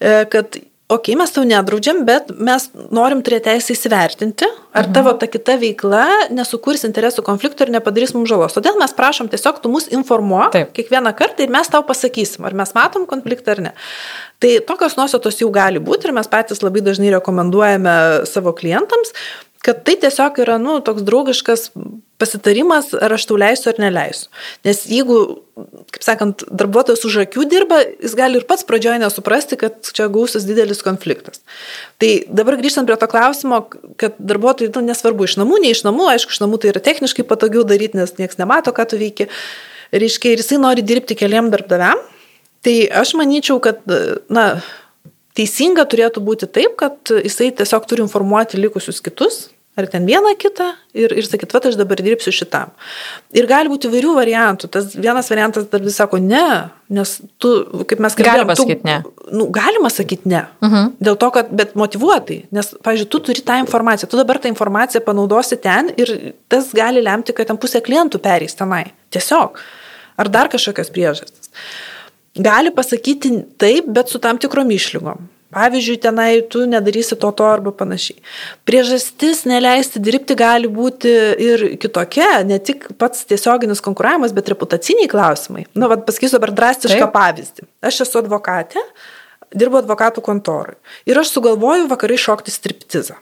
e, 0.00 0.24
kad 0.30 0.58
okay, 0.90 1.14
mes 1.18 1.30
tau 1.30 1.44
nedraudžiam, 1.46 2.02
bet 2.06 2.32
mes 2.34 2.66
norim 2.90 3.22
turėti 3.24 3.46
teisę 3.46 3.74
įsivertinti, 3.76 4.48
ar 4.74 4.88
mhm. 4.88 4.94
tavo 4.96 5.14
ta 5.18 5.28
kita 5.30 5.56
veikla 5.60 6.04
nesukurs 6.34 6.82
interesų 6.88 7.24
konflikto 7.26 7.66
ir 7.66 7.72
nepadarys 7.74 8.14
mums 8.16 8.30
žalos. 8.30 8.56
Todėl 8.56 8.78
mes 8.80 8.94
prašom 8.96 9.30
tiesiog 9.30 9.60
tu 9.62 9.72
mus 9.72 9.86
informuok 9.94 10.58
kiekvieną 10.76 11.14
kartą 11.18 11.46
ir 11.46 11.54
mes 11.54 11.70
tau 11.70 11.84
pasakysim, 11.86 12.46
ar 12.48 12.56
mes 12.58 12.74
matom 12.76 13.06
konfliktą 13.10 13.54
ar 13.54 13.62
ne. 13.68 13.74
Tai 14.42 14.56
tokios 14.66 14.96
nuostatos 14.98 15.38
jau 15.42 15.50
gali 15.54 15.82
būti 15.82 16.08
ir 16.08 16.16
mes 16.16 16.30
patys 16.30 16.64
labai 16.64 16.82
dažnai 16.84 17.12
rekomenduojame 17.18 17.94
savo 18.28 18.54
klientams, 18.56 19.14
kad 19.64 19.82
tai 19.84 19.96
tiesiog 20.00 20.38
yra, 20.40 20.56
nu, 20.60 20.78
toks 20.84 21.04
draugiškas 21.04 21.70
pasitarimas, 22.20 22.90
ar 22.96 23.14
aš 23.16 23.26
tau 23.28 23.38
leisiu 23.40 23.70
ar 23.70 23.80
neleisiu. 23.80 24.28
Nes 24.66 24.82
jeigu, 24.88 25.16
kaip 25.94 26.04
sakant, 26.04 26.44
darbuotojas 26.48 27.04
už 27.08 27.18
akių 27.24 27.46
dirba, 27.48 27.80
jis 28.00 28.16
gali 28.18 28.40
ir 28.40 28.46
pats 28.48 28.66
pradžioje 28.68 29.00
nesuprasti, 29.02 29.58
kad 29.60 29.92
čia 29.96 30.08
gausis 30.12 30.44
didelis 30.48 30.84
konfliktas. 30.84 31.42
Tai 32.00 32.12
dabar 32.28 32.58
grįžtant 32.60 32.88
prie 32.88 32.98
to 33.00 33.08
klausimo, 33.10 33.62
kad 34.00 34.20
darbuotojai, 34.20 34.72
nu, 34.76 34.84
nesvarbu, 34.92 35.28
iš 35.28 35.38
namų, 35.40 35.60
ne 35.64 35.74
iš 35.74 35.84
namų, 35.88 36.08
aišku, 36.14 36.36
iš 36.36 36.44
namų 36.44 36.60
tai 36.60 36.72
yra 36.74 36.84
techniškai 36.84 37.26
patogiau 37.28 37.64
daryti, 37.68 38.00
nes 38.00 38.16
niekas 38.20 38.40
nemato, 38.40 38.72
ką 38.76 38.88
tu 38.92 39.00
veiki. 39.00 39.30
Reiškia, 39.90 40.36
ir 40.36 40.44
jisai 40.44 40.60
nori 40.62 40.84
dirbti 40.86 41.16
keliam 41.18 41.48
darbdaviam 41.50 42.00
Tai 42.60 42.74
aš 43.00 43.14
manyčiau, 43.16 43.56
kad, 43.64 43.80
na, 44.28 44.60
teisinga 45.40 45.86
turėtų 45.88 46.22
būti 46.24 46.50
taip, 46.52 46.76
kad 46.80 47.14
jisai 47.24 47.50
tiesiog 47.56 47.88
turi 47.88 48.04
informuoti 48.04 48.60
likusius 48.60 49.00
kitus, 49.04 49.46
ar 49.78 49.86
ten 49.88 50.06
vieną 50.06 50.32
kitą 50.38 50.66
ir, 50.98 51.12
ir 51.16 51.26
sakyt, 51.26 51.52
va, 51.54 51.60
aš 51.70 51.76
dabar 51.78 52.00
dirbsiu 52.02 52.32
šitam. 52.34 52.72
Ir 53.36 53.46
gali 53.48 53.70
būti 53.70 53.88
įvairių 53.88 54.14
variantų. 54.16 54.70
Tas 54.74 54.90
vienas 54.96 55.30
variantas 55.30 55.68
dar 55.70 55.82
vis 55.84 55.96
sako 56.00 56.18
ne, 56.22 56.70
nes 56.92 57.14
tu, 57.40 57.52
kaip 57.88 58.02
mes 58.02 58.16
kalbėjome, 58.18 58.56
galima 58.56 58.56
sakyti 58.58 58.88
ne. 58.88 58.96
Nu, 59.30 59.46
galima 59.54 59.92
sakyti 59.94 60.32
ne. 60.32 60.42
Uh 60.60 60.66
mhm. 60.66 60.74
-huh. 60.76 61.04
Dėl 61.08 61.20
to, 61.22 61.30
kad, 61.36 61.52
bet 61.62 61.76
motivuotai, 61.78 62.40
nes, 62.50 62.74
pavyzdžiui, 62.82 63.10
tu 63.10 63.20
turi 63.28 63.46
tą 63.46 63.60
informaciją, 63.62 64.10
tu 64.10 64.20
dabar 64.20 64.38
tą 64.38 64.48
informaciją 64.48 65.04
panaudosi 65.06 65.56
ten 65.56 65.92
ir 65.96 66.34
tas 66.48 66.74
gali 66.74 67.02
lemti, 67.02 67.32
kad 67.32 67.46
ten 67.46 67.56
pusė 67.56 67.80
klientų 67.80 68.18
perės 68.18 68.58
tenai. 68.58 68.84
Tiesiog. 69.10 69.58
Ar 70.16 70.28
dar 70.28 70.48
kažkokios 70.48 70.90
priežastys 70.90 71.50
gali 72.38 72.72
pasakyti 72.74 73.34
taip, 73.58 73.90
bet 73.90 74.08
su 74.08 74.20
tam 74.22 74.38
tikrom 74.38 74.70
išlygom. 74.70 75.28
Pavyzdžiui, 75.50 75.96
tenai 75.98 76.42
tu 76.46 76.62
nedarysi 76.70 77.16
to, 77.18 77.30
to 77.34 77.46
arba 77.50 77.72
panašiai. 77.74 78.20
Priežastis 78.68 79.42
neleisti 79.50 79.98
dirbti 79.98 80.36
gali 80.38 80.70
būti 80.70 81.10
ir 81.42 81.64
kitokia, 81.82 82.44
ne 82.46 82.60
tik 82.62 82.86
pats 83.00 83.24
tiesioginis 83.26 83.82
konkuravimas, 83.82 84.34
bet 84.36 84.52
reputaciniai 84.52 85.10
klausimai. 85.10 85.64
Na, 85.72 85.82
nu, 85.82 85.88
vad 85.90 86.04
pasakysiu 86.06 86.38
dabar 86.38 86.54
drastišką 86.54 87.02
Taip. 87.02 87.16
pavyzdį. 87.16 87.66
Aš 87.90 88.04
esu 88.06 88.20
advokatė, 88.22 88.84
dirbu 89.50 89.80
advokatų 89.82 90.22
kontorui. 90.22 90.78
Ir 91.10 91.18
aš 91.18 91.34
sugalvoju 91.34 91.90
vakarai 91.90 92.20
šokti 92.28 92.54
striptizą. 92.54 93.18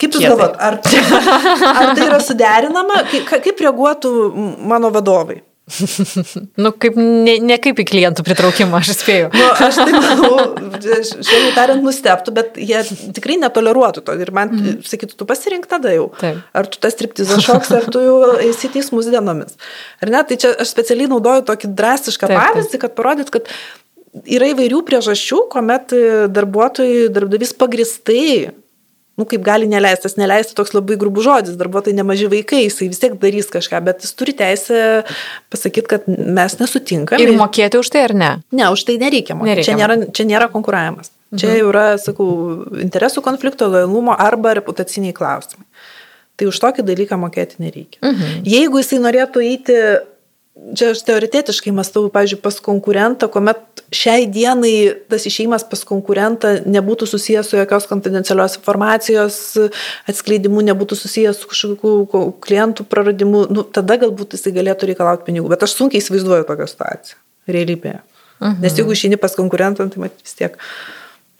Kaip 0.00 0.16
jūs 0.16 0.24
galvojat, 0.24 0.56
ar, 0.64 0.80
ar 1.76 1.92
tai 1.92 2.08
yra 2.08 2.22
suderinama, 2.24 3.02
kaip, 3.12 3.28
kaip 3.44 3.60
reaguotų 3.66 4.14
mano 4.64 4.88
vadovai? 4.96 5.42
Nu, 6.62 6.72
kaip, 6.72 6.96
ne, 6.98 7.36
ne 7.44 7.56
kaip 7.62 7.80
į 7.82 7.86
klientų 7.90 8.24
pritraukimą, 8.26 8.80
aš 8.80 8.92
spėju. 8.98 9.30
nu, 9.34 9.48
aš 9.66 9.80
taip 9.80 9.96
manau, 9.96 10.30
švelniai 10.80 11.54
tariant, 11.56 11.84
nusteptų, 11.86 12.34
bet 12.36 12.60
jie 12.60 12.82
tikrai 13.16 13.38
netoleruotų 13.42 14.04
to. 14.06 14.16
Ir 14.20 14.32
man 14.36 14.52
mm. 14.54 14.80
sakytų, 14.90 15.18
tu 15.20 15.28
pasirink 15.28 15.68
tada 15.70 15.94
jau. 15.94 16.08
Taip. 16.20 16.40
Ar 16.56 16.70
tu 16.70 16.80
tas 16.82 16.96
triptizą 16.98 17.40
šoks, 17.44 17.72
ar 17.78 17.90
tu 17.92 18.02
jau 18.04 18.16
esi 18.46 18.70
teismus 18.72 19.10
dienomis. 19.10 19.58
Ar 20.02 20.12
ne? 20.12 20.24
Tai 20.26 20.40
čia 20.40 20.54
aš 20.60 20.72
specialiai 20.74 21.10
naudoju 21.10 21.46
tokį 21.48 21.74
drastišką 21.78 22.30
taip, 22.30 22.40
pavyzdį, 22.40 22.74
taip. 22.74 22.84
kad 22.86 22.96
parodyt, 22.98 23.34
kad 23.34 23.52
yra 24.26 24.50
įvairių 24.54 24.82
priežasčių, 24.88 25.44
kuomet 25.52 25.94
darbuotojai, 26.34 27.08
darbdavys 27.14 27.54
pagristai 27.58 28.26
nu, 29.20 29.26
kaip 29.28 29.44
gali 29.44 29.68
neleistas, 29.70 30.16
neleistas 30.18 30.56
toks 30.58 30.72
labai 30.76 30.96
grubus 31.00 31.26
žodis, 31.26 31.58
darbuotojai 31.60 31.98
nemaži 31.98 32.30
vaikai, 32.32 32.64
jisai 32.66 32.90
vis 32.90 33.02
tiek 33.02 33.16
darys 33.20 33.50
kažką, 33.52 33.82
bet 33.86 34.04
jis 34.06 34.16
turi 34.16 34.34
teisę 34.36 34.82
pasakyti, 35.52 35.86
kad 35.92 36.08
mes 36.08 36.56
nesutinkame. 36.60 37.22
Ir 37.22 37.36
mokėti 37.38 37.80
už 37.80 37.92
tai 37.92 38.06
ar 38.08 38.16
ne? 38.16 38.30
Ne, 38.56 38.68
už 38.72 38.86
tai 38.88 38.98
nereikia 39.02 39.36
mokėti. 39.38 39.52
Nereikia. 39.52 39.70
Čia, 39.70 39.78
nėra, 39.80 39.98
čia 40.16 40.28
nėra 40.28 40.50
konkuravimas. 40.52 41.12
Mhm. 41.30 41.40
Čia 41.42 41.56
yra, 41.62 41.86
sakau, 42.02 42.30
interesų 42.82 43.22
konflikto, 43.26 43.70
lojalumo 43.70 44.16
arba 44.18 44.56
reputaciniai 44.58 45.14
klausimai. 45.16 45.68
Tai 46.40 46.48
už 46.48 46.58
tokį 46.62 46.86
dalyką 46.88 47.20
mokėti 47.20 47.60
nereikia. 47.62 48.00
Mhm. 48.00 48.40
Jeigu 48.48 48.80
jisai 48.80 49.02
norėtų 49.04 49.44
eiti 49.44 49.76
čia 50.76 50.90
aš 50.94 51.02
teoretetiškai 51.06 51.72
mąstau, 51.74 52.08
pavyzdžiui, 52.12 52.40
pas 52.42 52.58
konkurentą, 52.64 53.28
kuomet 53.32 53.82
šiai 53.94 54.26
dienai 54.30 54.72
tas 55.10 55.24
išėjimas 55.28 55.64
pas 55.70 55.82
konkurentą 55.88 56.52
nebūtų 56.68 57.08
susijęs 57.10 57.50
su 57.50 57.58
jokios 57.58 57.88
konfidencialios 57.90 58.58
informacijos 58.60 59.40
atskleidimu, 60.10 60.62
nebūtų 60.70 60.98
susijęs 61.00 61.42
su 61.42 61.50
kažkokiu 61.50 62.22
klientų 62.44 62.86
praradimu, 62.90 63.46
nu, 63.50 63.64
tada 63.64 63.98
galbūt 64.00 64.38
jisai 64.38 64.54
galėtų 64.56 64.92
reikalauti 64.92 65.26
pinigų. 65.30 65.50
Bet 65.52 65.66
aš 65.66 65.76
sunkiai 65.78 66.02
įsivaizduoju 66.02 66.48
tokią 66.48 66.70
situaciją 66.70 67.20
realybėje. 67.50 68.00
Mhm. 68.40 68.62
Nes 68.64 68.78
jeigu 68.78 68.96
išeini 68.96 69.20
pas 69.20 69.36
konkurentą, 69.36 69.88
tai 69.92 70.06
mat 70.06 70.24
vis 70.24 70.36
tiek 70.38 70.56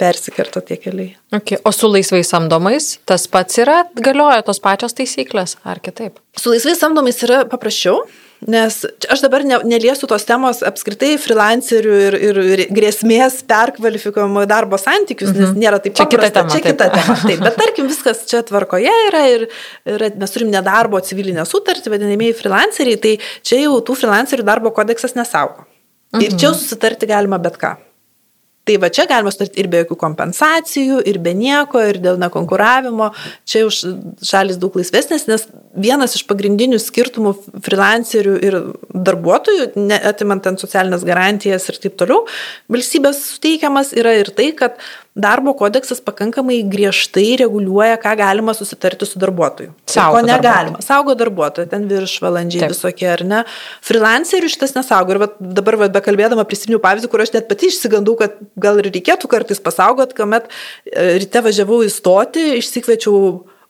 persikerta 0.01 0.62
tie 0.64 0.79
keliai. 0.81 1.12
Okay. 1.37 1.61
O 1.64 1.73
su 1.77 1.89
laisvai 1.91 2.23
samdomais 2.25 2.95
tas 3.09 3.27
pats 3.29 3.61
yra, 3.61 3.83
galioja 4.01 4.43
tos 4.47 4.61
pačios 4.62 4.97
taisyklės 4.97 5.59
ar 5.64 5.81
kitaip? 5.85 6.18
Su 6.41 6.53
laisvai 6.53 6.75
samdomais 6.79 7.21
yra 7.27 7.43
paprasčiau, 7.49 8.07
Nes 8.49 8.76
aš 9.12 9.20
dabar 9.20 9.43
ne, 9.45 9.59
neliesiu 9.68 10.09
tos 10.09 10.24
temos 10.24 10.62
apskritai 10.64 11.11
freelancerių 11.20 11.97
ir, 12.07 12.14
ir, 12.30 12.38
ir 12.55 12.62
grėsmės 12.72 13.43
perkvalifikavimo 13.49 14.47
darbo 14.49 14.78
santykius, 14.80 15.34
nes 15.34 15.51
mhm. 15.51 15.59
nėra 15.61 15.80
taip 15.84 15.99
čia 15.99 16.07
paprasta. 16.09 16.47
Kita 16.47 16.47
tema, 16.47 16.55
čia 16.55 16.62
kita 16.64 16.88
tema. 16.95 17.18
Taip, 17.20 17.43
bet 17.45 17.59
tarkim, 17.61 17.91
viskas 17.91 18.24
čia 18.30 18.41
tvarkoje 18.49 18.95
yra 19.11 19.26
ir, 19.34 19.45
ir 19.93 20.07
mes 20.22 20.32
turim 20.32 20.49
nedarbo 20.55 21.03
civilinę 21.05 21.45
sutartį, 21.49 21.93
vadinamieji 21.93 22.38
freelanceriai, 22.41 23.03
tai 23.05 23.14
čia 23.45 23.61
jau 23.66 23.76
tų 23.84 23.99
freelancerių 24.07 24.49
darbo 24.49 24.72
kodeksas 24.72 25.18
nesaugo. 25.18 25.68
Mhm. 26.16 26.24
Ir 26.24 26.41
čia 26.41 26.49
jau 26.49 26.57
susitarti 26.57 27.12
galima 27.12 27.36
bet 27.43 27.61
ką. 27.61 27.76
Tai 28.64 28.76
va 28.80 28.88
čia 28.93 29.05
galima 29.09 29.32
sutarti 29.32 29.61
ir 29.61 29.68
be 29.68 29.80
jokių 29.82 29.97
kompensacijų, 30.01 31.01
ir 31.09 31.20
be 31.20 31.32
nieko, 31.36 31.80
ir 31.91 32.01
dėl 32.01 32.20
nekonkuravimo. 32.20 33.12
Čia 33.49 33.64
jau 33.64 33.70
šalis 34.24 34.61
daug 34.61 34.76
laisvesnės, 34.78 35.28
nes 35.28 35.47
vienas 35.71 36.16
iš 36.18 36.25
pagrindinių 36.29 36.79
skirtumų 36.83 37.35
freelancerių 37.64 38.33
ir 38.43 38.57
darbuotojų, 38.91 39.68
atimant 40.11 40.43
ten 40.45 40.59
socialinės 40.61 41.05
garantijas 41.07 41.68
ir 41.71 41.79
taip 41.83 41.99
toliau, 42.01 42.25
valstybės 42.73 43.21
suteikiamas 43.37 43.95
yra 43.99 44.16
ir 44.18 44.33
tai, 44.35 44.51
kad 44.59 44.81
darbo 45.21 45.53
kodeksas 45.59 46.01
pakankamai 46.03 46.61
griežtai 46.71 47.37
reguliuoja, 47.41 47.99
ką 48.03 48.14
galima 48.18 48.55
susitarti 48.57 49.07
su 49.07 49.21
darbuotoju. 49.23 49.73
Saugo 49.91 50.18
ko 50.18 50.25
negalima. 50.27 50.49
darbuotoją. 50.79 50.87
Saugo 50.87 51.14
darbuotoją, 51.18 51.71
ten 51.71 51.87
viršvalandžiai 51.91 52.64
Taip. 52.64 52.75
visokie, 52.75 53.09
ar 53.11 53.25
ne? 53.27 53.45
Freelancerių 53.87 54.51
šitas 54.51 54.75
nesaugo. 54.79 55.14
Ir 55.14 55.23
vat 55.27 55.39
dabar 55.39 55.79
vat 55.85 55.95
bekalbėdama 55.99 56.47
prisiminiau 56.49 56.83
pavyzdį, 56.83 57.11
kur 57.11 57.25
aš 57.27 57.35
net 57.37 57.51
pati 57.51 57.71
išsigandau, 57.71 58.16
kad 58.21 58.39
gal 58.61 58.79
ir 58.83 58.91
reikėtų 58.91 59.31
kartais 59.31 59.62
pasaugot, 59.62 60.14
kuomet 60.18 60.51
e, 60.87 61.18
ryte 61.23 61.43
važiavau 61.47 61.83
į 61.87 61.91
stotį, 61.95 62.47
išsikviečiau 62.62 63.18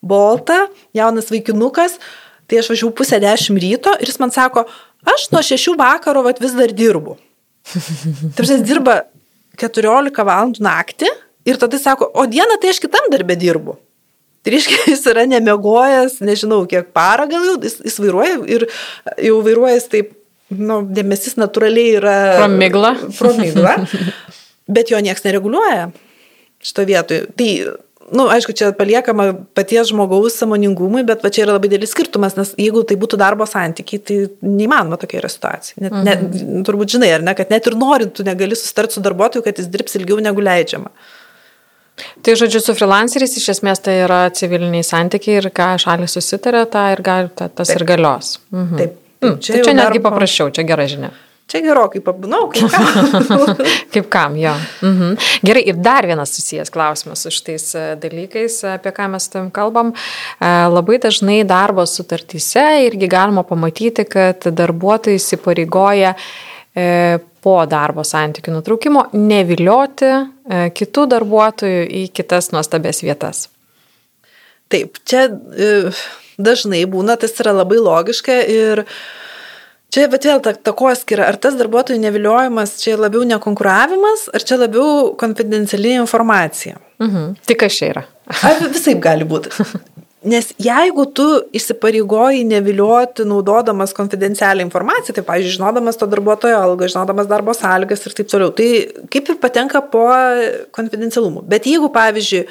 Boltą, 0.00 0.64
jaunas 0.96 1.28
vaikinukas, 1.32 1.98
tai 2.48 2.60
aš 2.60 2.72
važiavau 2.72 2.94
pusę 2.96 3.20
dešimt 3.20 3.60
ryto 3.60 3.92
ir 4.00 4.08
jis 4.08 4.20
man 4.22 4.32
sako, 4.34 4.64
aš 5.04 5.28
nuo 5.34 5.42
šešių 5.44 5.76
vakaro 5.80 6.24
vat, 6.26 6.40
vis 6.40 6.56
dar 6.56 6.72
dirbu. 6.72 7.18
Taip, 7.70 8.46
jis 8.46 8.64
dirba 8.64 9.02
14 9.60 10.24
valandų 10.24 10.64
naktį 10.64 11.10
ir 11.48 11.60
tada 11.60 11.78
sako, 11.80 12.08
o 12.16 12.26
dieną 12.28 12.56
tai 12.60 12.72
aš 12.72 12.80
kitam 12.82 13.10
darbę 13.12 13.36
dirbu. 13.38 13.76
Tai 14.40 14.54
reiškia, 14.54 14.78
jis 14.94 15.04
yra 15.12 15.26
nemiegojęs, 15.28 16.20
nežinau, 16.24 16.62
kiek 16.70 16.92
parą 16.96 17.28
gal 17.30 17.44
jau, 17.44 17.58
jis, 17.64 17.76
jis 17.84 18.00
vairuoja 18.00 18.40
ir 18.48 18.66
jau 19.28 19.36
vairuoja 19.44 19.76
jis 19.76 19.88
taip, 19.92 20.14
nu, 20.56 20.80
dėmesys 20.88 21.36
natūraliai 21.40 21.96
yra. 22.00 22.16
Promigla. 22.40 22.94
Promigla. 23.18 23.76
Bet 24.74 24.92
jo 24.92 25.00
niekas 25.02 25.26
nereguliuoja 25.26 25.90
šito 26.62 26.84
vietoje. 26.88 27.26
Tai, 27.36 27.50
nu, 28.16 28.26
aišku, 28.32 28.54
čia 28.56 28.70
paliekama 28.76 29.30
paties 29.56 29.90
žmogaus 29.92 30.36
samoningumui, 30.40 31.04
bet 31.08 31.22
va 31.24 31.30
čia 31.32 31.44
yra 31.46 31.56
labai 31.56 31.70
didelis 31.72 31.94
skirtumas, 31.94 32.36
nes 32.38 32.52
jeigu 32.58 32.82
tai 32.88 32.98
būtų 33.00 33.18
darbo 33.20 33.46
santykiai, 33.48 34.02
tai 34.02 34.18
neįmanoma 34.44 34.98
tokia 35.00 35.20
yra 35.22 35.30
situacija. 35.32 35.78
Net, 35.84 35.94
mhm. 35.94 36.04
net, 36.08 36.66
turbūt 36.68 36.96
žinai, 36.96 37.12
ar 37.16 37.24
ne, 37.26 37.34
kad 37.38 37.52
net 37.52 37.70
ir 37.70 37.78
norint, 37.78 38.14
tu 38.16 38.26
negali 38.26 38.58
susitarti 38.58 38.98
su 38.98 39.04
darbuotoju, 39.04 39.46
kad 39.46 39.60
jis 39.60 39.70
dirbs 39.72 39.98
ilgiau 40.00 40.20
negu 40.22 40.44
leidžiama. 40.44 40.92
Tai 42.24 42.34
žodžiu, 42.38 42.62
su 42.64 42.74
freelanceriais 42.76 43.34
iš 43.36 43.50
esmės 43.54 43.82
tai 43.84 43.98
yra 44.06 44.22
civiliniai 44.32 44.86
santykiai 44.86 45.40
ir 45.42 45.50
ką 45.54 45.74
šalis 45.82 46.16
susitarė, 46.16 46.64
tą 46.72 46.86
ir 46.94 47.02
gal, 47.04 47.28
ta, 47.36 47.50
tas 47.52 47.68
Taip. 47.68 47.80
ir 47.80 47.86
galios. 47.92 48.38
Mhm. 48.54 48.78
Taip. 48.80 48.96
Mm, 49.20 49.34
Čia 49.36 49.58
jau 49.58 49.64
čia 49.66 49.74
netgi 49.76 49.98
darbo- 50.00 50.08
paprasčiau, 50.08 50.48
čia 50.56 50.64
gera 50.64 50.86
žinia. 50.88 51.10
Čia 51.50 51.64
gerokai 51.64 51.98
pabunau, 52.04 52.44
kaip 52.52 52.70
ką. 52.70 53.54
Kaip 53.94 54.06
kam, 54.12 54.36
jo. 54.38 54.52
Mhm. 54.86 55.16
Gerai, 55.46 55.64
ir 55.72 55.80
dar 55.82 56.06
vienas 56.06 56.30
susijęs 56.36 56.70
klausimas 56.70 57.24
su 57.24 57.32
šitais 57.34 57.64
e, 57.74 57.86
dalykais, 57.98 58.60
apie 58.76 58.92
ką 58.94 59.08
mes 59.10 59.26
tam 59.32 59.48
kalbam. 59.54 59.90
E, 59.90 60.52
Labai 60.70 61.00
dažnai 61.02 61.40
darbo 61.48 61.82
sutartyse 61.90 62.62
irgi 62.86 63.10
galima 63.10 63.42
pamatyti, 63.48 64.06
kad 64.06 64.46
darbuotojai 64.46 65.18
įsipareigoja 65.18 66.14
e, 66.14 67.18
po 67.42 67.56
darbo 67.66 68.04
santykių 68.06 68.54
nutraukimo 68.54 69.06
nevilioti 69.16 70.10
e, 70.10 70.20
kitų 70.76 71.06
darbuotojų 71.16 71.86
į 72.02 72.04
kitas 72.14 72.52
nuostabės 72.54 73.02
vietas. 73.02 73.48
Taip, 74.70 75.00
čia 75.08 75.26
e, 75.26 75.90
dažnai 76.38 76.84
būna, 76.90 77.18
tas 77.20 77.34
yra 77.42 77.56
labai 77.62 77.80
logiška 77.82 78.36
ir 78.46 78.84
čia 79.94 80.06
bet 80.10 80.26
vėl 80.28 80.42
ta 80.44 80.54
takoskira, 80.54 81.26
ar 81.30 81.38
tas 81.40 81.56
darbuotojų 81.58 82.00
neviliojimas 82.02 82.76
čia 82.82 82.96
labiau 83.00 83.24
nekonkuravimas, 83.28 84.28
ar 84.34 84.44
čia 84.46 84.60
labiau 84.60 85.14
konfidenciali 85.20 85.96
informacija. 85.98 86.78
Mhm. 87.02 87.34
Tai 87.48 87.56
kas 87.58 87.78
čia 87.78 87.90
yra? 87.94 88.04
Ar 88.46 88.60
visai 88.70 88.94
gali 89.00 89.24
būti. 89.26 89.50
Nes 90.30 90.50
jeigu 90.60 91.06
tu 91.16 91.24
įsipareigoji 91.56 92.42
nevilioti 92.44 93.24
naudodamas 93.24 93.94
konfidencialią 93.96 94.66
informaciją, 94.66 95.14
tai, 95.16 95.24
pavyzdžiui, 95.24 95.54
žinodamas 95.56 95.96
to 95.96 96.08
darbuotojo 96.12 96.58
algą, 96.60 96.90
žinodamas 96.92 97.30
darbo 97.30 97.54
sąlygas 97.56 98.04
ir 98.04 98.16
taip 98.18 98.28
toliau, 98.28 98.52
tai 98.52 98.68
kaip 99.10 99.32
ir 99.32 99.38
patenka 99.40 99.80
po 99.80 100.04
konfidencialumu. 100.76 101.40
Bet 101.48 101.64
jeigu, 101.70 101.88
pavyzdžiui, 101.94 102.44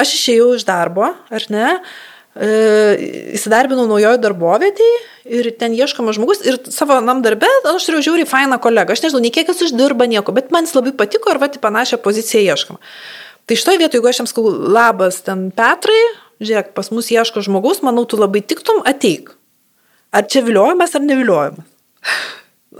aš 0.00 0.14
išėjau 0.16 0.48
iš 0.56 0.64
darbo, 0.64 1.10
ar 1.12 1.46
ne, 1.52 1.66
e, 1.76 2.09
įsidarbinau 2.38 3.88
naujojo 3.90 4.18
darbovietėje 4.22 4.98
ir 5.40 5.48
ten 5.58 5.74
ieškoma 5.74 6.14
žmogus 6.14 6.44
ir 6.46 6.60
savo 6.70 7.00
nam 7.02 7.24
darbę, 7.26 7.48
aš 7.72 7.88
turiu 7.88 8.02
žiūri 8.06 8.26
fainą 8.28 8.60
kolegą, 8.62 8.94
aš 8.94 9.02
nežinau, 9.06 9.22
nei 9.24 9.32
kiek 9.34 9.50
jis 9.50 9.64
uždirba 9.66 10.06
nieko, 10.10 10.34
bet 10.36 10.52
man 10.54 10.68
jis 10.68 10.76
labai 10.78 10.92
patiko 10.96 11.32
ir 11.34 11.40
va, 11.42 11.50
į 11.50 11.62
panašią 11.62 11.98
poziciją 12.04 12.54
ieškoma. 12.54 12.78
Tai 13.50 13.58
šitoje 13.58 13.80
vietoje, 13.82 13.98
jeigu 13.98 14.10
aš 14.12 14.22
jam 14.22 14.30
sakau, 14.30 14.46
labas, 14.46 15.18
ten 15.26 15.48
Petrai, 15.50 15.98
žiūrėk, 16.38 16.70
pas 16.76 16.92
mus 16.94 17.10
ieško 17.10 17.42
žmogus, 17.46 17.82
manau, 17.82 18.06
tu 18.06 18.20
labai 18.20 18.44
tiktum, 18.46 18.78
ateik. 18.86 19.34
Ar 20.14 20.26
čia 20.30 20.44
viliojimas 20.46 20.94
ar 20.94 21.02
neviliojimas? 21.02 21.66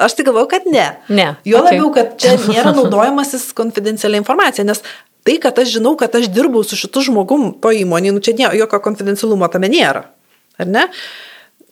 Aš 0.00 0.14
tai 0.14 0.24
galvoju, 0.28 0.46
kad 0.52 0.66
ne. 0.70 0.86
Ne, 1.10 1.26
Jo 1.44 1.58
okei. 1.58 1.74
labiau, 1.74 1.90
kad 1.94 2.14
čia 2.22 2.36
nėra 2.52 2.70
naudojimasis 2.76 3.50
konfidencialia 3.58 4.22
informacija, 4.22 4.64
nes 4.64 4.82
tai, 5.26 5.36
kad 5.42 5.58
aš 5.58 5.76
žinau, 5.76 5.96
kad 6.00 6.14
aš 6.16 6.28
dirbau 6.32 6.62
su 6.64 6.78
šitu 6.78 7.02
žmogum 7.10 7.52
to 7.60 7.72
įmonė, 7.76 8.12
nu 8.16 8.22
čia 8.24 8.34
nė, 8.38 8.50
jokio 8.58 8.80
konfidencialumo 8.84 9.48
tame 9.52 9.68
nėra. 9.72 10.06
Ar 10.60 10.68
ne? 10.68 10.86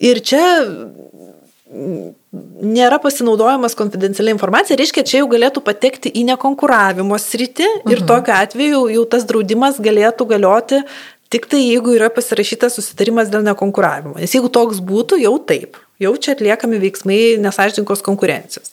Ir 0.05 0.21
čia 0.25 0.43
mm, 0.65 2.15
nėra 2.63 2.99
pasinaudojimas 3.03 3.75
konfidencialia 3.79 4.35
informacija, 4.37 4.79
reiškia, 4.79 5.05
čia 5.09 5.21
jau 5.23 5.29
galėtų 5.33 5.63
patekti 5.67 6.13
į 6.13 6.25
nekonkuravimo 6.33 7.19
sritį 7.19 7.69
ir 7.91 7.99
Mhm. 8.03 8.07
tokiu 8.07 8.35
atveju 8.37 8.83
jau 8.95 9.05
tas 9.11 9.25
draudimas 9.29 9.81
galėtų 9.81 10.29
galioti 10.29 10.83
tik 11.29 11.47
tai, 11.47 11.61
jeigu 11.61 11.93
yra 11.97 12.09
pasirašytas 12.09 12.79
susitarimas 12.79 13.29
dėl 13.29 13.43
nekonkuravimo. 13.45 14.17
Nes 14.17 14.33
jeigu 14.33 14.49
toks 14.49 14.81
būtų, 14.81 15.21
jau 15.21 15.35
taip, 15.39 15.77
jau 16.01 16.15
čia 16.17 16.33
atliekami 16.33 16.79
veiksmai 16.81 17.37
nesažininkos 17.43 18.01
konkurencijos. 18.07 18.73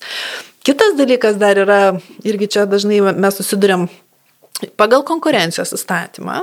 Kitas 0.65 0.95
dalykas 0.97 1.35
dar 1.37 1.57
yra, 1.61 1.99
irgi 2.25 2.47
čia 2.47 2.63
dažnai 2.65 3.01
mes 3.13 3.35
susidurėm 3.37 3.89
Pagal 4.79 5.01
konkurencijos 5.03 5.73
įstatymą, 5.75 6.37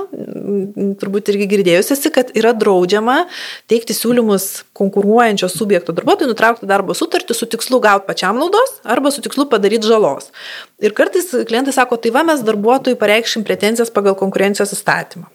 turbūt 1.01 1.31
irgi 1.33 1.47
girdėjusiasi, 1.49 2.11
kad 2.13 2.29
yra 2.37 2.51
draudžiama 2.53 3.23
teikti 3.71 3.95
siūlymus 3.97 4.45
konkuruojančio 4.77 5.49
subjekto 5.49 5.95
darbuotojui 5.97 6.29
nutraukti 6.29 6.69
darbo 6.69 6.93
sutartį 6.97 7.33
su 7.33 7.49
tikslu 7.49 7.81
gauti 7.81 8.05
pačiam 8.11 8.37
naudos 8.37 8.77
arba 8.85 9.09
su 9.09 9.23
tikslu 9.25 9.47
padaryti 9.49 9.89
žalos. 9.89 10.29
Ir 10.77 10.93
kartais 10.93 11.31
klientai 11.49 11.73
sako, 11.73 11.97
tai 11.97 12.13
va 12.13 12.21
mes 12.29 12.45
darbuotojui 12.45 13.01
pareikšim 13.01 13.47
pretenzijas 13.49 13.89
pagal 13.93 14.13
konkurencijos 14.19 14.75
įstatymą. 14.77 15.25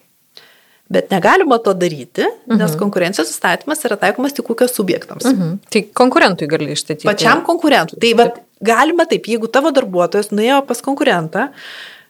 Bet 0.89 1.11
negalima 1.11 1.59
to 1.61 1.75
daryti, 1.77 2.31
nes 2.47 2.71
mhm. 2.71 2.79
konkurencijos 2.81 3.35
įstatymas 3.35 3.83
yra 3.85 3.99
taikomas 4.01 4.39
tik 4.39 4.55
ūkio 4.55 4.71
subjektams. 4.71 5.27
Mhm. 5.27 5.35
Mhm. 5.35 5.61
Tai 5.75 5.87
konkurentui 5.99 6.49
gali 6.49 6.71
išstatyti. 6.79 7.11
Pačiam 7.11 7.43
konkurentui. 7.45 7.99
Tai 8.07 8.15
vat, 8.23 8.43
galima 8.65 9.11
taip, 9.11 9.27
jeigu 9.27 9.51
tavo 9.51 9.75
darbuotojas 9.75 10.31
nuėjo 10.31 10.63
pas 10.71 10.81
konkurentą 10.87 11.51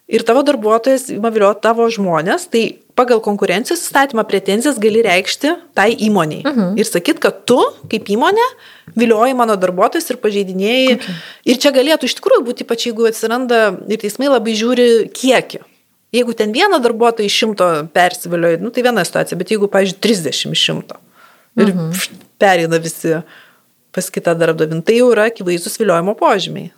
ir 0.09 0.25
tavo 0.27 0.43
darbuotojas 0.47 1.09
ima 1.13 1.31
vilioti 1.33 1.63
tavo 1.65 1.87
žmonės, 1.93 2.49
tai 2.53 2.65
pagal 2.99 3.21
konkurencijos 3.23 3.85
įstatymą 3.85 4.25
pretenzijas 4.29 4.81
gali 4.83 5.03
reikšti 5.07 5.55
tai 5.79 5.93
įmoniai. 5.95 6.43
Uh 6.43 6.57
-huh. 6.57 6.79
Ir 6.81 6.87
sakyt, 6.89 7.21
kad 7.23 7.45
tu, 7.45 7.59
kaip 7.91 8.09
įmonė, 8.09 8.47
vilioji 8.97 9.35
mano 9.35 9.57
darbuotojus 9.57 10.11
ir 10.11 10.17
pažeidinėjai. 10.17 10.99
Okay. 10.99 11.15
Ir 11.45 11.57
čia 11.57 11.71
galėtų 11.71 12.05
iš 12.05 12.15
tikrųjų 12.21 12.45
būti, 12.45 12.65
ypač 12.65 12.87
jeigu 12.87 13.07
atsiranda 13.07 13.79
ir 13.89 13.99
teismai 13.99 14.29
labai 14.29 14.55
žiūri 14.55 15.11
kiekį. 15.13 15.61
Jeigu 16.13 16.33
ten 16.33 16.53
vieną 16.53 16.81
darbuotoją 16.81 17.27
iš 17.27 17.37
šimto 17.39 17.89
persivilioja, 17.93 18.59
nu, 18.61 18.71
tai 18.71 18.83
viena 18.83 19.05
situacija, 19.05 19.39
bet 19.39 19.51
jeigu, 19.51 19.69
pavyzdžiui, 19.69 20.01
30 20.01 20.53
iš 20.53 20.65
šimto 20.65 20.97
ir 21.59 21.69
uh 21.69 21.75
-huh. 21.75 21.93
pšt, 21.93 22.11
pereina 22.39 22.79
visi 22.79 23.21
pas 23.93 24.11
kitą 24.11 24.35
darbdavį, 24.39 24.83
tai 24.83 24.99
jau 24.99 25.13
yra 25.13 25.27
akivaizdus 25.31 25.79
viliojimo 25.81 26.15
požymiai. 26.15 26.71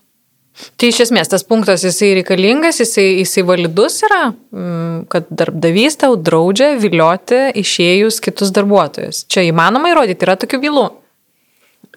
Tai 0.81 0.89
iš 0.91 1.05
esmės 1.07 1.31
tas 1.31 1.45
punktas 1.47 1.85
jisai 1.87 2.11
reikalingas, 2.19 2.81
jisai, 2.83 3.07
jisai 3.23 3.45
validus 3.49 4.01
yra, 4.05 4.23
mm, 4.53 5.07
kad 5.13 5.29
darbdavys 5.31 5.97
tau 6.03 6.17
draudžia 6.19 6.75
vilioti 6.81 7.39
išėjus 7.63 8.21
kitus 8.25 8.53
darbuotojus. 8.57 9.25
Čia 9.31 9.47
įmanoma 9.49 9.93
įrodyti, 9.93 10.27
yra 10.27 10.37
tokių 10.41 10.61
bylų. 10.65 10.87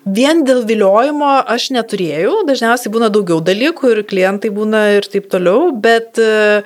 Vien 0.04 0.44
dėl 0.44 0.66
viliojimo 0.68 1.30
aš 1.48 1.70
neturėjau, 1.76 2.42
dažniausiai 2.48 2.92
būna 2.92 3.08
daugiau 3.12 3.40
dalykų 3.40 3.94
ir 3.94 4.02
klientai 4.08 4.52
būna 4.52 4.84
ir 4.98 5.08
taip 5.08 5.30
toliau, 5.32 5.72
bet 5.72 6.20
e, 6.20 6.64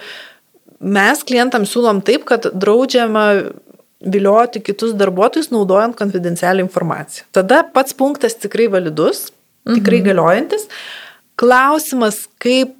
mes 0.81 1.21
klientams 1.21 1.69
siūlom 1.73 2.01
taip, 2.05 2.25
kad 2.29 2.49
draudžiama 2.49 3.27
vilioti 4.01 4.61
kitus 4.65 4.95
darbuotojus 4.97 5.51
naudojant 5.53 5.97
konfidencialią 5.97 6.65
informaciją. 6.65 7.27
Tada 7.33 7.61
pats 7.73 7.93
punktas 7.97 8.37
tikrai 8.41 8.67
validus, 8.73 9.27
tikrai 9.65 10.01
mhm. 10.01 10.07
galiojantis. 10.09 10.67
Klausimas, 11.37 12.23
kaip, 12.41 12.73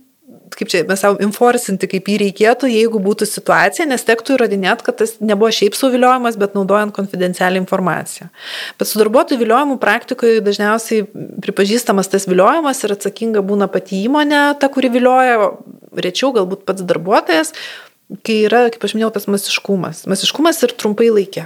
kaip 0.58 0.70
čia 0.72 0.82
mes 0.90 1.02
savo 1.04 1.20
enforcinti, 1.22 1.90
kaip 1.92 2.08
jį 2.10 2.16
reikėtų, 2.24 2.70
jeigu 2.74 3.02
būtų 3.04 3.28
situacija, 3.30 3.86
nes 3.90 4.06
tektų 4.08 4.34
įrodinėti, 4.34 4.86
kad 4.88 4.98
tas 5.04 5.18
nebuvo 5.22 5.52
šiaip 5.54 5.78
suviliojimas, 5.78 6.40
bet 6.42 6.58
naudojant 6.58 6.96
konfidencialią 6.96 7.62
informaciją. 7.62 8.32
Bet 8.80 8.90
su 8.90 9.02
darbuotojų 9.02 9.44
viliojimu 9.44 9.78
praktikoje 9.82 10.42
dažniausiai 10.46 11.06
pripažįstamas 11.46 12.10
tas 12.10 12.26
viliojimas 12.30 12.82
ir 12.82 12.96
atsakinga 12.98 13.46
būna 13.46 13.70
pati 13.70 14.02
įmonė, 14.08 14.42
ta, 14.62 14.72
kuri 14.74 14.90
vilioja, 14.96 15.52
rečiau 15.94 16.34
galbūt 16.36 16.66
pats 16.66 16.82
darbuotojas, 16.88 17.54
kai 18.26 18.42
yra, 18.48 18.66
kaip 18.74 18.90
aš 18.90 18.98
minėjau, 18.98 19.14
tas 19.20 19.30
masiškumas. 19.30 20.08
Masiškumas 20.10 20.66
ir 20.66 20.74
trumpai 20.82 21.12
laikė. 21.14 21.46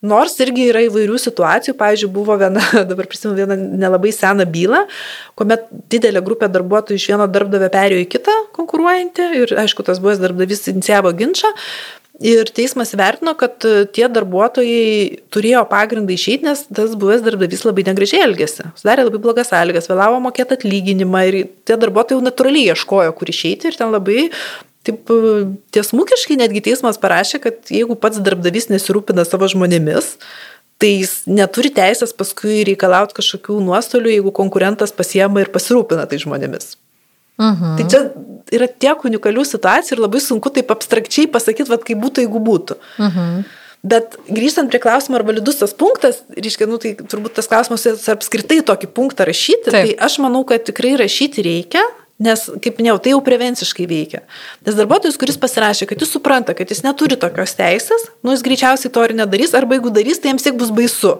Nors 0.00 0.38
irgi 0.40 0.70
yra 0.70 0.80
įvairių 0.86 1.18
situacijų, 1.20 1.74
pavyzdžiui, 1.76 2.08
buvo 2.14 2.36
viena, 2.40 2.62
dabar 2.90 3.08
prisimenu 3.08 3.36
vieną 3.42 3.56
nelabai 3.82 4.12
seną 4.16 4.46
bylą, 4.48 4.86
kuomet 5.36 5.66
didelė 5.92 6.22
grupė 6.24 6.48
darbuotojų 6.52 7.00
iš 7.00 7.08
vieno 7.12 7.28
darbdavio 7.28 7.68
perėjo 7.72 8.06
į 8.06 8.10
kitą 8.16 8.36
konkuruojantį 8.56 9.30
ir, 9.42 9.56
aišku, 9.60 9.84
tas 9.84 10.00
buvęs 10.00 10.22
darbdavys 10.22 10.70
inicijavo 10.72 11.12
ginčą. 11.18 11.52
Ir 12.20 12.50
teismas 12.52 12.90
vertino, 13.00 13.32
kad 13.40 13.64
tie 13.96 14.08
darbuotojai 14.12 15.20
turėjo 15.32 15.62
pagrindą 15.70 16.12
išeiti, 16.12 16.44
nes 16.48 16.66
tas 16.68 16.92
buvęs 17.00 17.22
darbdavys 17.24 17.64
labai 17.64 17.84
negražiai 17.86 18.24
elgėsi. 18.26 18.66
Sudarė 18.76 19.06
labai 19.06 19.20
blogas 19.24 19.48
sąlygas, 19.52 19.88
vėlavo 19.88 20.18
mokėti 20.26 20.58
atlyginimą 20.58 21.22
ir 21.30 21.38
tie 21.64 21.78
darbuotojai 21.80 22.26
natūraliai 22.26 22.74
ieškojo, 22.74 23.14
kur 23.16 23.32
išeiti 23.32 23.72
ir 23.72 23.80
ten 23.80 23.92
labai 23.94 24.26
Taip 24.86 25.10
tiesmukiškai 25.76 26.38
netgi 26.40 26.62
teismas 26.70 26.96
parašė, 27.00 27.42
kad 27.44 27.72
jeigu 27.72 27.98
pats 28.00 28.20
darbdavys 28.24 28.70
nesirūpina 28.72 29.26
savo 29.28 29.48
žmonėmis, 29.50 30.14
tai 30.80 30.94
jis 31.02 31.12
neturi 31.28 31.68
teisės 31.76 32.14
paskui 32.16 32.62
reikalauti 32.64 33.18
kažkokių 33.18 33.58
nuostolių, 33.66 34.14
jeigu 34.14 34.32
konkurentas 34.32 34.94
pasiema 34.96 35.44
ir 35.44 35.52
pasirūpina 35.52 36.06
tai 36.08 36.20
žmonėmis. 36.22 36.78
Mhm. 37.40 37.76
Tai 37.76 37.86
čia 37.92 38.00
yra 38.56 38.68
tiek 38.68 39.04
unikalių 39.04 39.44
situacijų 39.48 39.96
ir 39.96 40.04
labai 40.04 40.20
sunku 40.24 40.52
taip 40.52 40.72
abstrakčiai 40.72 41.28
pasakyti, 41.32 41.70
vad 41.72 41.84
kaip 41.86 42.00
būtų, 42.00 42.24
jeigu 42.24 42.40
būtų. 42.44 42.76
Mhm. 43.00 43.42
Bet 43.80 44.18
grįžtant 44.28 44.68
prie 44.68 44.80
klausimo, 44.80 45.16
ar 45.16 45.24
validus 45.24 45.56
tas 45.62 45.72
punktas, 45.72 46.18
reiškia, 46.36 46.66
nu, 46.68 46.76
tai 46.80 46.92
turbūt 47.00 47.38
tas 47.38 47.48
klausimas, 47.48 47.86
ar 47.88 47.96
apskritai 48.12 48.58
tokį 48.68 48.90
punktą 48.92 49.24
rašyti, 49.24 49.70
Taip. 49.70 49.72
tai 49.72 49.94
aš 49.96 50.18
manau, 50.20 50.42
kad 50.44 50.66
tikrai 50.68 50.98
rašyti 51.00 51.44
reikia, 51.46 51.86
Nes, 52.20 52.42
kaip 52.60 52.76
minėjau, 52.76 52.98
tai 53.00 53.12
jau 53.14 53.20
prevenciškai 53.24 53.86
veikia. 53.88 54.18
Nes 54.66 54.76
darbuotojas, 54.76 55.16
kuris 55.20 55.38
pasirašė, 55.40 55.86
kad 55.88 56.02
jis 56.04 56.10
supranta, 56.12 56.52
kad 56.56 56.68
jis 56.68 56.82
neturi 56.84 57.16
tokios 57.20 57.54
teisės, 57.56 58.10
nu 58.20 58.34
jis 58.34 58.44
greičiausiai 58.44 58.92
to 58.92 59.04
ir 59.06 59.14
nedarys, 59.16 59.54
arba 59.56 59.78
jeigu 59.78 59.92
darys, 59.96 60.20
tai 60.20 60.34
jiems 60.34 60.44
tiek 60.44 60.58
bus 60.60 60.72
baisu. 60.76 61.14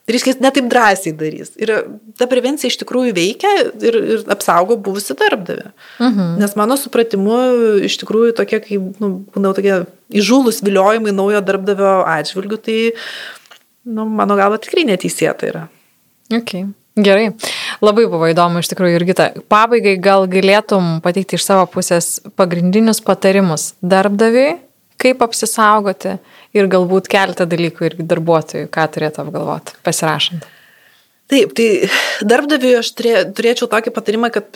Tai 0.00 0.16
reiškia, 0.16 0.32
jis 0.32 0.42
netaip 0.42 0.66
drąsiai 0.72 1.12
darys. 1.14 1.52
Ir 1.60 1.70
ta 2.18 2.26
prevencija 2.26 2.66
iš 2.72 2.80
tikrųjų 2.80 3.12
veikia 3.14 3.52
ir, 3.62 3.98
ir 4.16 4.24
apsaugo 4.34 4.74
buvusi 4.74 5.14
darbdavį. 5.14 5.68
Uh 6.00 6.08
mhm. 6.08 6.32
Nes 6.42 6.56
mano 6.58 6.74
supratimu, 6.80 7.38
iš 7.86 8.00
tikrųjų 8.02 8.34
tokie, 8.40 8.58
kaip, 8.64 8.90
nu, 8.98 9.12
būna 9.30 9.54
tokie 9.54 9.84
įžūlus 10.10 10.64
viliojimai 10.66 11.14
naujo 11.14 11.44
darbdavio 11.46 12.00
atžvilgių, 12.10 12.58
tai, 12.66 12.78
nu, 13.86 14.08
mano 14.10 14.34
galva, 14.40 14.58
tikrai 14.58 14.88
neteisėta 14.90 15.46
yra. 15.52 15.64
Okay. 16.26 16.66
Gerai, 16.98 17.30
labai 17.78 18.06
buvo 18.10 18.26
įdomu 18.32 18.60
iš 18.60 18.70
tikrųjų, 18.72 18.96
Jurgita. 18.96 19.28
Pabaigai 19.52 19.94
gal 20.02 20.26
galėtum 20.30 20.98
pateikti 21.04 21.38
iš 21.38 21.46
savo 21.46 21.68
pusės 21.70 22.18
pagrindinius 22.38 22.98
patarimus 23.04 23.74
darbdaviui, 23.78 24.56
kaip 25.00 25.22
apsisaugoti 25.24 26.16
ir 26.56 26.70
galbūt 26.70 27.08
keletą 27.10 27.46
dalykų 27.48 27.86
irgi 27.92 28.08
darbuotojų, 28.10 28.70
ką 28.74 28.88
turėtų 28.96 29.22
apgalvoti 29.22 29.78
pasirašant. 29.86 30.48
Taip, 31.30 31.54
tai 31.54 31.86
darbdaviui 32.26 32.74
aš 32.80 32.90
turė, 32.98 33.14
turėčiau 33.38 33.70
tokį 33.70 33.94
patarimą, 33.94 34.32
kad 34.34 34.50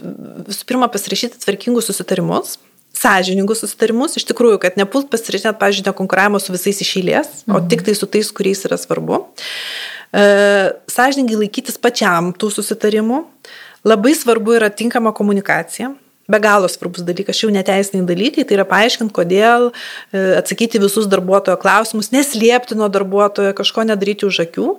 visų 0.48 0.66
pirma 0.66 0.90
pasirašyti 0.90 1.38
tvarkingus 1.44 1.86
susitarimus, 1.86 2.56
sąžiningus 2.98 3.62
susitarimus, 3.62 4.18
iš 4.18 4.26
tikrųjų, 4.26 4.58
kad 4.62 4.78
nepult 4.80 5.06
pasirašyti, 5.12 5.54
pavyzdžiui, 5.60 5.86
nekonkuravimo 5.86 6.42
su 6.42 6.54
visais 6.54 6.82
iš 6.82 6.96
eilės, 6.98 7.30
mhm. 7.46 7.54
o 7.54 7.62
tik 7.70 7.86
tai 7.86 7.94
su 7.94 8.10
tais, 8.10 8.34
kuriais 8.34 8.66
yra 8.66 8.78
svarbu. 8.80 9.22
E, 9.22 9.93
sąžiningai 10.14 11.40
laikytis 11.42 11.80
pačiam 11.82 12.32
tų 12.36 12.52
susitarimų. 12.54 13.24
Labai 13.84 14.14
svarbu 14.16 14.56
yra 14.56 14.70
tinkama 14.70 15.12
komunikacija. 15.12 15.92
Be 16.24 16.38
galo 16.40 16.68
svarbus 16.72 17.04
dalykas, 17.04 17.36
jau 17.42 17.50
neteisiniai 17.52 18.06
dalykai, 18.08 18.46
tai 18.48 18.56
yra 18.56 18.64
paaiškinti, 18.64 19.12
kodėl, 19.12 19.66
e, 20.08 20.22
atsakyti 20.38 20.80
visus 20.80 21.04
darbuotojo 21.12 21.58
klausimus, 21.60 22.08
neslėpti 22.14 22.78
nuo 22.80 22.88
darbuotojo, 22.88 23.52
kažko 23.58 23.84
nedaryti 23.84 24.24
už 24.24 24.40
akių. 24.46 24.70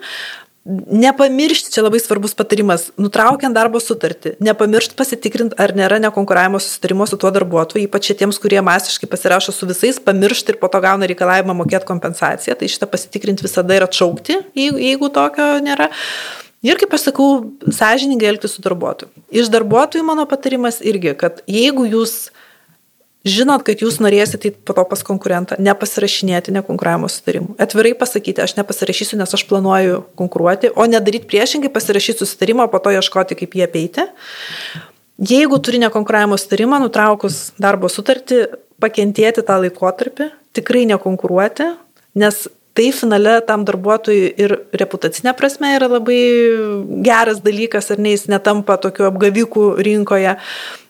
Nepamiršti, 0.66 1.70
čia 1.70 1.84
labai 1.86 2.00
svarbus 2.02 2.32
patarimas, 2.34 2.88
nutraukiant 2.98 3.54
darbo 3.54 3.78
sutartį, 3.78 4.32
nepamiršti 4.42 4.96
pasitikrinti, 4.98 5.54
ar 5.62 5.76
nėra 5.78 6.00
nekonkuravimo 6.02 6.58
susitarimo 6.58 7.06
su 7.06 7.20
tuo 7.22 7.30
darbuotoju, 7.36 7.84
ypač 7.86 8.10
tiems, 8.18 8.40
kurie 8.42 8.64
masiškai 8.66 9.06
pasirašo 9.12 9.54
su 9.54 9.70
visais, 9.70 10.00
pamiršti 10.02 10.56
ir 10.56 10.58
po 10.58 10.66
to 10.74 10.82
gauna 10.82 11.06
reikalavimą 11.12 11.54
mokėti 11.60 11.86
kompensaciją, 11.86 12.58
tai 12.58 12.72
šitą 12.74 12.90
pasitikrinti 12.90 13.46
visada 13.46 13.78
ir 13.78 13.86
atšaukti, 13.86 14.40
jeigu, 14.58 14.82
jeigu 14.82 15.12
tokio 15.14 15.52
nėra. 15.62 15.92
Ir 16.66 16.82
kaip 16.82 16.98
aš 16.98 17.12
sakau, 17.12 17.30
sąžininkai 17.70 18.32
elgtis 18.32 18.58
su 18.58 18.66
darbuotoju. 18.66 19.14
Iš 19.38 19.54
darbuotojų 19.54 20.08
mano 20.08 20.26
patarimas 20.26 20.82
irgi, 20.82 21.14
kad 21.14 21.46
jeigu 21.46 21.86
jūs 21.92 22.32
žinot, 23.26 23.66
kad 23.66 23.82
jūs 23.82 23.98
norėsite 24.04 24.54
po 24.66 24.76
to 24.78 24.86
pas 24.88 25.02
konkurentą, 25.06 25.58
nepasirašinėti 25.62 26.54
nekonkuravimo 26.56 27.10
sutarimų. 27.12 27.56
Atvirai 27.62 27.96
pasakyti, 27.98 28.44
aš 28.46 28.56
nepasirašysiu, 28.60 29.20
nes 29.20 29.34
aš 29.36 29.46
planuoju 29.50 30.04
konkuruoti, 30.20 30.72
o 30.76 30.86
nedaryti 30.90 31.30
priešingai, 31.32 31.74
pasirašyti 31.74 32.22
susitarimą, 32.22 32.70
po 32.72 32.82
to 32.84 32.94
ieškoti, 32.96 33.38
kaip 33.42 33.58
jį 33.58 33.66
apeiti. 33.66 34.06
Jeigu 35.16 35.60
turi 35.64 35.80
nekonkuravimo 35.82 36.38
sutarimą, 36.40 36.82
nutraukus 36.84 37.50
darbo 37.62 37.90
sutartį, 37.92 38.46
pakentėti 38.84 39.46
tą 39.48 39.58
laikotarpį, 39.64 40.30
tikrai 40.56 40.84
nekonkuruoti, 40.92 41.72
nes 42.20 42.46
tai 42.76 42.90
finale 42.92 43.38
tam 43.48 43.64
darbuotojui 43.68 44.34
ir 44.44 44.54
reputacinė 44.76 45.32
prasme 45.40 45.72
yra 45.78 45.88
labai 45.88 46.20
geras 47.06 47.40
dalykas, 47.44 47.88
ar 47.94 48.02
ne 48.04 48.12
jis 48.12 48.28
netampa 48.32 48.76
tokiu 48.84 49.08
apgaviku 49.08 49.70
rinkoje. 49.80 50.36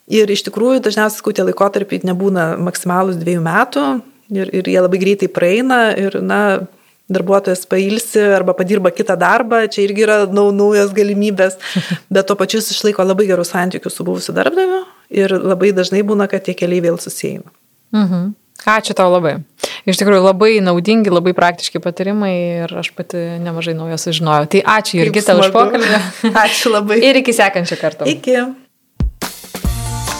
Ir 0.06 0.30
iš 0.30 0.44
tikrųjų 0.46 0.84
dažniausiai, 0.84 1.18
sakau, 1.18 1.34
tie 1.34 1.42
laikotarpiai 1.48 2.06
nebūna 2.06 2.52
maksimalus 2.62 3.18
dviejų 3.18 3.42
metų 3.42 3.84
ir, 4.30 4.50
ir 4.54 4.70
jie 4.70 4.78
labai 4.78 5.00
greitai 5.02 5.28
praeina 5.32 5.80
ir, 5.98 6.20
na, 6.22 6.40
darbuotojas 7.10 7.66
pailsi 7.70 8.22
arba 8.34 8.54
padirba 8.58 8.90
kitą 8.94 9.16
darbą, 9.18 9.64
čia 9.70 9.84
irgi 9.86 10.06
yra 10.06 10.16
nau, 10.30 10.48
naujos 10.54 10.94
galimybės, 10.94 11.58
bet 12.14 12.26
to 12.26 12.38
pačiu 12.38 12.60
jis 12.60 12.72
išlaiko 12.74 13.06
labai 13.06 13.28
gerus 13.28 13.52
santykius 13.54 13.98
su 13.98 14.06
buvusiu 14.06 14.34
darbdaviu 14.36 14.82
ir 15.10 15.36
labai 15.38 15.70
dažnai 15.76 16.02
būna, 16.06 16.26
kad 16.30 16.46
tie 16.46 16.56
keliai 16.58 16.82
vėl 16.88 16.98
susieina. 17.02 17.46
Mhm. 17.94 18.34
Ačiū 18.66 18.96
tau 18.98 19.10
labai. 19.12 19.36
Iš 19.86 19.98
tikrųjų 20.00 20.24
labai 20.24 20.56
naudingi, 20.64 21.12
labai 21.12 21.34
praktiški 21.36 21.78
patarimai 21.84 22.32
ir 22.64 22.72
aš 22.80 22.88
pati 22.96 23.20
nemažai 23.44 23.76
naujo 23.78 23.98
sužinojau. 24.00 24.48
Tai 24.50 24.62
ačiū 24.74 25.04
kitą 25.14 25.36
už 25.38 25.52
pokalbį. 25.54 26.00
Ačiū 26.44 26.72
labai. 26.72 26.98
ir 27.04 27.20
iki 27.20 27.36
sekančio 27.36 27.78
karto. 27.78 28.08
Iki. 28.10 28.40